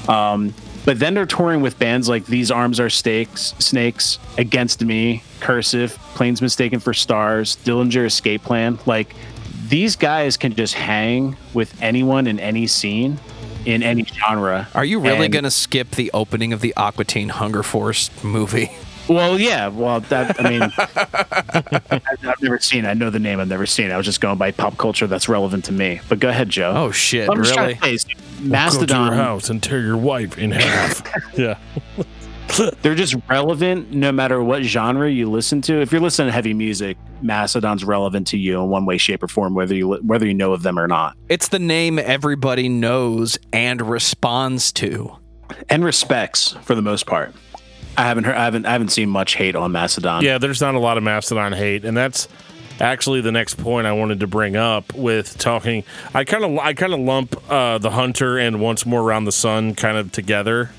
Um, 0.08 0.54
but 0.86 1.00
then 1.00 1.14
they're 1.14 1.26
touring 1.26 1.62
with 1.62 1.78
bands 1.80 2.10
like 2.10 2.26
These 2.26 2.52
Arms 2.52 2.80
Are 2.80 2.90
Stakes, 2.90 3.54
Snakes, 3.60 4.18
Against 4.38 4.84
Me, 4.84 5.24
Cursive, 5.40 5.92
Planes 6.16 6.42
Mistaken 6.42 6.80
for 6.80 6.94
Stars, 6.94 7.58
Dillinger 7.64 8.06
Escape 8.06 8.44
Plan. 8.44 8.80
Like 8.86 9.14
these 9.68 9.96
guys 9.96 10.38
can 10.38 10.54
just 10.56 10.74
hang 10.74 11.38
with 11.54 11.82
anyone 11.82 12.28
in 12.28 12.40
any 12.40 12.68
scene, 12.68 13.20
in 13.66 13.84
any 13.84 14.04
genre. 14.06 14.68
Are 14.74 14.84
you 14.86 15.00
really 15.00 15.26
And- 15.26 15.34
going 15.34 15.44
to 15.46 15.52
skip 15.52 15.92
the 15.92 16.10
opening 16.14 16.52
of 16.54 16.62
the 16.62 16.74
Aqua 16.76 17.06
Teen 17.06 17.30
Hunger 17.30 17.64
Force 17.64 18.10
movie? 18.24 18.72
Well, 19.12 19.40
yeah. 19.40 19.68
Well, 19.68 20.00
that 20.02 20.40
I 20.40 20.50
mean, 20.50 20.62
I've, 20.62 22.02
I've 22.32 22.42
never 22.42 22.60
seen. 22.60 22.86
I 22.86 22.94
know 22.94 23.10
the 23.10 23.20
name. 23.20 23.40
I've 23.40 23.50
never 23.50 23.66
seen. 23.66 23.92
I 23.92 23.98
was 23.98 24.06
just 24.06 24.22
going 24.22 24.38
by 24.38 24.52
pop 24.52 24.78
culture 24.78 25.06
that's 25.06 25.28
relevant 25.28 25.66
to 25.66 25.74
me. 25.74 26.00
But 26.08 26.20
go 26.20 26.30
ahead, 26.30 26.50
Joe. 26.50 26.74
Oh 26.76 26.92
shit, 26.92 27.30
I'm 27.30 27.40
really? 27.40 27.76
say, 27.76 27.98
Go 28.48 28.86
to 28.86 28.94
your 28.94 29.14
house 29.14 29.50
and 29.50 29.62
tear 29.62 29.82
your 29.82 29.98
wife 29.98 30.38
in 30.38 30.52
half. 30.52 31.04
yeah. 31.38 31.58
they're 32.82 32.96
just 32.96 33.16
relevant 33.30 33.92
no 33.92 34.12
matter 34.12 34.42
what 34.42 34.64
genre 34.64 35.10
you 35.10 35.30
listen 35.30 35.62
to. 35.62 35.82
If 35.82 35.92
you're 35.92 36.02
listening 36.02 36.30
to 36.30 36.32
heavy 36.32 36.54
music, 36.54 36.98
Mastodon's 37.22 37.84
relevant 37.84 38.28
to 38.28 38.38
you 38.38 38.62
in 38.62 38.70
one 38.70 38.86
way, 38.86 38.98
shape, 38.98 39.24
or 39.24 39.28
form, 39.28 39.56
whether 39.56 39.76
you 39.76 39.96
whether 40.04 40.26
you 40.26 40.34
know 40.34 40.54
of 40.54 40.64
them 40.64 40.80
or 40.80 40.88
not. 40.88 41.18
It's 41.28 41.50
the 41.50 41.60
name 41.60 42.00
everybody 42.00 42.70
knows 42.70 43.38
and 43.52 43.82
responds 43.82 44.72
to. 44.74 45.18
And 45.70 45.84
respects 45.84 46.54
for 46.62 46.76
the 46.76 46.82
most 46.82 47.06
part. 47.06 47.36
I 47.98 48.04
haven't 48.04 48.24
heard. 48.24 48.36
I 48.36 48.46
haven't. 48.46 48.66
I 48.66 48.72
haven't 48.72 48.90
seen 48.90 49.10
much 49.10 49.36
hate 49.36 49.56
on 49.56 49.72
Mastodon. 49.72 50.24
Yeah, 50.24 50.38
there's 50.38 50.62
not 50.62 50.76
a 50.76 50.80
lot 50.80 50.98
of 50.98 51.04
Mastodon 51.04 51.54
hate, 51.54 51.86
and 51.86 51.96
that's 51.96 52.28
actually 52.80 53.22
the 53.22 53.32
next 53.32 53.56
point 53.56 53.86
I 53.86 53.94
wanted 53.94 54.22
to 54.22 54.28
bring 54.28 54.56
up 54.56 54.94
with 54.94 55.38
talking. 55.38 55.84
I 56.14 56.24
kind 56.24 56.44
of 56.44 56.58
I 56.60 56.74
kind 56.74 56.94
of 56.94 57.00
lump 57.00 57.36
uh, 57.52 57.78
the 57.78 57.92
Hunter 57.92 58.38
and 58.38 58.62
Once 58.62 58.86
More 58.86 59.02
Around 59.02 59.26
the 59.26 59.32
Sun 59.32 59.76
kind 59.76 59.98
of 59.98 60.12
together 60.12 60.72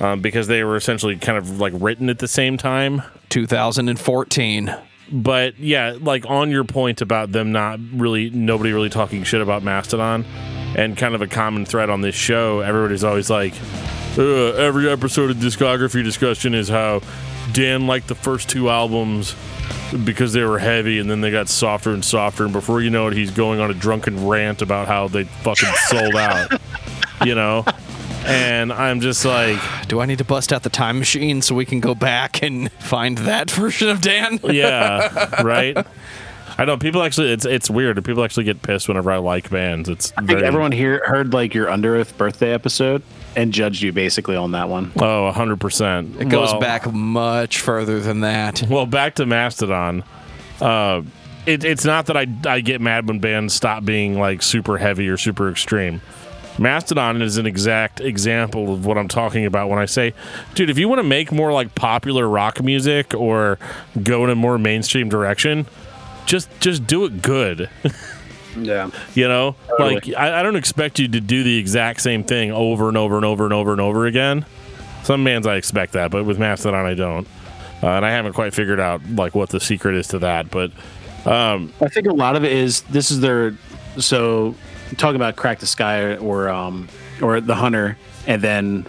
um, 0.00 0.20
because 0.20 0.46
they 0.46 0.64
were 0.64 0.76
essentially 0.76 1.16
kind 1.16 1.38
of 1.38 1.60
like 1.60 1.72
written 1.76 2.08
at 2.08 2.18
the 2.18 2.28
same 2.28 2.56
time. 2.56 3.02
2014. 3.28 4.74
But 5.10 5.58
yeah, 5.58 5.96
like 6.00 6.24
on 6.28 6.50
your 6.50 6.64
point 6.64 7.00
about 7.00 7.32
them 7.32 7.52
not 7.52 7.80
really 7.92 8.30
nobody 8.30 8.72
really 8.72 8.90
talking 8.90 9.22
shit 9.24 9.40
about 9.40 9.62
Mastodon, 9.62 10.24
and 10.76 10.96
kind 10.96 11.14
of 11.14 11.22
a 11.22 11.26
common 11.26 11.64
thread 11.64 11.88
on 11.88 12.02
this 12.02 12.14
show, 12.14 12.60
everybody's 12.60 13.04
always 13.04 13.30
like, 13.30 13.54
uh, 14.18 14.52
every 14.54 14.88
episode 14.88 15.30
of 15.30 15.36
discography 15.36 16.02
discussion 16.02 16.54
is 16.54 16.68
how 16.68 17.00
Dan 17.52 17.86
liked 17.86 18.08
the 18.08 18.14
first 18.14 18.48
two 18.48 18.68
albums 18.68 19.34
because 20.04 20.32
they 20.32 20.42
were 20.42 20.58
heavy 20.58 20.98
and 20.98 21.10
then 21.10 21.20
they 21.20 21.30
got 21.30 21.48
softer 21.48 21.90
and 21.92 22.04
softer. 22.04 22.44
And 22.44 22.52
before 22.52 22.80
you 22.82 22.90
know 22.90 23.06
it 23.08 23.14
he's 23.14 23.30
going 23.30 23.60
on 23.60 23.70
a 23.70 23.74
drunken 23.74 24.26
rant 24.26 24.60
about 24.60 24.88
how 24.88 25.08
they 25.08 25.24
fucking 25.24 25.68
sold 25.88 26.16
out 26.16 26.60
you 27.24 27.34
know? 27.34 27.64
And 28.24 28.72
i'm 28.72 29.00
just 29.00 29.24
like 29.24 29.58
Do 29.88 30.00
I 30.00 30.06
need 30.06 30.18
to 30.18 30.24
bust 30.24 30.52
out 30.52 30.62
the 30.62 30.70
time 30.70 30.98
machine 30.98 31.40
so 31.40 31.54
we 31.54 31.64
can 31.64 31.80
go 31.80 31.94
back 31.94 32.42
and 32.42 32.70
find 32.72 33.16
that 33.18 33.50
version 33.50 33.88
of 33.88 34.00
Dan? 34.00 34.40
yeah 34.44 35.42
right? 35.42 35.76
I 36.58 36.64
know 36.64 36.76
people 36.76 37.02
actually 37.02 37.32
it's 37.32 37.44
it's 37.44 37.70
weird. 37.70 38.04
People 38.04 38.24
actually 38.24 38.44
get 38.44 38.62
pissed 38.62 38.88
whenever 38.88 39.12
i 39.12 39.18
like 39.18 39.48
bands. 39.48 39.88
It's 39.88 40.12
I 40.16 40.22
think 40.26 40.42
everyone 40.42 40.72
here 40.72 41.02
heard 41.06 41.32
like 41.32 41.54
your 41.54 41.68
Underoath 41.68 42.16
birthday 42.16 42.52
episode 42.52 43.02
and 43.36 43.52
judged 43.52 43.82
you 43.82 43.92
basically 43.92 44.36
on 44.36 44.52
that 44.52 44.68
one. 44.68 44.92
oh 44.96 45.32
100% 45.34 46.20
It 46.20 46.28
goes 46.28 46.50
Well- 46.52 46.60
back 46.60 46.92
much 46.92 47.60
further 47.60 48.00
than 48.00 48.20
that. 48.20 48.62
Well, 48.68 48.86
back 48.86 49.14
to 49.16 49.26
Mastodon. 49.26 50.02
Uh, 50.60 51.02
it, 51.46 51.64
it's 51.64 51.84
not 51.84 52.06
that 52.06 52.16
I, 52.16 52.26
I 52.46 52.60
get 52.60 52.80
mad 52.80 53.06
when 53.08 53.20
bands 53.20 53.54
stop 53.54 53.84
being 53.84 54.18
like 54.18 54.42
super 54.42 54.76
heavy 54.78 55.08
or 55.08 55.16
super 55.16 55.50
extreme. 55.50 56.00
Mastodon 56.58 57.22
is 57.22 57.36
an 57.38 57.46
exact 57.46 58.00
example 58.00 58.72
of 58.74 58.84
what 58.84 58.98
I'm 58.98 59.06
talking 59.06 59.46
about 59.46 59.68
when 59.70 59.78
I 59.78 59.84
say, 59.86 60.12
dude, 60.56 60.68
if 60.70 60.76
you 60.78 60.88
want 60.88 60.98
to 60.98 61.04
make 61.04 61.30
more 61.30 61.52
like 61.52 61.76
popular 61.76 62.28
rock 62.28 62.60
music 62.62 63.14
or 63.14 63.58
go 64.02 64.24
in 64.24 64.30
a 64.30 64.34
more 64.34 64.58
mainstream 64.58 65.08
direction, 65.08 65.66
just 66.26 66.48
just 66.60 66.84
do 66.86 67.04
it 67.04 67.22
good. 67.22 67.70
Yeah. 68.64 68.90
You 69.14 69.28
know, 69.28 69.56
Totally. 69.68 69.94
like 69.94 70.08
I, 70.16 70.40
I 70.40 70.42
don't 70.42 70.56
expect 70.56 70.98
you 70.98 71.08
to 71.08 71.20
do 71.20 71.42
the 71.42 71.58
exact 71.58 72.00
same 72.00 72.24
thing 72.24 72.50
over 72.52 72.88
and 72.88 72.96
over 72.96 73.16
and 73.16 73.24
over 73.24 73.44
and 73.44 73.52
over 73.54 73.72
and 73.72 73.80
over 73.80 74.06
again. 74.06 74.44
Some 75.04 75.24
bands 75.24 75.46
I 75.46 75.56
expect 75.56 75.92
that, 75.92 76.10
but 76.10 76.24
with 76.24 76.38
Mastodon 76.38 76.84
I 76.86 76.94
don't, 76.94 77.26
uh, 77.82 77.88
and 77.88 78.04
I 78.04 78.10
haven't 78.10 78.32
quite 78.34 78.52
figured 78.54 78.80
out 78.80 79.00
like 79.10 79.34
what 79.34 79.48
the 79.50 79.60
secret 79.60 79.94
is 79.94 80.08
to 80.08 80.18
that. 80.20 80.50
But 80.50 80.72
I 81.26 81.88
think 81.88 82.06
a 82.06 82.12
lot 82.12 82.36
of 82.36 82.44
it 82.44 82.52
is 82.52 82.82
this 82.82 83.10
is 83.10 83.20
their 83.20 83.56
so 83.98 84.54
talking 84.96 85.16
about 85.16 85.36
crack 85.36 85.58
the 85.58 85.66
skye 85.66 86.16
or 86.16 86.48
um 86.48 86.88
or 87.22 87.40
the 87.40 87.54
hunter 87.54 87.96
and 88.26 88.42
then 88.42 88.86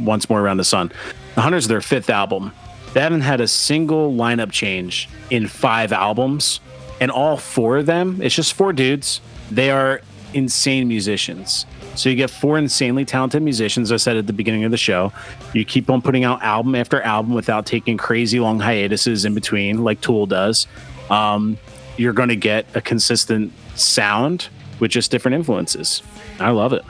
once 0.00 0.28
more 0.28 0.40
around 0.40 0.56
the 0.56 0.64
sun. 0.64 0.92
The 1.34 1.40
hunter's 1.42 1.68
their 1.68 1.80
fifth 1.80 2.10
album. 2.10 2.52
They 2.92 3.00
haven't 3.00 3.20
had 3.20 3.40
a 3.40 3.46
single 3.46 4.12
lineup 4.12 4.50
change 4.50 5.08
in 5.30 5.46
five 5.46 5.92
albums, 5.92 6.60
and 7.00 7.10
all 7.10 7.36
four 7.36 7.78
of 7.78 7.86
them, 7.86 8.20
it's 8.22 8.34
just 8.34 8.52
four 8.52 8.72
dudes. 8.72 9.20
They 9.50 9.70
are 9.70 10.02
insane 10.34 10.86
musicians. 10.86 11.66
So 11.96 12.08
you 12.08 12.14
get 12.14 12.30
four 12.30 12.56
insanely 12.56 13.04
talented 13.04 13.42
musicians. 13.42 13.90
I 13.90 13.96
said 13.96 14.16
at 14.16 14.26
the 14.26 14.32
beginning 14.32 14.64
of 14.64 14.70
the 14.70 14.76
show, 14.76 15.12
you 15.52 15.64
keep 15.64 15.90
on 15.90 16.02
putting 16.02 16.22
out 16.24 16.40
album 16.42 16.74
after 16.76 17.02
album 17.02 17.34
without 17.34 17.66
taking 17.66 17.96
crazy 17.96 18.38
long 18.38 18.60
hiatuses 18.60 19.24
in 19.24 19.34
between, 19.34 19.82
like 19.82 20.00
Tool 20.00 20.26
does. 20.26 20.66
Um, 21.10 21.58
you're 21.96 22.12
going 22.12 22.28
to 22.28 22.36
get 22.36 22.64
a 22.74 22.80
consistent 22.80 23.52
sound 23.74 24.48
with 24.78 24.92
just 24.92 25.10
different 25.10 25.34
influences. 25.34 26.02
I 26.38 26.50
love 26.50 26.72
it. 26.72 26.84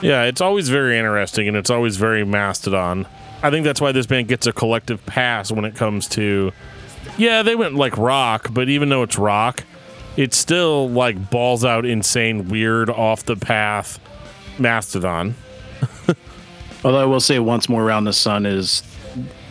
yeah, 0.00 0.22
it's 0.24 0.40
always 0.40 0.68
very 0.68 0.96
interesting 0.98 1.48
and 1.48 1.56
it's 1.56 1.70
always 1.70 1.96
very 1.96 2.24
Mastodon. 2.24 3.06
I 3.42 3.50
think 3.50 3.64
that's 3.64 3.80
why 3.80 3.92
this 3.92 4.06
band 4.06 4.28
gets 4.28 4.46
a 4.46 4.52
collective 4.52 5.04
pass 5.04 5.50
when 5.50 5.64
it 5.64 5.74
comes 5.74 6.08
to, 6.10 6.52
yeah, 7.18 7.42
they 7.42 7.54
went 7.54 7.74
like 7.74 7.96
rock, 7.96 8.48
but 8.52 8.68
even 8.68 8.88
though 8.88 9.02
it's 9.02 9.18
rock, 9.18 9.64
it's 10.16 10.36
still 10.36 10.88
like 10.90 11.30
balls 11.30 11.64
out, 11.64 11.84
insane, 11.84 12.48
weird, 12.48 12.90
off 12.90 13.24
the 13.24 13.36
path 13.36 13.98
Mastodon. 14.58 15.34
Although 16.84 17.00
I 17.00 17.04
will 17.04 17.20
say, 17.20 17.38
once 17.38 17.68
more 17.68 17.82
around 17.82 18.04
the 18.04 18.12
sun 18.12 18.46
is 18.46 18.82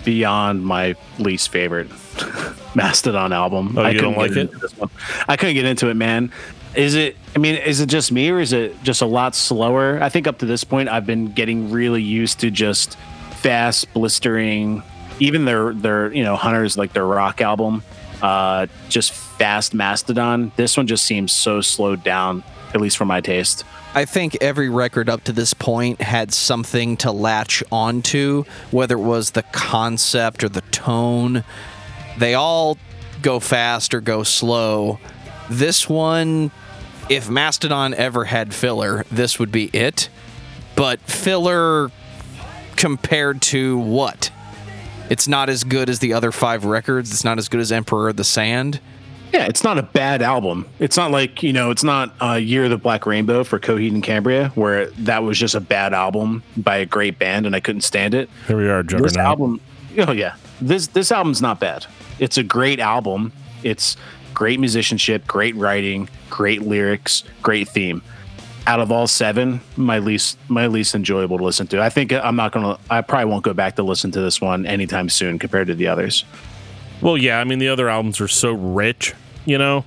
beyond 0.05 0.63
my 0.65 0.95
least 1.19 1.49
favorite. 1.49 1.89
Mastodon 2.75 3.33
album. 3.33 3.77
Oh, 3.77 3.81
I 3.81 3.93
don't 3.93 4.13
couldn't 4.13 4.17
like 4.17 4.31
it? 4.31 4.37
into 4.37 4.57
this 4.57 4.77
one. 4.77 4.89
I 5.27 5.37
couldn't 5.37 5.55
get 5.55 5.65
into 5.65 5.89
it, 5.89 5.95
man. 5.95 6.31
Is 6.75 6.95
it? 6.95 7.15
I 7.35 7.39
mean, 7.39 7.55
is 7.55 7.79
it 7.81 7.87
just 7.87 8.11
me 8.11 8.29
or 8.29 8.39
is 8.39 8.51
it 8.51 8.81
just 8.83 9.01
a 9.01 9.05
lot 9.05 9.35
slower? 9.35 10.01
I 10.01 10.09
think 10.09 10.27
up 10.27 10.39
to 10.39 10.45
this 10.45 10.63
point, 10.63 10.89
I've 10.89 11.05
been 11.05 11.31
getting 11.31 11.71
really 11.71 12.01
used 12.01 12.39
to 12.39 12.49
just 12.49 12.97
fast, 13.37 13.93
blistering. 13.93 14.81
Even 15.19 15.45
their 15.45 15.73
their 15.73 16.13
you 16.13 16.23
know 16.23 16.35
Hunters 16.35 16.77
like 16.77 16.93
their 16.93 17.05
rock 17.05 17.41
album, 17.41 17.83
uh, 18.21 18.67
just 18.89 19.11
fast 19.11 19.73
Mastodon. 19.73 20.51
This 20.55 20.77
one 20.77 20.87
just 20.87 21.05
seems 21.05 21.31
so 21.31 21.61
slowed 21.61 22.03
down, 22.03 22.43
at 22.73 22.81
least 22.81 22.97
for 22.97 23.05
my 23.05 23.21
taste. 23.21 23.63
I 23.95 24.05
think 24.05 24.37
every 24.41 24.69
record 24.69 25.07
up 25.07 25.23
to 25.25 25.31
this 25.31 25.53
point 25.53 26.01
had 26.01 26.33
something 26.33 26.97
to 26.97 27.11
latch 27.11 27.63
onto, 27.71 28.43
whether 28.71 28.95
it 28.95 29.01
was 29.01 29.31
the 29.31 29.43
concept 29.43 30.43
or 30.43 30.49
the 30.49 30.61
tone. 30.61 31.43
They 32.17 32.33
all 32.33 32.79
go 33.21 33.39
fast 33.39 33.93
or 33.93 34.01
go 34.01 34.23
slow. 34.23 34.99
This 35.49 35.87
one, 35.87 36.49
if 37.07 37.29
Mastodon 37.29 37.93
ever 37.93 38.25
had 38.25 38.53
filler, 38.53 39.05
this 39.11 39.37
would 39.37 39.51
be 39.51 39.65
it. 39.65 40.09
But 40.75 40.99
filler 41.01 41.91
compared 42.75 43.43
to 43.43 43.77
what? 43.77 44.31
It's 45.13 45.27
not 45.27 45.47
as 45.47 45.63
good 45.63 45.91
as 45.91 45.99
the 45.99 46.11
other 46.13 46.31
five 46.31 46.65
records. 46.65 47.11
It's 47.11 47.23
not 47.23 47.37
as 47.37 47.47
good 47.47 47.59
as 47.59 47.71
Emperor 47.71 48.09
of 48.09 48.17
the 48.17 48.23
Sand. 48.23 48.79
Yeah, 49.31 49.45
it's 49.45 49.63
not 49.63 49.77
a 49.77 49.83
bad 49.83 50.23
album. 50.23 50.65
It's 50.79 50.97
not 50.97 51.11
like, 51.11 51.43
you 51.43 51.53
know, 51.53 51.69
it's 51.69 51.83
not 51.83 52.15
uh, 52.19 52.33
Year 52.33 52.63
of 52.63 52.71
the 52.71 52.79
Black 52.79 53.05
Rainbow 53.05 53.43
for 53.43 53.59
Coheed 53.59 53.91
and 53.91 54.01
Cambria, 54.01 54.49
where 54.55 54.87
that 54.87 55.21
was 55.21 55.37
just 55.37 55.53
a 55.53 55.59
bad 55.59 55.93
album 55.93 56.41
by 56.57 56.77
a 56.77 56.87
great 56.87 57.19
band 57.19 57.45
and 57.45 57.55
I 57.55 57.59
couldn't 57.59 57.81
stand 57.81 58.15
it. 58.15 58.27
Here 58.47 58.57
we 58.57 58.67
are, 58.67 58.81
This 58.81 59.15
album, 59.15 59.61
oh 59.99 60.13
yeah, 60.13 60.35
this 60.59 60.87
this 60.87 61.11
album's 61.11 61.43
not 61.43 61.59
bad. 61.59 61.85
It's 62.17 62.39
a 62.39 62.43
great 62.43 62.79
album. 62.79 63.33
It's 63.61 63.95
great 64.33 64.59
musicianship, 64.59 65.27
great 65.27 65.55
writing, 65.55 66.09
great 66.31 66.63
lyrics, 66.63 67.23
great 67.43 67.69
theme. 67.69 68.01
Out 68.65 68.79
of 68.79 68.91
all 68.91 69.07
seven, 69.07 69.59
my 69.75 69.99
least 69.99 70.37
my 70.47 70.67
least 70.67 70.95
enjoyable 70.95 71.37
to 71.37 71.43
listen 71.43 71.67
to. 71.67 71.81
I 71.81 71.89
think 71.89 72.13
I'm 72.13 72.35
not 72.37 72.53
gonna. 72.53 72.79
I 72.89 73.01
probably 73.01 73.25
won't 73.25 73.43
go 73.43 73.53
back 73.53 73.75
to 73.75 73.83
listen 73.83 74.11
to 74.11 74.21
this 74.21 74.39
one 74.39 74.65
anytime 74.65 75.09
soon 75.09 75.37
compared 75.37 75.67
to 75.67 75.75
the 75.75 75.87
others. 75.87 76.23
Well, 77.01 77.17
yeah, 77.17 77.39
I 77.39 77.43
mean 77.43 77.59
the 77.59 77.67
other 77.67 77.89
albums 77.89 78.21
are 78.21 78.29
so 78.29 78.53
rich, 78.53 79.13
you 79.45 79.57
know? 79.57 79.83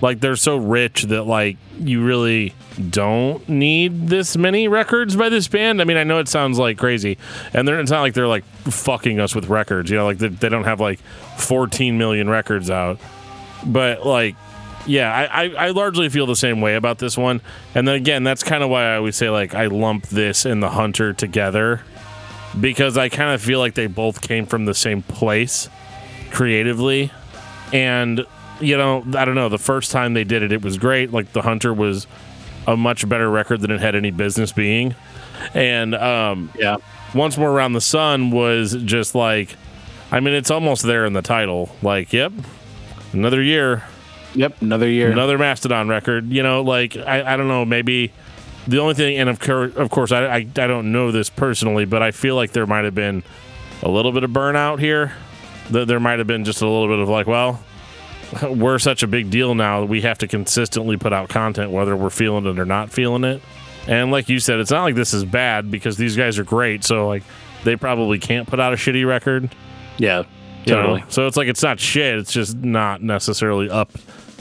Like 0.00 0.20
they're 0.20 0.36
so 0.36 0.56
rich 0.56 1.04
that 1.04 1.24
like 1.24 1.56
you 1.78 2.04
really 2.04 2.54
don't 2.90 3.48
need 3.48 4.08
this 4.08 4.36
many 4.36 4.68
records 4.68 5.16
by 5.16 5.28
this 5.28 5.48
band. 5.48 5.80
I 5.80 5.84
mean, 5.84 5.96
I 5.96 6.04
know 6.04 6.18
it 6.18 6.28
sounds 6.28 6.58
like 6.58 6.78
crazy, 6.78 7.18
and 7.52 7.66
they're 7.66 7.80
it's 7.80 7.90
not 7.90 8.02
like 8.02 8.14
they're 8.14 8.28
like 8.28 8.44
fucking 8.64 9.18
us 9.18 9.34
with 9.34 9.48
records, 9.48 9.90
you 9.90 9.96
know, 9.96 10.04
like 10.04 10.18
they, 10.18 10.28
they 10.28 10.48
don't 10.48 10.64
have 10.64 10.80
like 10.80 11.00
14 11.36 11.98
million 11.98 12.28
records 12.28 12.70
out. 12.70 13.00
But 13.66 14.06
like 14.06 14.36
yeah, 14.88 15.12
I, 15.12 15.44
I, 15.44 15.66
I 15.66 15.70
largely 15.70 16.08
feel 16.08 16.26
the 16.26 16.34
same 16.34 16.60
way 16.60 16.74
about 16.74 16.98
this 16.98 17.16
one. 17.16 17.40
And 17.74 17.86
then 17.86 17.94
again, 17.94 18.24
that's 18.24 18.42
kind 18.42 18.64
of 18.64 18.70
why 18.70 18.92
I 18.92 18.96
always 18.96 19.16
say 19.16 19.30
like 19.30 19.54
I 19.54 19.66
lump 19.66 20.08
this 20.08 20.44
and 20.44 20.62
the 20.62 20.70
Hunter 20.70 21.12
together 21.12 21.82
because 22.58 22.96
I 22.96 23.08
kind 23.08 23.32
of 23.32 23.40
feel 23.42 23.58
like 23.58 23.74
they 23.74 23.86
both 23.86 24.20
came 24.20 24.46
from 24.46 24.64
the 24.64 24.74
same 24.74 25.02
place 25.02 25.68
creatively. 26.30 27.12
And, 27.72 28.24
you 28.60 28.76
know, 28.76 29.04
I 29.14 29.24
don't 29.24 29.34
know, 29.34 29.48
the 29.48 29.58
first 29.58 29.92
time 29.92 30.14
they 30.14 30.24
did 30.24 30.42
it, 30.42 30.52
it 30.52 30.62
was 30.62 30.78
great. 30.78 31.12
Like, 31.12 31.32
The 31.32 31.42
Hunter 31.42 31.72
was 31.74 32.06
a 32.66 32.76
much 32.76 33.06
better 33.08 33.30
record 33.30 33.60
than 33.60 33.70
it 33.70 33.80
had 33.80 33.94
any 33.94 34.10
business 34.10 34.52
being. 34.52 34.94
And, 35.54 35.94
um, 35.94 36.50
Yeah, 36.58 36.76
Once 37.14 37.36
More 37.36 37.50
Around 37.50 37.74
the 37.74 37.80
Sun 37.80 38.30
was 38.30 38.72
just 38.84 39.14
like, 39.14 39.54
I 40.10 40.20
mean, 40.20 40.34
it's 40.34 40.50
almost 40.50 40.82
there 40.84 41.04
in 41.04 41.12
the 41.12 41.22
title. 41.22 41.68
Like, 41.82 42.12
yep, 42.14 42.32
another 43.12 43.42
year, 43.42 43.84
yep, 44.34 44.60
another 44.60 44.88
year. 44.88 45.10
another 45.10 45.38
Mastodon 45.38 45.88
record. 45.88 46.30
You 46.30 46.42
know, 46.42 46.62
like, 46.62 46.96
I, 46.96 47.34
I 47.34 47.36
don't 47.36 47.48
know, 47.48 47.64
maybe. 47.64 48.12
The 48.66 48.78
only 48.80 48.94
thing, 48.94 49.16
and 49.16 49.30
of 49.30 49.40
course, 49.40 49.74
of 49.76 49.90
course, 49.90 50.12
I, 50.12 50.26
I, 50.26 50.36
I 50.36 50.42
don't 50.44 50.92
know 50.92 51.10
this 51.10 51.30
personally, 51.30 51.86
but 51.86 52.02
I 52.02 52.10
feel 52.10 52.36
like 52.36 52.52
there 52.52 52.66
might 52.66 52.84
have 52.84 52.94
been 52.94 53.22
a 53.82 53.88
little 53.88 54.12
bit 54.12 54.24
of 54.24 54.30
burnout 54.30 54.78
here. 54.78 55.12
That 55.70 55.86
there 55.86 56.00
might 56.00 56.18
have 56.18 56.26
been 56.26 56.44
just 56.44 56.60
a 56.60 56.66
little 56.66 56.88
bit 56.88 56.98
of 56.98 57.08
like, 57.08 57.26
well, 57.26 57.62
we're 58.42 58.78
such 58.78 59.02
a 59.02 59.06
big 59.06 59.30
deal 59.30 59.54
now 59.54 59.80
that 59.80 59.86
we 59.86 60.02
have 60.02 60.18
to 60.18 60.28
consistently 60.28 60.96
put 60.96 61.12
out 61.12 61.28
content, 61.28 61.70
whether 61.70 61.96
we're 61.96 62.10
feeling 62.10 62.46
it 62.46 62.58
or 62.58 62.64
not 62.66 62.90
feeling 62.90 63.24
it. 63.24 63.42
And 63.86 64.10
like 64.10 64.28
you 64.28 64.38
said, 64.38 64.60
it's 64.60 64.70
not 64.70 64.82
like 64.82 64.94
this 64.94 65.14
is 65.14 65.24
bad 65.24 65.70
because 65.70 65.96
these 65.96 66.16
guys 66.16 66.38
are 66.38 66.44
great. 66.44 66.84
So 66.84 67.08
like, 67.08 67.22
they 67.64 67.76
probably 67.76 68.18
can't 68.18 68.46
put 68.46 68.60
out 68.60 68.72
a 68.72 68.76
shitty 68.76 69.06
record. 69.06 69.48
yeah, 69.96 70.24
you 70.64 70.74
know? 70.74 70.82
totally. 70.82 71.04
So 71.08 71.26
it's 71.26 71.36
like 71.36 71.48
it's 71.48 71.62
not 71.62 71.80
shit. 71.80 72.18
It's 72.18 72.32
just 72.32 72.56
not 72.56 73.02
necessarily 73.02 73.70
up 73.70 73.92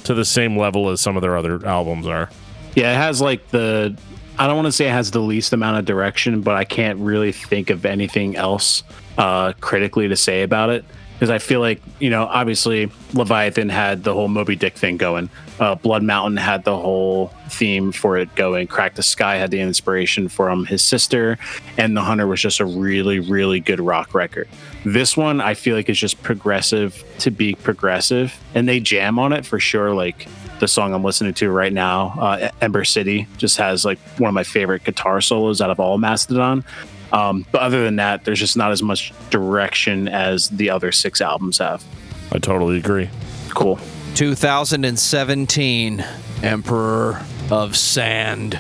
to 0.04 0.14
the 0.14 0.26
same 0.26 0.58
level 0.58 0.90
as 0.90 1.02
some 1.02 1.16
of 1.18 1.22
their 1.22 1.38
other 1.38 1.66
albums 1.66 2.08
are. 2.08 2.30
Yeah, 2.76 2.94
it 2.94 2.98
has 2.98 3.22
like 3.22 3.48
the. 3.50 3.98
I 4.40 4.46
don't 4.46 4.56
want 4.56 4.68
to 4.68 4.72
say 4.72 4.88
it 4.88 4.92
has 4.92 5.10
the 5.10 5.20
least 5.20 5.52
amount 5.54 5.80
of 5.80 5.86
direction, 5.86 6.42
but 6.42 6.56
I 6.56 6.64
can't 6.64 7.00
really 7.00 7.32
think 7.32 7.72
of 7.72 7.86
anything 7.86 8.36
else 8.36 8.84
uh, 9.18 9.54
critically 9.60 10.08
to 10.10 10.16
say 10.16 10.44
about 10.44 10.70
it 10.70 10.86
because 11.18 11.32
I 11.32 11.40
feel 11.40 11.60
like 11.60 11.82
you 12.00 12.12
know, 12.12 12.26
obviously 12.26 12.92
Leviathan 13.14 13.70
had 13.70 14.04
the 14.04 14.14
whole 14.14 14.28
Moby 14.28 14.56
Dick 14.56 14.76
thing 14.78 14.98
going. 14.98 15.30
Uh, 15.60 15.74
Blood 15.74 16.04
Mountain 16.04 16.38
had 16.38 16.64
the 16.64 16.78
whole 16.78 17.34
theme 17.50 17.92
for 17.92 18.18
it 18.18 18.34
going. 18.36 18.68
Crack 18.68 18.94
the 18.94 19.02
Skye 19.02 19.38
had 19.38 19.50
the 19.50 19.60
inspiration 19.60 20.30
from 20.30 20.66
his 20.66 20.84
sister, 20.84 21.40
and 21.78 21.98
The 21.98 22.02
Hunter 22.02 22.28
was 22.28 22.40
just 22.40 22.60
a 22.60 22.66
really, 22.66 23.20
really 23.20 23.60
good 23.60 23.80
rock 23.80 24.14
record. 24.14 24.48
This 24.88 25.18
one, 25.18 25.42
I 25.42 25.54
feel 25.54 25.76
like 25.76 25.90
is 25.90 26.00
just 26.00 26.24
progressive 26.24 27.04
to 27.20 27.30
be 27.30 27.56
progressive, 27.56 28.40
and 28.56 28.70
they 28.70 28.80
jam 28.80 29.20
on 29.20 29.34
it 29.34 29.46
for 29.46 29.60
sure. 29.60 29.94
Like 29.94 30.30
the 30.62 30.68
song 30.70 30.94
I'm 30.94 31.04
listening 31.04 31.34
to 31.34 31.52
right 31.52 31.74
now, 31.74 32.16
uh, 32.18 32.52
Ember 32.62 32.86
City, 32.86 33.28
just 33.36 33.58
has 33.58 33.84
like 33.84 34.00
one 34.18 34.30
of 34.30 34.34
my 34.34 34.46
favorite 34.46 34.86
guitar 34.86 35.20
solos 35.20 35.60
out 35.60 35.70
of 35.72 35.82
all 35.82 35.98
Mastodon. 35.98 36.64
Um, 37.12 37.46
but 37.52 37.64
other 37.64 37.84
than 37.84 37.98
that, 37.98 38.24
there's 38.24 38.40
just 38.40 38.56
not 38.56 38.72
as 38.72 38.82
much 38.82 39.12
direction 39.30 40.08
as 40.08 40.48
the 40.52 40.70
other 40.70 40.94
six 40.94 41.20
albums 41.20 41.58
have. 41.58 41.84
I 42.32 42.40
totally 42.40 42.78
agree. 42.78 43.10
Cool. 43.50 43.78
2017 44.16 46.06
Emperor 46.44 47.22
of 47.52 47.76
Sand. 47.76 48.58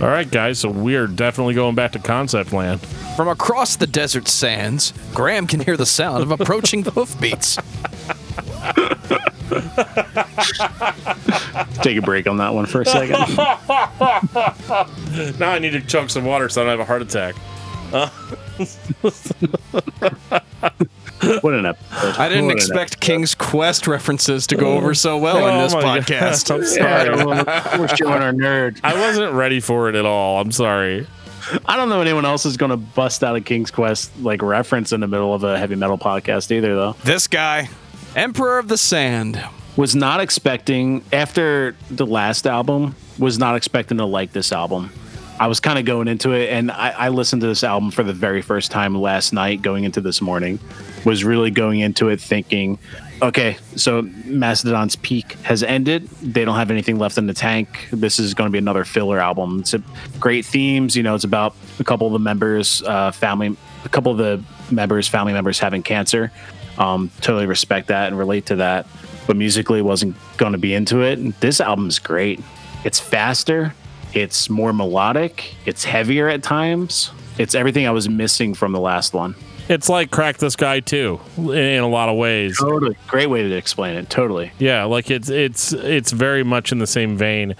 All 0.00 0.06
right, 0.06 0.30
guys. 0.30 0.60
So 0.60 0.70
we 0.70 0.94
are 0.94 1.08
definitely 1.08 1.54
going 1.54 1.74
back 1.74 1.90
to 1.92 1.98
Concept 1.98 2.52
Land. 2.52 2.80
From 3.16 3.26
across 3.26 3.74
the 3.74 3.86
desert 3.86 4.28
sands, 4.28 4.92
Graham 5.12 5.48
can 5.48 5.58
hear 5.58 5.76
the 5.76 5.86
sound 5.86 6.22
of 6.22 6.30
approaching 6.30 6.84
hoofbeats. 6.84 7.56
Take 11.82 11.96
a 11.96 12.02
break 12.02 12.28
on 12.28 12.36
that 12.36 12.54
one 12.54 12.66
for 12.66 12.82
a 12.82 12.84
second. 12.84 13.16
Now 15.38 15.50
I 15.50 15.58
need 15.58 15.70
to 15.70 15.80
chug 15.80 16.10
some 16.10 16.24
water 16.24 16.48
so 16.48 16.62
I 16.62 16.64
don't 16.64 16.78
have 16.78 16.80
a 16.80 16.84
heart 16.84 17.02
attack. 17.02 17.34
Uh, 17.92 18.08
what 21.42 21.54
an 21.54 21.66
episode. 21.66 22.16
I 22.16 22.28
didn't 22.28 22.46
What 22.46 22.56
expect 22.56 23.00
King's 23.00 23.34
Quest 23.34 23.86
references 23.86 24.46
to 24.48 24.56
go 24.56 24.74
over 24.76 24.94
so 24.94 25.18
well 25.18 25.46
in 25.48 25.54
Oh 25.54 25.62
this 25.62 25.74
my 25.74 25.82
God. 25.82 26.02
podcast. 26.02 26.54
I'm 26.54 26.64
sorry. 26.64 27.44
Yeah, 27.44 27.78
we're 27.78 27.88
showing 27.88 28.22
our 28.22 28.32
nerd. 28.32 28.80
I 28.84 28.94
wasn't 29.00 29.32
ready 29.34 29.60
for 29.60 29.88
it 29.88 29.94
at 29.94 30.04
all. 30.06 30.40
I'm 30.40 30.52
sorry. 30.52 31.06
I 31.66 31.76
don't 31.76 31.88
know 31.88 32.00
anyone 32.02 32.24
else 32.26 32.44
is 32.44 32.56
going 32.56 32.70
to 32.70 32.76
bust 32.76 33.24
out 33.24 33.34
a 33.36 33.40
King's 33.40 33.70
Quest 33.70 34.10
like 34.20 34.42
reference 34.42 34.92
in 34.92 35.00
the 35.00 35.06
middle 35.08 35.32
of 35.34 35.44
a 35.44 35.58
heavy 35.58 35.76
metal 35.76 35.96
podcast 35.98 36.50
either, 36.50 36.74
though. 36.74 36.94
This 37.04 37.26
guy, 37.26 37.68
Emperor 38.16 38.58
of 38.58 38.68
the 38.68 38.76
Sand. 38.78 39.42
Was 39.76 39.94
not 39.94 40.20
expecting 40.20 41.04
after 41.12 41.76
the 41.88 42.04
last 42.04 42.48
album. 42.48 42.96
Was 43.20 43.38
not 43.38 43.54
expecting 43.54 43.98
to 43.98 44.04
like 44.06 44.32
this 44.32 44.50
album. 44.50 44.90
I 45.38 45.46
was 45.46 45.60
kind 45.60 45.78
of 45.78 45.84
going 45.84 46.08
into 46.08 46.32
it, 46.32 46.50
and 46.50 46.72
I, 46.72 46.90
I 46.90 47.08
listened 47.10 47.42
to 47.42 47.46
this 47.46 47.62
album 47.62 47.92
for 47.92 48.02
the 48.02 48.12
very 48.12 48.42
first 48.42 48.72
time 48.72 48.96
last 48.96 49.32
night, 49.32 49.62
going 49.62 49.84
into 49.84 50.00
this 50.00 50.20
morning. 50.20 50.58
Was 51.04 51.24
really 51.24 51.50
going 51.50 51.80
into 51.80 52.08
it 52.08 52.20
thinking, 52.20 52.78
okay, 53.22 53.56
so 53.76 54.02
Mastodon's 54.24 54.96
peak 54.96 55.32
has 55.42 55.62
ended. 55.62 56.08
They 56.08 56.44
don't 56.44 56.56
have 56.56 56.70
anything 56.70 56.98
left 56.98 57.18
in 57.18 57.26
the 57.26 57.34
tank. 57.34 57.88
This 57.92 58.18
is 58.18 58.34
going 58.34 58.48
to 58.48 58.52
be 58.52 58.58
another 58.58 58.84
filler 58.84 59.18
album. 59.18 59.60
It's 59.60 59.74
a, 59.74 59.82
great 60.20 60.44
themes. 60.44 60.96
You 60.96 61.02
know, 61.02 61.14
it's 61.14 61.24
about 61.24 61.54
a 61.78 61.84
couple 61.84 62.06
of 62.06 62.12
the 62.12 62.18
members, 62.18 62.82
uh, 62.82 63.10
family, 63.12 63.56
a 63.84 63.88
couple 63.88 64.12
of 64.12 64.18
the 64.18 64.42
members, 64.72 65.08
family 65.08 65.32
members 65.32 65.58
having 65.58 65.82
cancer. 65.82 66.30
Um, 66.78 67.10
totally 67.20 67.46
respect 67.46 67.88
that 67.88 68.08
and 68.08 68.18
relate 68.18 68.46
to 68.46 68.56
that. 68.56 68.86
But 69.26 69.36
musically, 69.36 69.82
wasn't 69.82 70.16
going 70.36 70.52
to 70.52 70.58
be 70.58 70.74
into 70.74 71.02
it. 71.02 71.40
This 71.40 71.60
album's 71.60 71.98
great. 71.98 72.40
It's 72.84 73.00
faster. 73.00 73.74
It's 74.14 74.48
more 74.48 74.72
melodic. 74.72 75.54
It's 75.66 75.84
heavier 75.84 76.28
at 76.28 76.42
times. 76.42 77.10
It's 77.36 77.54
everything 77.54 77.86
I 77.86 77.90
was 77.90 78.08
missing 78.08 78.54
from 78.54 78.72
the 78.72 78.80
last 78.80 79.12
one. 79.12 79.34
It's 79.68 79.88
like 79.88 80.10
Crack 80.10 80.38
the 80.38 80.50
Skye 80.50 80.80
too, 80.80 81.20
in 81.36 81.82
a 81.82 81.88
lot 81.88 82.08
of 82.08 82.16
ways. 82.16 82.58
Totally. 82.58 82.96
Great 83.06 83.26
way 83.26 83.42
to 83.42 83.54
explain 83.54 83.96
it. 83.96 84.08
Totally. 84.08 84.50
Yeah, 84.58 84.84
like 84.84 85.10
it's 85.10 85.28
it's 85.28 85.72
it's 85.72 86.10
very 86.10 86.42
much 86.42 86.72
in 86.72 86.78
the 86.78 86.86
same 86.86 87.16
vein. 87.16 87.54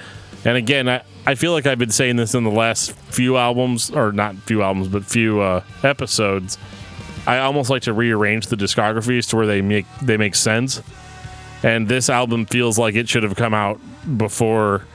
And 0.44 0.56
again, 0.56 0.88
I, 0.88 1.02
I 1.26 1.34
feel 1.34 1.52
like 1.52 1.66
I've 1.66 1.78
been 1.78 1.90
saying 1.90 2.16
this 2.16 2.34
in 2.34 2.44
the 2.44 2.50
last 2.50 2.92
few 2.92 3.36
albums, 3.36 3.90
or 3.90 4.12
not 4.12 4.36
few 4.36 4.62
albums, 4.62 4.88
but 4.88 5.04
few 5.04 5.40
uh, 5.40 5.62
episodes. 5.82 6.56
I 7.26 7.40
almost 7.40 7.68
like 7.68 7.82
to 7.82 7.92
rearrange 7.92 8.46
the 8.46 8.56
discographies 8.56 9.28
to 9.30 9.36
where 9.36 9.46
they 9.46 9.60
make 9.60 9.86
they 10.00 10.16
make 10.16 10.34
sense. 10.34 10.82
And 11.62 11.88
this 11.88 12.08
album 12.08 12.46
feels 12.46 12.78
like 12.78 12.94
it 12.94 13.08
should 13.08 13.24
have 13.24 13.34
come 13.34 13.52
out 13.52 13.80
before 14.16 14.86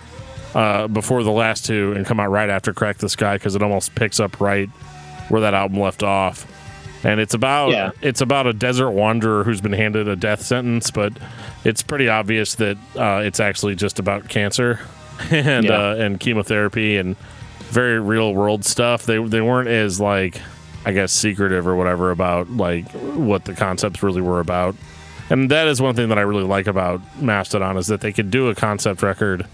uh, 0.56 0.88
before 0.88 1.24
the 1.24 1.32
last 1.32 1.66
two 1.66 1.94
and 1.94 2.06
come 2.06 2.20
out 2.20 2.32
right 2.32 2.50
after 2.50 2.74
Crack 2.74 2.98
the 2.98 3.10
Skye 3.10 3.36
because 3.36 3.56
it 3.56 3.62
almost 3.62 3.94
picks 3.94 4.20
up 4.20 4.40
right 4.40 4.70
where 5.30 5.42
that 5.42 5.54
album 5.54 5.80
left 5.80 6.04
off. 6.04 6.48
And 7.04 7.20
it's 7.20 7.34
about 7.34 7.72
Yeah. 7.72 7.92
it's 8.02 8.22
about 8.22 8.48
a 8.48 8.54
desert 8.54 8.92
wanderer 8.92 9.44
who's 9.44 9.60
been 9.62 9.74
handed 9.74 10.08
a 10.08 10.16
death 10.16 10.42
sentence, 10.42 10.90
but 10.92 11.14
it's 11.66 11.84
pretty 11.84 12.08
obvious 12.08 12.56
that 12.56 12.78
uh, 12.98 13.22
it's 13.26 13.40
actually 13.40 13.76
just 13.76 14.00
about 14.00 14.30
cancer 14.30 14.80
and 15.32 15.66
Yeah. 15.66 15.90
uh, 15.92 15.96
and 15.96 16.20
chemotherapy 16.20 16.98
and 16.98 17.16
very 17.72 18.00
real 18.00 18.34
world 18.34 18.64
stuff. 18.66 19.06
They 19.06 19.22
they 19.24 19.42
weren't 19.42 19.68
as 19.70 20.00
like 20.00 20.40
I 20.86 20.92
guess 20.94 21.12
secretive 21.12 21.68
or 21.68 21.76
whatever 21.76 22.12
about 22.12 22.50
like 22.52 22.90
what 22.92 23.46
the 23.46 23.54
concepts 23.54 24.02
really 24.04 24.22
were 24.22 24.40
about. 24.40 24.76
And 25.30 25.50
that 25.52 25.68
is 25.68 25.82
one 25.82 25.96
thing 25.96 26.10
that 26.10 26.18
I 26.18 26.22
really 26.22 26.44
like 26.44 26.68
about 26.68 27.02
Mastodon 27.22 27.78
is 27.78 27.88
that 27.88 28.02
they 28.02 28.12
could 28.12 28.30
do 28.30 28.50
a 28.50 28.56
concept 28.56 29.02
record 29.02 29.46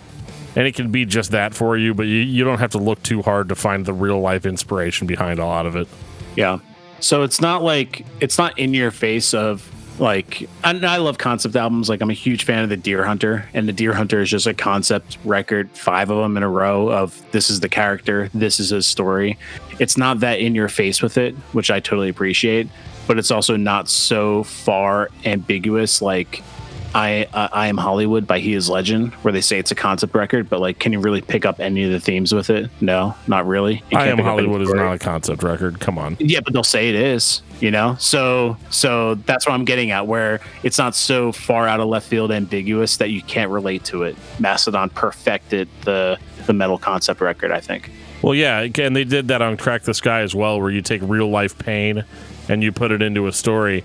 and 0.56 0.66
it 0.68 0.74
can 0.76 0.92
be 0.92 1.06
just 1.06 1.32
that 1.32 1.54
for 1.54 1.78
you, 1.78 1.94
but 1.94 2.04
you, 2.08 2.18
you 2.18 2.44
don't 2.44 2.58
have 2.60 2.72
to 2.72 2.80
look 2.80 3.02
too 3.04 3.22
hard 3.22 3.50
to 3.50 3.56
find 3.56 3.86
the 3.86 3.94
real 3.94 4.20
life 4.20 4.48
inspiration 4.48 5.06
behind 5.06 5.40
a 5.40 5.46
lot 5.46 5.68
of 5.68 5.76
it. 5.76 5.88
Yeah. 6.36 6.58
So 7.00 7.24
it's 7.24 7.42
not 7.42 7.64
like 7.64 8.06
it's 8.20 8.38
not 8.38 8.58
in 8.60 8.74
your 8.74 8.92
face 8.92 9.34
of 9.34 9.70
like 10.00 10.48
and 10.64 10.86
I 10.86 10.98
love 10.98 11.18
concept 11.18 11.56
albums. 11.56 11.90
Like 11.90 12.02
I'm 12.02 12.10
a 12.10 12.14
huge 12.14 12.44
fan 12.44 12.64
of 12.64 12.70
the 12.70 12.78
Dear 12.78 13.04
Hunter, 13.06 13.48
and 13.54 13.68
the 13.68 13.74
Dear 13.74 13.94
Hunter 13.94 14.22
is 14.22 14.30
just 14.30 14.48
a 14.48 14.54
concept 14.54 15.18
record, 15.26 15.70
five 15.72 16.10
of 16.10 16.22
them 16.22 16.38
in 16.38 16.44
a 16.44 16.50
row 16.50 16.90
of 16.90 17.22
this 17.32 17.50
is 17.50 17.60
the 17.60 17.70
character, 17.70 18.30
this 18.34 18.60
is 18.60 18.70
his 18.70 18.88
story. 18.88 19.38
It's 19.80 19.98
not 19.98 20.22
that 20.22 20.40
in 20.40 20.56
your 20.56 20.70
face 20.70 21.02
with 21.02 21.18
it, 21.18 21.36
which 21.54 21.72
I 21.72 21.80
totally 21.80 22.10
appreciate, 22.10 22.68
but 23.08 23.18
it's 23.18 23.32
also 23.32 23.56
not 23.56 23.90
so 23.90 24.44
far 24.44 25.10
ambiguous 25.26 26.02
like 26.02 26.44
I 26.96 27.28
uh, 27.34 27.50
I 27.52 27.68
am 27.68 27.78
Hollywood 27.78 28.26
by 28.26 28.40
He 28.40 28.54
Is 28.54 28.70
Legend, 28.70 29.14
where 29.16 29.32
they 29.32 29.42
say 29.42 29.60
it's 29.60 29.72
a 29.72 29.76
concept 29.76 30.16
record, 30.16 30.50
but 30.50 30.60
like, 30.60 30.80
can 30.80 30.92
you 30.92 31.00
really 31.00 31.22
pick 31.22 31.46
up 31.46 31.60
any 31.60 31.84
of 31.84 31.92
the 31.92 32.00
themes 32.00 32.34
with 32.34 32.50
it? 32.50 32.70
No, 32.82 33.16
not 33.28 33.46
really. 33.48 33.76
I 33.76 33.78
Am 33.78 33.84
pick 33.84 33.98
up 34.02 34.08
any 34.08 34.24
Hollywood 34.24 34.62
is 34.62 34.74
not 34.74 34.94
a 34.94 35.00
concept 35.00 35.44
record. 35.44 35.80
Come 35.80 35.98
on. 35.98 36.18
Yeah, 36.20 36.40
but 36.44 36.54
they'll 36.54 36.64
say 36.64 36.90
it 36.90 36.96
is, 36.96 37.42
you 37.60 37.70
know? 37.72 37.96
So 38.00 38.58
so 38.70 39.16
that's 39.16 39.46
what 39.46 39.54
I'm 39.54 39.66
getting 39.66 39.92
at, 39.92 40.08
where 40.08 40.40
it's 40.64 40.78
not 40.78 40.96
so 40.96 41.32
far 41.32 41.68
out 41.68 41.80
of 41.80 41.88
left 41.88 42.08
field 42.08 42.32
ambiguous 42.32 42.98
that 42.98 43.10
you 43.10 43.22
can't 43.22 43.52
relate 43.52 43.84
to 43.86 44.04
it. 44.04 44.18
Mastodon 44.40 44.90
perfected 44.90 45.70
the 45.84 46.18
the 46.48 46.54
metal 46.54 46.78
concept 46.80 47.22
record, 47.22 47.52
I 47.52 47.60
think. 47.60 47.92
Well, 48.22 48.36
yeah, 48.36 48.68
and 48.80 48.96
they 48.96 49.06
did 49.06 49.30
that 49.30 49.42
on 49.42 49.56
Crack 49.56 49.84
the 49.84 49.94
Skye 49.94 50.22
as 50.22 50.36
well, 50.36 50.60
where 50.60 50.72
you 50.72 50.82
take 50.82 51.02
real 51.04 51.30
life 51.30 51.58
pain 51.58 52.04
and 52.50 52.64
you 52.64 52.72
put 52.72 52.92
it 52.92 53.02
into 53.02 53.28
a 53.28 53.32
story. 53.32 53.84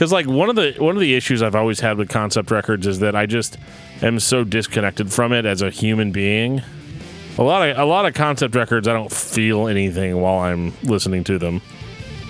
Because 0.00 0.12
like 0.12 0.24
one 0.24 0.48
of 0.48 0.56
the 0.56 0.74
one 0.78 0.96
of 0.96 1.00
the 1.00 1.14
issues 1.14 1.42
I've 1.42 1.54
always 1.54 1.80
had 1.80 1.98
with 1.98 2.08
concept 2.08 2.50
records 2.50 2.86
is 2.86 3.00
that 3.00 3.14
I 3.14 3.26
just 3.26 3.58
am 4.00 4.18
so 4.18 4.44
disconnected 4.44 5.12
from 5.12 5.30
it 5.34 5.44
as 5.44 5.60
a 5.60 5.68
human 5.68 6.10
being. 6.10 6.62
A 7.36 7.42
lot 7.42 7.68
of 7.68 7.76
a 7.76 7.84
lot 7.84 8.06
of 8.06 8.14
concept 8.14 8.54
records, 8.54 8.88
I 8.88 8.94
don't 8.94 9.12
feel 9.12 9.68
anything 9.68 10.18
while 10.18 10.38
I'm 10.38 10.72
listening 10.84 11.22
to 11.24 11.38
them. 11.38 11.60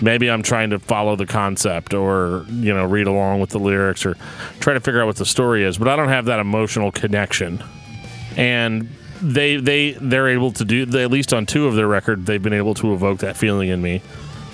Maybe 0.03 0.29
I'm 0.29 0.43
trying 0.43 0.71
to 0.71 0.81
follow 0.81 1.15
the 1.15 1.27
concept 1.27 1.95
or 1.95 2.45
you 2.49 2.75
know 2.75 2.85
read 2.87 3.07
along 3.07 3.39
with 3.39 3.51
the 3.51 3.61
lyrics 3.61 4.05
or 4.05 4.17
try 4.59 4.75
to 4.75 4.81
figure 4.81 5.01
out 5.01 5.07
what 5.07 5.15
the 5.15 5.25
story 5.25 5.63
is, 5.63 5.79
but 5.79 5.87
I 5.87 5.95
don't 5.95 6.09
have 6.09 6.25
that 6.25 6.41
emotional 6.41 6.91
connection 6.91 7.63
and 8.37 8.89
they 9.23 9.59
they 9.59 9.93
they're 9.93 10.27
able 10.27 10.51
to 10.55 10.65
do 10.65 10.87
they, 10.87 11.05
at 11.05 11.13
least 11.13 11.33
on 11.33 11.47
two 11.47 11.69
of 11.69 11.77
their 11.77 11.87
record 11.87 12.27
they've 12.27 12.43
been 12.43 12.53
able 12.53 12.75
to 12.75 12.93
evoke 12.95 13.21
that 13.21 13.37
feeling 13.37 13.69
in 13.69 13.83
me 13.83 14.01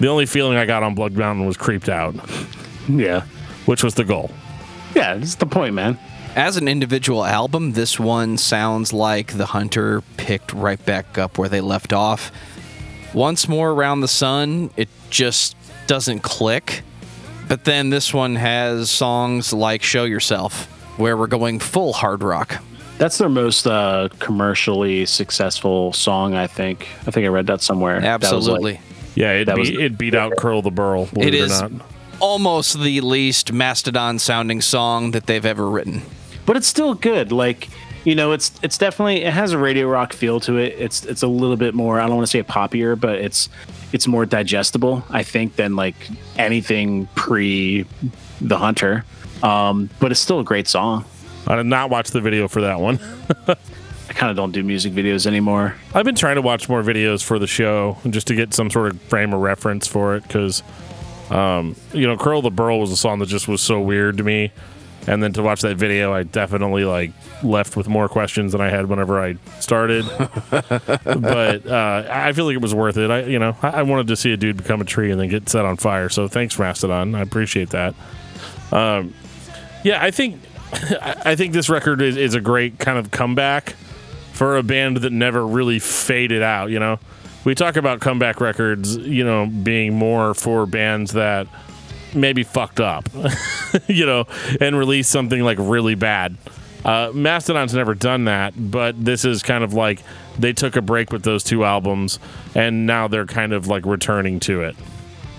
the 0.01 0.09
only 0.09 0.27
feeling 0.27 0.57
i 0.57 0.65
got 0.65 0.83
on 0.83 0.95
blood 0.95 1.13
mountain 1.13 1.47
was 1.47 1.57
creeped 1.57 1.89
out 1.89 2.15
Yeah. 3.03 3.23
which 3.67 3.83
was 3.85 3.95
the 3.95 4.05
goal 4.05 4.31
Yeah, 4.95 5.15
that's 5.15 5.35
the 5.37 5.47
point, 5.47 5.75
man. 5.75 5.99
As 6.35 6.57
an 6.59 6.69
individual 6.69 7.25
album, 7.25 7.73
this 7.73 7.99
one 7.99 8.37
sounds 8.37 8.93
like 8.93 9.33
The 9.39 9.47
Hunter 9.47 10.03
picked 10.19 10.53
right 10.53 10.83
back 10.85 11.17
up 11.17 11.39
where 11.39 11.49
they 11.49 11.63
left 11.63 11.93
off. 11.95 12.31
Once 13.15 13.49
more 13.49 13.71
around 13.71 14.03
the 14.03 14.09
sun, 14.09 14.71
it 14.77 14.89
just 15.09 15.57
doesn't 15.87 16.21
click. 16.21 16.83
But 17.49 17.65
then 17.65 17.89
this 17.91 18.13
one 18.13 18.35
has 18.37 18.91
songs 18.91 19.53
like 19.55 19.83
Show 19.83 20.05
Yourself, 20.05 20.67
where 20.99 21.17
we're 21.17 21.27
going 21.27 21.59
full 21.59 21.95
hard 21.95 22.23
rock. 22.23 22.63
That's 22.99 23.17
their 23.19 23.29
most 23.31 23.67
uh, 23.67 24.09
commercially 24.19 25.07
successful 25.07 25.93
song, 25.95 26.35
I 26.35 26.47
think. 26.49 26.87
I 27.07 27.11
think 27.13 27.25
I 27.25 27.29
read 27.29 27.47
that 27.47 27.63
somewhere. 27.63 28.01
That 28.01 28.23
like- 28.23 28.25
Absolutely. 28.25 28.81
yeah 29.15 29.33
it, 29.33 29.45
That 29.47 29.57
beat, 29.57 29.61
was- 29.61 29.71
it 29.85 29.97
beat 29.97 30.15
out 30.15 30.33
curl 30.37 30.61
the 30.61 30.71
burl 30.71 31.07
believe 31.07 31.29
It 31.29 31.35
it, 31.35 31.41
is 31.41 31.63
or 31.63 31.69
not 31.71 31.87
almost 32.21 32.81
the 32.81 33.01
least 33.01 33.53
Mastodon 33.53 34.19
sounding 34.19 34.61
song 34.61 35.11
that 35.13 35.27
they've 35.27 35.45
ever 35.47 35.69
written. 35.69 36.03
but 36.47 36.57
it's 36.57 36.67
still 36.67 36.95
good. 36.95 37.33
Like 37.33 37.69
you 38.05 38.15
know, 38.15 38.31
it's 38.33 38.53
it's 38.63 38.79
definitely 38.79 39.25
it 39.25 39.33
has 39.33 39.53
a 39.53 39.59
radio 39.59 39.89
rock 39.89 40.13
feel 40.13 40.39
to 40.41 40.59
it. 40.59 40.75
It's 40.79 41.05
it's 41.05 41.23
a 41.23 41.27
little 41.27 41.57
bit 41.57 41.75
more. 41.75 41.99
I 42.01 42.07
don't 42.07 42.17
want 42.17 42.27
to 42.27 42.31
say 42.31 42.43
poppier, 42.43 42.99
but 42.99 43.17
it's 43.17 43.49
it's 43.93 44.07
more 44.07 44.25
digestible. 44.27 45.05
I 45.11 45.23
think 45.25 45.57
than 45.57 45.75
like 45.77 45.97
anything 46.37 47.07
pre 47.17 47.85
the 48.41 48.59
Hunter. 48.59 49.05
Um, 49.43 49.91
but 50.01 50.13
it's 50.13 50.21
still 50.21 50.41
a 50.41 50.45
great 50.45 50.67
song. 50.69 51.05
i 51.47 51.57
did 51.57 51.67
not 51.67 51.91
watch 51.91 52.11
the 52.11 52.21
video 52.23 52.49
for 52.49 52.63
that 52.63 52.81
one 52.81 52.99
I 54.09 54.13
kind 54.13 54.31
of 54.31 54.37
don't 54.37 54.53
do 54.53 54.63
music 54.63 54.95
videos 54.95 55.27
anymore. 55.27 55.75
i've 55.95 56.07
been 56.07 56.15
trying 56.15 56.37
to 56.37 56.43
watch 56.43 56.69
more 56.71 56.83
videos 56.83 57.23
for 57.23 57.39
the 57.39 57.47
show 57.47 57.99
just 58.09 58.27
to 58.29 58.35
get 58.35 58.55
some 58.55 58.71
sort 58.71 58.93
of 58.93 59.01
frame 59.03 59.35
of 59.35 59.41
reference 59.41 59.87
for 59.87 60.17
it 60.17 60.23
because 60.23 60.63
um, 61.31 61.77
you 61.93 62.07
know 62.07 62.17
curl 62.17 62.43
the 62.43 62.51
burl 62.51 62.81
was 62.81 62.91
a 62.93 62.97
song 62.97 63.19
that 63.19 63.27
just 63.27 63.49
was 63.49 63.61
so 63.61 63.81
weird 63.81 64.17
to 64.19 64.23
me 64.23 64.53
and 65.07 65.23
then 65.23 65.33
to 65.33 65.43
watch 65.43 65.61
that 65.63 65.77
video 65.77 66.13
i 66.13 66.23
definitely 66.23 66.85
like 66.85 67.13
left 67.43 67.77
with 67.77 67.89
more 67.89 68.09
questions 68.09 68.53
than 68.53 68.61
i 68.61 68.69
had 68.69 68.87
whenever 68.87 69.21
i 69.21 69.37
started 69.61 70.05
but 71.05 71.67
uh, 71.67 72.05
I 72.11 72.33
feel 72.33 72.47
like 72.47 72.55
it 72.55 72.63
was 72.63 72.75
worth 72.75 72.97
it. 72.97 73.11
I, 73.11 73.23
you 73.25 73.39
know, 73.39 73.57
I, 73.63 73.69
I 73.69 73.83
wanted 73.83 74.09
to 74.09 74.17
see 74.17 74.33
a 74.33 74.37
dude 74.37 74.57
become 74.57 74.81
a 74.81 74.85
tree 74.85 75.11
and 75.11 75.21
then 75.21 75.29
get 75.29 75.49
set 75.49 75.65
on 75.65 75.77
fire. 75.77 76.09
So 76.09 76.29
thanks, 76.29 76.59
Mastodon. 76.59 77.15
I 77.15 77.21
appreciate 77.21 77.71
that. 77.71 77.95
Um, 78.73 79.15
yeah, 79.85 80.03
I 80.03 80.11
think 80.11 80.41
I 80.73 81.23
I 81.25 81.37
think 81.37 81.53
this 81.53 81.69
record 81.69 82.03
is, 82.03 82.17
is 82.17 82.35
a 82.35 82.41
great 82.41 82.79
kind 82.79 82.99
of 82.99 83.11
comeback 83.11 83.75
for 84.33 84.57
a 84.57 84.63
band 84.63 84.99
that 84.99 85.13
never 85.13 85.47
really 85.47 85.79
faded 85.79 86.43
out. 86.43 86.71
You 86.71 86.81
know, 86.81 86.99
we 87.47 87.55
talk 87.55 87.77
about 87.77 88.01
comeback 88.01 88.41
records, 88.41 88.97
you 88.97 89.23
know, 89.23 89.47
being 89.47 89.95
more 89.95 90.35
for 90.35 90.67
bands 90.67 91.13
that 91.13 91.47
maybe 92.13 92.43
fucked 92.43 92.81
up, 92.81 93.09
you 93.87 94.05
know, 94.05 94.27
and 94.61 94.77
release 94.77 95.09
something 95.09 95.41
like 95.43 95.57
really 95.61 95.95
bad. 95.95 96.37
Uh, 96.85 97.13
Mastodon's 97.15 97.73
never 97.73 97.95
done 97.95 98.25
that, 98.25 98.53
but 98.57 99.03
this 99.03 99.25
is 99.25 99.45
kind 99.45 99.63
of 99.63 99.75
like 99.75 100.03
they 100.37 100.53
took 100.53 100.75
a 100.75 100.83
break 100.83 101.13
with 101.13 101.23
those 101.23 101.45
two 101.45 101.65
albums, 101.65 102.19
and 102.57 102.85
now 102.85 103.07
they're 103.07 103.27
kind 103.27 103.53
of 103.53 103.69
like 103.69 103.87
returning 103.87 104.41
to 104.41 104.63
it. 104.63 104.75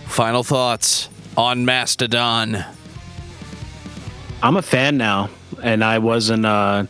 Final 0.05 0.43
thoughts 0.43 1.09
on 1.35 1.65
Mastodon. 1.65 2.63
I'm 4.41 4.55
a 4.55 4.61
fan 4.61 4.95
now, 4.95 5.29
and 5.61 5.83
I 5.83 5.99
wasn't. 5.99 6.45
Uh, 6.45 6.85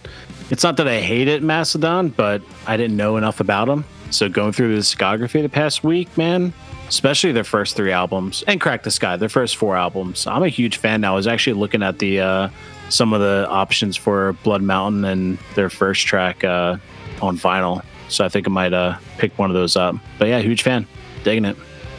it's 0.51 0.61
not 0.61 0.77
that 0.77 0.87
I 0.87 1.01
hated 1.01 1.41
Mastodon, 1.41 2.09
but 2.09 2.43
I 2.67 2.77
didn't 2.77 2.97
know 2.97 3.17
enough 3.17 3.39
about 3.39 3.65
them. 3.65 3.83
So 4.09 4.29
going 4.29 4.53
through 4.53 4.73
the 4.73 4.81
discography 4.81 5.41
the 5.41 5.49
past 5.49 5.83
week, 5.83 6.15
man, 6.17 6.53
especially 6.87 7.31
their 7.31 7.43
first 7.43 7.75
three 7.75 7.91
albums 7.91 8.43
and 8.47 8.59
Crack 8.61 8.83
the 8.83 8.91
Skye, 8.91 9.17
their 9.17 9.29
first 9.29 9.57
four 9.57 9.75
albums, 9.75 10.25
I'm 10.27 10.43
a 10.43 10.49
huge 10.49 10.77
fan 10.77 11.01
now. 11.01 11.13
I 11.13 11.15
was 11.15 11.27
actually 11.27 11.53
looking 11.53 11.83
at 11.83 11.99
the 11.99 12.21
uh, 12.21 12.49
some 12.89 13.13
of 13.13 13.21
the 13.21 13.47
options 13.49 13.97
for 13.97 14.33
Blood 14.43 14.61
Mountain 14.61 15.05
and 15.05 15.37
their 15.55 15.69
first 15.69 16.05
track 16.07 16.43
uh, 16.43 16.77
on 17.21 17.37
vinyl. 17.37 17.83
So 18.09 18.23
I 18.23 18.29
think 18.29 18.47
I 18.47 18.49
might 18.49 18.73
uh, 18.73 18.97
pick 19.17 19.37
one 19.37 19.49
of 19.49 19.55
those 19.55 19.75
up. 19.75 19.95
But 20.17 20.29
yeah, 20.29 20.39
huge 20.39 20.63
fan, 20.63 20.87
digging 21.23 21.45
it. 21.45 21.57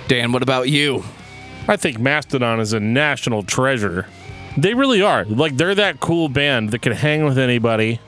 Dan, 0.09 0.32
what 0.32 0.42
about 0.42 0.70
you? 0.70 1.04
I 1.68 1.76
think 1.76 1.98
Mastodon 1.98 2.61
is 2.61 2.72
a 2.72 2.80
national 2.80 3.42
treasure. 3.42 4.06
They 4.56 4.72
really 4.72 5.02
are. 5.02 5.24
Like 5.26 5.56
they're 5.59 5.74
that 5.74 6.00
cool 6.00 6.30
band 6.30 6.70
that 6.70 6.80
can 6.80 6.92
hang 6.92 7.24
with 7.24 7.36
anybody. 7.38 8.00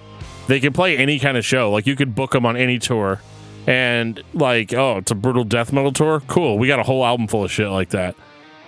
They 0.46 0.60
can 0.60 0.72
play 0.72 0.96
any 0.96 1.18
kind 1.18 1.36
of 1.36 1.44
show. 1.44 1.70
Like 1.70 1.86
you 1.86 1.94
could 1.94 2.14
book 2.14 2.32
them 2.32 2.46
on 2.46 2.56
any 2.56 2.78
tour. 2.78 3.20
And 3.66 4.22
like, 4.34 4.72
oh, 4.72 4.98
it's 4.98 5.10
a 5.10 5.14
brutal 5.14 5.44
death 5.44 5.72
metal 5.72 5.92
tour. 5.92 6.22
Cool. 6.26 6.58
We 6.58 6.66
got 6.66 6.78
a 6.78 6.82
whole 6.82 7.04
album 7.04 7.26
full 7.26 7.44
of 7.44 7.52
shit 7.52 7.68
like 7.68 7.90
that. 7.90 8.16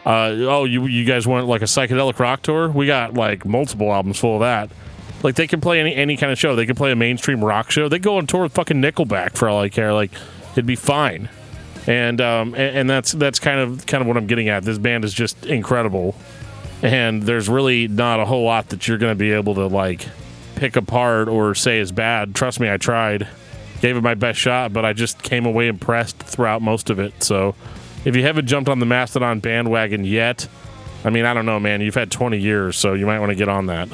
Uh, 0.05 0.34
oh, 0.49 0.64
you 0.64 0.86
you 0.86 1.05
guys 1.05 1.26
want 1.26 1.47
like 1.47 1.62
a 1.62 1.66
psychedelic 1.66 2.18
rock 2.18 2.43
tour? 2.43 2.68
We 2.68 2.86
got 2.86 3.14
like 3.14 3.45
multiple 3.45 3.93
albums 3.93 4.18
full 4.18 4.34
of 4.34 4.40
that. 4.40 4.70
Like 5.22 5.36
they 5.36 5.47
can 5.47 5.61
play 5.61 5.80
any 5.80 5.95
any 5.95 6.16
kind 6.16 6.32
of 6.32 6.38
show. 6.38 6.57
They 6.57 6.66
can 6.66 6.74
play 6.74 6.90
a 6.90 6.97
mainstream 6.97 7.45
rock 7.45 7.70
show. 7.70 7.88
They 7.88 7.99
go 7.99 8.16
on 8.16 8.26
tour 8.26 8.43
with 8.43 8.53
fucking 8.53 8.82
Nickelback 8.82 9.36
for 9.36 9.49
all 9.49 9.61
I 9.61 9.68
care. 9.68 9.93
Like 9.93 10.11
it'd 10.53 10.66
be 10.66 10.76
fine. 10.76 11.28
And 11.86 12.20
um 12.20 12.55
and, 12.55 12.76
and 12.78 12.90
that's 12.90 13.12
that's 13.12 13.38
kind 13.38 13.61
of 13.61 13.86
kind 13.86 14.01
of 14.01 14.09
what 14.09 14.16
I'm 14.16 14.26
getting 14.26 14.49
at. 14.49 14.64
This 14.64 14.78
band 14.78 15.05
is 15.05 15.14
just 15.14 15.47
incredible. 15.47 16.16
And 16.82 17.22
there's 17.22 17.49
really 17.49 17.86
not 17.86 18.18
a 18.18 18.24
whole 18.24 18.45
lot 18.45 18.70
that 18.70 18.88
you're 18.88 18.99
to 18.99 19.14
be 19.14 19.30
able 19.30 19.55
to 19.55 19.66
like 19.68 20.09
pick 20.57 20.74
apart 20.74 21.28
or 21.28 21.55
say 21.55 21.78
is 21.78 21.93
bad. 21.93 22.34
Trust 22.34 22.59
me, 22.59 22.68
I 22.68 22.76
tried. 22.76 23.28
Gave 23.83 23.97
it 23.97 24.03
my 24.03 24.14
best 24.14 24.39
shot, 24.39 24.72
but 24.72 24.85
I 24.85 24.93
just 24.93 25.22
came 25.22 25.45
away 25.45 25.66
impressed 25.66 26.16
throughout 26.18 26.62
most 26.62 26.89
of 26.89 27.01
it. 27.01 27.22
So 27.22 27.57
if 28.05 28.14
you 28.14 28.22
haven't 28.22 28.47
jumped 28.47 28.70
on 28.70 28.78
the 28.78 28.87
Mastodon 28.87 29.41
bandwagon 29.41 30.05
yet, 30.05 30.47
I 31.05 31.11
mean, 31.11 31.24
I 31.24 31.35
don't 31.35 31.47
know, 31.47 31.59
man. 31.59 31.80
You've 31.80 31.97
had 31.97 32.09
20 32.09 32.39
years, 32.39 32.76
so 32.76 32.95
you 32.95 33.07
might 33.07 33.18
want 33.18 33.30
to 33.30 33.37
get 33.37 33.49
on 33.49 33.66
that. 33.66 33.89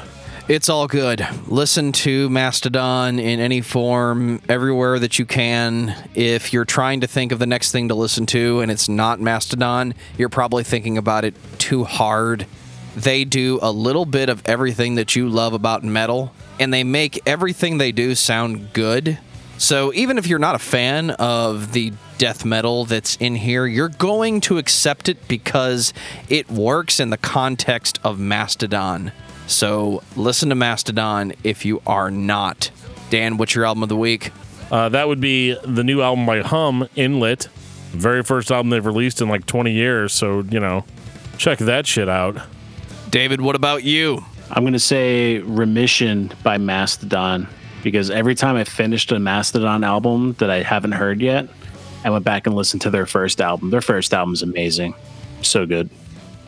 It's 0.47 0.69
all 0.69 0.87
good. 0.87 1.27
Listen 1.47 1.91
to 1.91 2.29
Mastodon 2.29 3.17
in 3.17 3.39
any 3.39 3.61
form, 3.61 4.41
everywhere 4.47 4.99
that 4.99 5.17
you 5.17 5.25
can. 5.25 5.95
If 6.13 6.53
you're 6.53 6.65
trying 6.65 7.01
to 7.01 7.07
think 7.07 7.31
of 7.31 7.39
the 7.39 7.47
next 7.47 7.71
thing 7.71 7.87
to 7.87 7.95
listen 7.95 8.27
to 8.27 8.59
and 8.59 8.71
it's 8.71 8.87
not 8.87 9.19
Mastodon, 9.19 9.95
you're 10.19 10.29
probably 10.29 10.63
thinking 10.63 10.99
about 10.99 11.25
it 11.25 11.33
too 11.57 11.83
hard. 11.83 12.45
They 12.95 13.25
do 13.25 13.57
a 13.61 13.71
little 13.71 14.05
bit 14.05 14.29
of 14.29 14.41
everything 14.45 14.95
that 14.95 15.15
you 15.15 15.29
love 15.29 15.53
about 15.53 15.83
metal, 15.83 16.31
and 16.59 16.73
they 16.73 16.83
make 16.83 17.19
everything 17.25 17.77
they 17.79 17.91
do 17.91 18.13
sound 18.13 18.73
good. 18.73 19.17
So 19.59 19.91
even 19.93 20.17
if 20.17 20.25
you're 20.25 20.39
not 20.39 20.55
a 20.55 20.59
fan 20.59 21.11
of 21.11 21.73
the 21.73 21.91
death 22.17 22.45
metal 22.45 22.85
that's 22.85 23.17
in 23.17 23.35
here, 23.35 23.65
you're 23.65 23.89
going 23.89 24.39
to 24.41 24.57
accept 24.57 25.09
it 25.09 25.27
because 25.27 25.93
it 26.29 26.49
works 26.49 27.01
in 27.01 27.09
the 27.09 27.17
context 27.17 27.99
of 28.01 28.17
Mastodon. 28.19 29.11
So 29.47 30.01
listen 30.15 30.47
to 30.47 30.55
Mastodon 30.55 31.33
if 31.43 31.65
you 31.65 31.81
are 31.85 32.09
not. 32.09 32.71
Dan, 33.09 33.35
what's 33.35 33.53
your 33.53 33.65
album 33.65 33.83
of 33.83 33.89
the 33.89 33.97
week? 33.97 34.31
Uh, 34.71 34.87
that 34.89 35.09
would 35.09 35.19
be 35.19 35.57
the 35.65 35.83
new 35.83 36.01
album 36.01 36.25
by 36.25 36.39
Hum, 36.39 36.87
Inlet. 36.95 37.49
Very 37.91 38.23
first 38.23 38.51
album 38.51 38.69
they've 38.69 38.85
released 38.85 39.19
in 39.21 39.27
like 39.27 39.45
20 39.45 39.73
years. 39.73 40.13
So, 40.13 40.39
you 40.39 40.61
know, 40.61 40.85
check 41.37 41.57
that 41.59 41.85
shit 41.85 42.07
out. 42.07 42.37
David, 43.09 43.41
what 43.41 43.57
about 43.57 43.83
you? 43.83 44.23
I'm 44.51 44.63
going 44.63 44.71
to 44.71 44.79
say 44.79 45.39
Remission 45.39 46.31
by 46.43 46.57
Mastodon 46.57 47.49
because 47.83 48.09
every 48.09 48.35
time 48.35 48.55
I 48.55 48.63
finished 48.63 49.11
a 49.11 49.19
Mastodon 49.19 49.83
album 49.83 50.33
that 50.39 50.49
I 50.49 50.63
haven't 50.63 50.93
heard 50.93 51.21
yet, 51.21 51.47
I 52.03 52.09
went 52.09 52.25
back 52.25 52.47
and 52.47 52.55
listened 52.55 52.81
to 52.83 52.89
their 52.89 53.05
first 53.05 53.41
album. 53.41 53.69
Their 53.69 53.81
first 53.81 54.13
album 54.13 54.33
is 54.33 54.41
amazing. 54.41 54.93
So 55.41 55.65
good. 55.65 55.89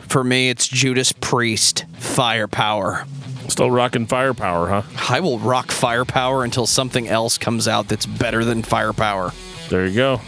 For 0.08 0.24
me, 0.24 0.50
it's 0.50 0.68
Judas 0.68 1.12
Priest, 1.12 1.84
Firepower. 1.94 3.06
Still 3.48 3.70
rocking 3.70 4.06
firepower, 4.06 4.68
huh? 4.68 4.82
I 5.10 5.20
will 5.20 5.38
rock 5.38 5.70
Firepower 5.72 6.44
until 6.44 6.66
something 6.66 7.08
else 7.08 7.38
comes 7.38 7.66
out 7.66 7.88
that's 7.88 8.06
better 8.06 8.44
than 8.44 8.62
Firepower. 8.62 9.32
There 9.68 9.86
you 9.86 9.94
go. 9.94 10.20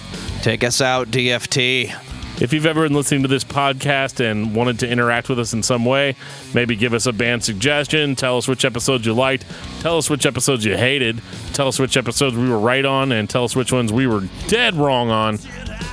Take 0.42 0.64
us 0.64 0.80
out, 0.80 1.08
DFT. 1.08 1.94
If 2.40 2.52
you've 2.52 2.66
ever 2.66 2.82
been 2.82 2.94
listening 2.96 3.22
to 3.22 3.28
this 3.28 3.44
podcast 3.44 4.18
and 4.18 4.56
wanted 4.56 4.80
to 4.80 4.88
interact 4.88 5.28
with 5.28 5.38
us 5.38 5.52
in 5.52 5.62
some 5.62 5.84
way, 5.84 6.16
maybe 6.52 6.74
give 6.74 6.92
us 6.92 7.06
a 7.06 7.12
band 7.12 7.44
suggestion, 7.44 8.16
tell 8.16 8.36
us 8.36 8.48
which 8.48 8.64
episodes 8.64 9.06
you 9.06 9.14
liked, 9.14 9.46
tell 9.80 9.98
us 9.98 10.10
which 10.10 10.26
episodes 10.26 10.64
you 10.64 10.76
hated, 10.76 11.22
tell 11.52 11.68
us 11.68 11.78
which 11.78 11.96
episodes 11.96 12.36
we 12.36 12.48
were 12.48 12.58
right 12.58 12.84
on, 12.84 13.12
and 13.12 13.30
tell 13.30 13.44
us 13.44 13.54
which 13.54 13.72
ones 13.72 13.92
we 13.92 14.08
were 14.08 14.24
dead 14.48 14.74
wrong 14.74 15.10
on. 15.10 15.38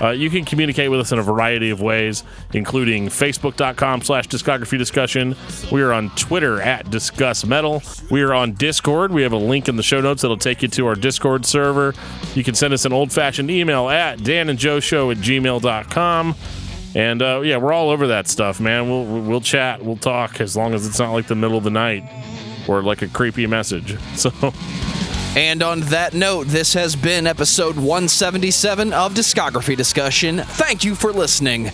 Uh, 0.02 0.10
you 0.10 0.30
can 0.30 0.44
communicate 0.44 0.90
with 0.90 1.00
us 1.00 1.12
in 1.12 1.20
a 1.20 1.24
variety 1.24 1.70
of 1.70 1.80
ways, 1.80 2.24
including 2.54 3.08
facebook.com 3.08 4.02
slash 4.02 4.28
discography 4.28 4.78
discussion. 4.78 5.36
We 5.72 5.82
are 5.84 5.94
on 5.94 6.10
Twitter 6.16 6.60
at 6.62 6.90
Discuss 6.90 7.46
Metal. 7.46 7.84
We 8.10 8.24
are 8.24 8.34
on 8.34 8.54
Discord. 8.54 9.12
We 9.12 9.22
have 9.22 9.34
a 9.34 9.38
link 9.38 9.70
in 9.70 9.76
the 9.76 9.84
show 9.84 10.02
notes 10.02 10.24
that'll 10.24 10.38
take 10.38 10.62
you 10.64 10.68
to 10.70 10.88
our 10.88 10.96
Discord 10.96 11.46
server. 11.46 11.94
You 12.34 12.44
can 12.44 12.56
send 12.56 12.74
us 12.74 12.86
an 12.86 12.94
old 12.94 13.12
fashioned 13.12 13.52
email 13.52 13.90
at 13.90 14.20
danandjoeshow 14.20 15.12
at 15.12 15.18
gmail.com. 15.18 16.36
And 16.94 17.22
uh, 17.22 17.42
yeah, 17.42 17.58
we're 17.58 17.72
all 17.72 17.90
over 17.90 18.08
that 18.08 18.28
stuff, 18.28 18.60
man. 18.60 18.90
We'll 18.90 19.06
we'll 19.06 19.42
chat, 19.42 19.84
we'll 19.84 19.96
talk 19.96 20.42
as 20.42 20.58
long 20.58 20.74
as 20.74 20.86
it's 20.86 21.00
not 21.00 21.14
like 21.14 21.28
the 21.28 21.36
middle 21.36 21.58
of 21.58 21.64
the 21.64 21.70
night 21.70 22.04
or 22.68 22.82
like 22.82 23.02
a 23.02 23.08
creepy 23.08 23.48
message. 23.48 23.98
So 24.16 24.32
And 25.36 25.64
on 25.64 25.80
that 25.82 26.14
note, 26.14 26.48
this 26.48 26.74
has 26.74 26.94
been 26.94 27.26
episode 27.26 27.78
177 27.78 28.92
of 28.92 29.14
Discography 29.14 29.78
Discussion. 29.78 30.40
Thank 30.40 30.84
you 30.84 30.94
for 30.94 31.14
listening. 31.14 31.72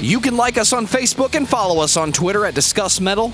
You 0.00 0.18
can 0.18 0.36
like 0.36 0.58
us 0.58 0.72
on 0.72 0.86
Facebook 0.86 1.36
and 1.36 1.48
follow 1.48 1.80
us 1.80 1.96
on 1.96 2.10
Twitter 2.10 2.44
at 2.44 2.54
Discuss 2.54 3.00
Metal. 3.00 3.32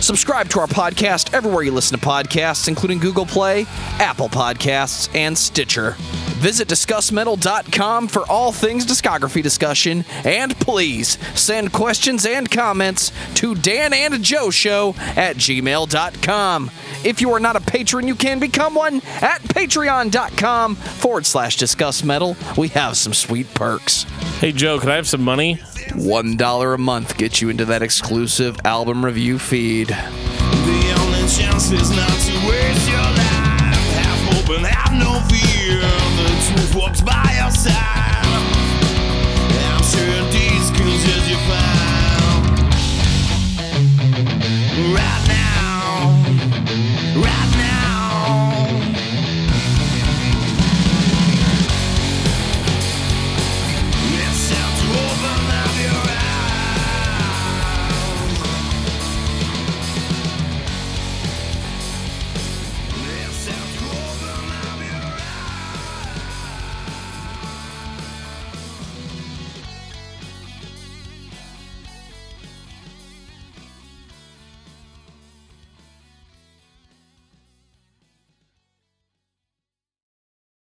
Subscribe 0.00 0.50
to 0.50 0.60
our 0.60 0.66
podcast 0.66 1.32
everywhere 1.32 1.62
you 1.62 1.72
listen 1.72 1.98
to 1.98 2.06
podcasts, 2.06 2.68
including 2.68 2.98
Google 2.98 3.26
Play, 3.26 3.64
Apple 3.98 4.28
Podcasts, 4.28 5.08
and 5.14 5.36
Stitcher. 5.36 5.96
Visit 6.38 6.68
DiscussMetal.com 6.68 8.06
for 8.08 8.22
all 8.30 8.52
things 8.52 8.86
discography 8.86 9.42
discussion, 9.42 10.04
and 10.24 10.54
please 10.60 11.18
send 11.38 11.72
questions 11.72 12.24
and 12.24 12.48
comments 12.48 13.10
to 13.34 13.56
Dan 13.56 13.92
and 13.92 14.22
Joe 14.22 14.50
Show 14.50 14.94
at 15.16 15.36
gmail.com. 15.36 16.70
If 17.04 17.20
you 17.20 17.32
are 17.32 17.40
not 17.40 17.56
a 17.56 17.60
patron, 17.60 18.06
you 18.06 18.14
can 18.14 18.38
become 18.38 18.74
one 18.74 18.96
at 19.20 19.42
patreon.com 19.42 20.76
forward 20.76 21.26
slash 21.26 21.56
discuss 21.56 22.04
metal. 22.04 22.36
We 22.56 22.68
have 22.68 22.96
some 22.96 23.14
sweet 23.14 23.52
perks. 23.54 24.04
hey 24.40 24.52
Joe, 24.52 24.78
can 24.78 24.90
I 24.90 24.96
have 24.96 25.08
some 25.08 25.22
money? 25.22 25.56
$1 25.56 26.74
a 26.74 26.78
month 26.78 27.16
gets 27.16 27.40
you 27.40 27.48
into 27.48 27.64
that 27.64 27.82
exclusive 27.82 28.58
album 28.64 29.04
review 29.04 29.38
feed. 29.38 29.88
Hope 34.30 34.48
and 34.56 34.66
have 34.66 34.92
no 34.92 35.20
fear. 35.28 35.80
The 36.18 36.28
truth 36.46 36.74
walks 36.74 37.00
by 37.00 37.26
your 37.38 37.50
side. 37.50 38.26
I'm 39.72 39.82
sure 39.82 40.22
these 40.30 40.70
clues 40.76 41.04
as 41.14 41.28
you 41.30 41.38
find. 41.48 42.68
Right 44.94 45.07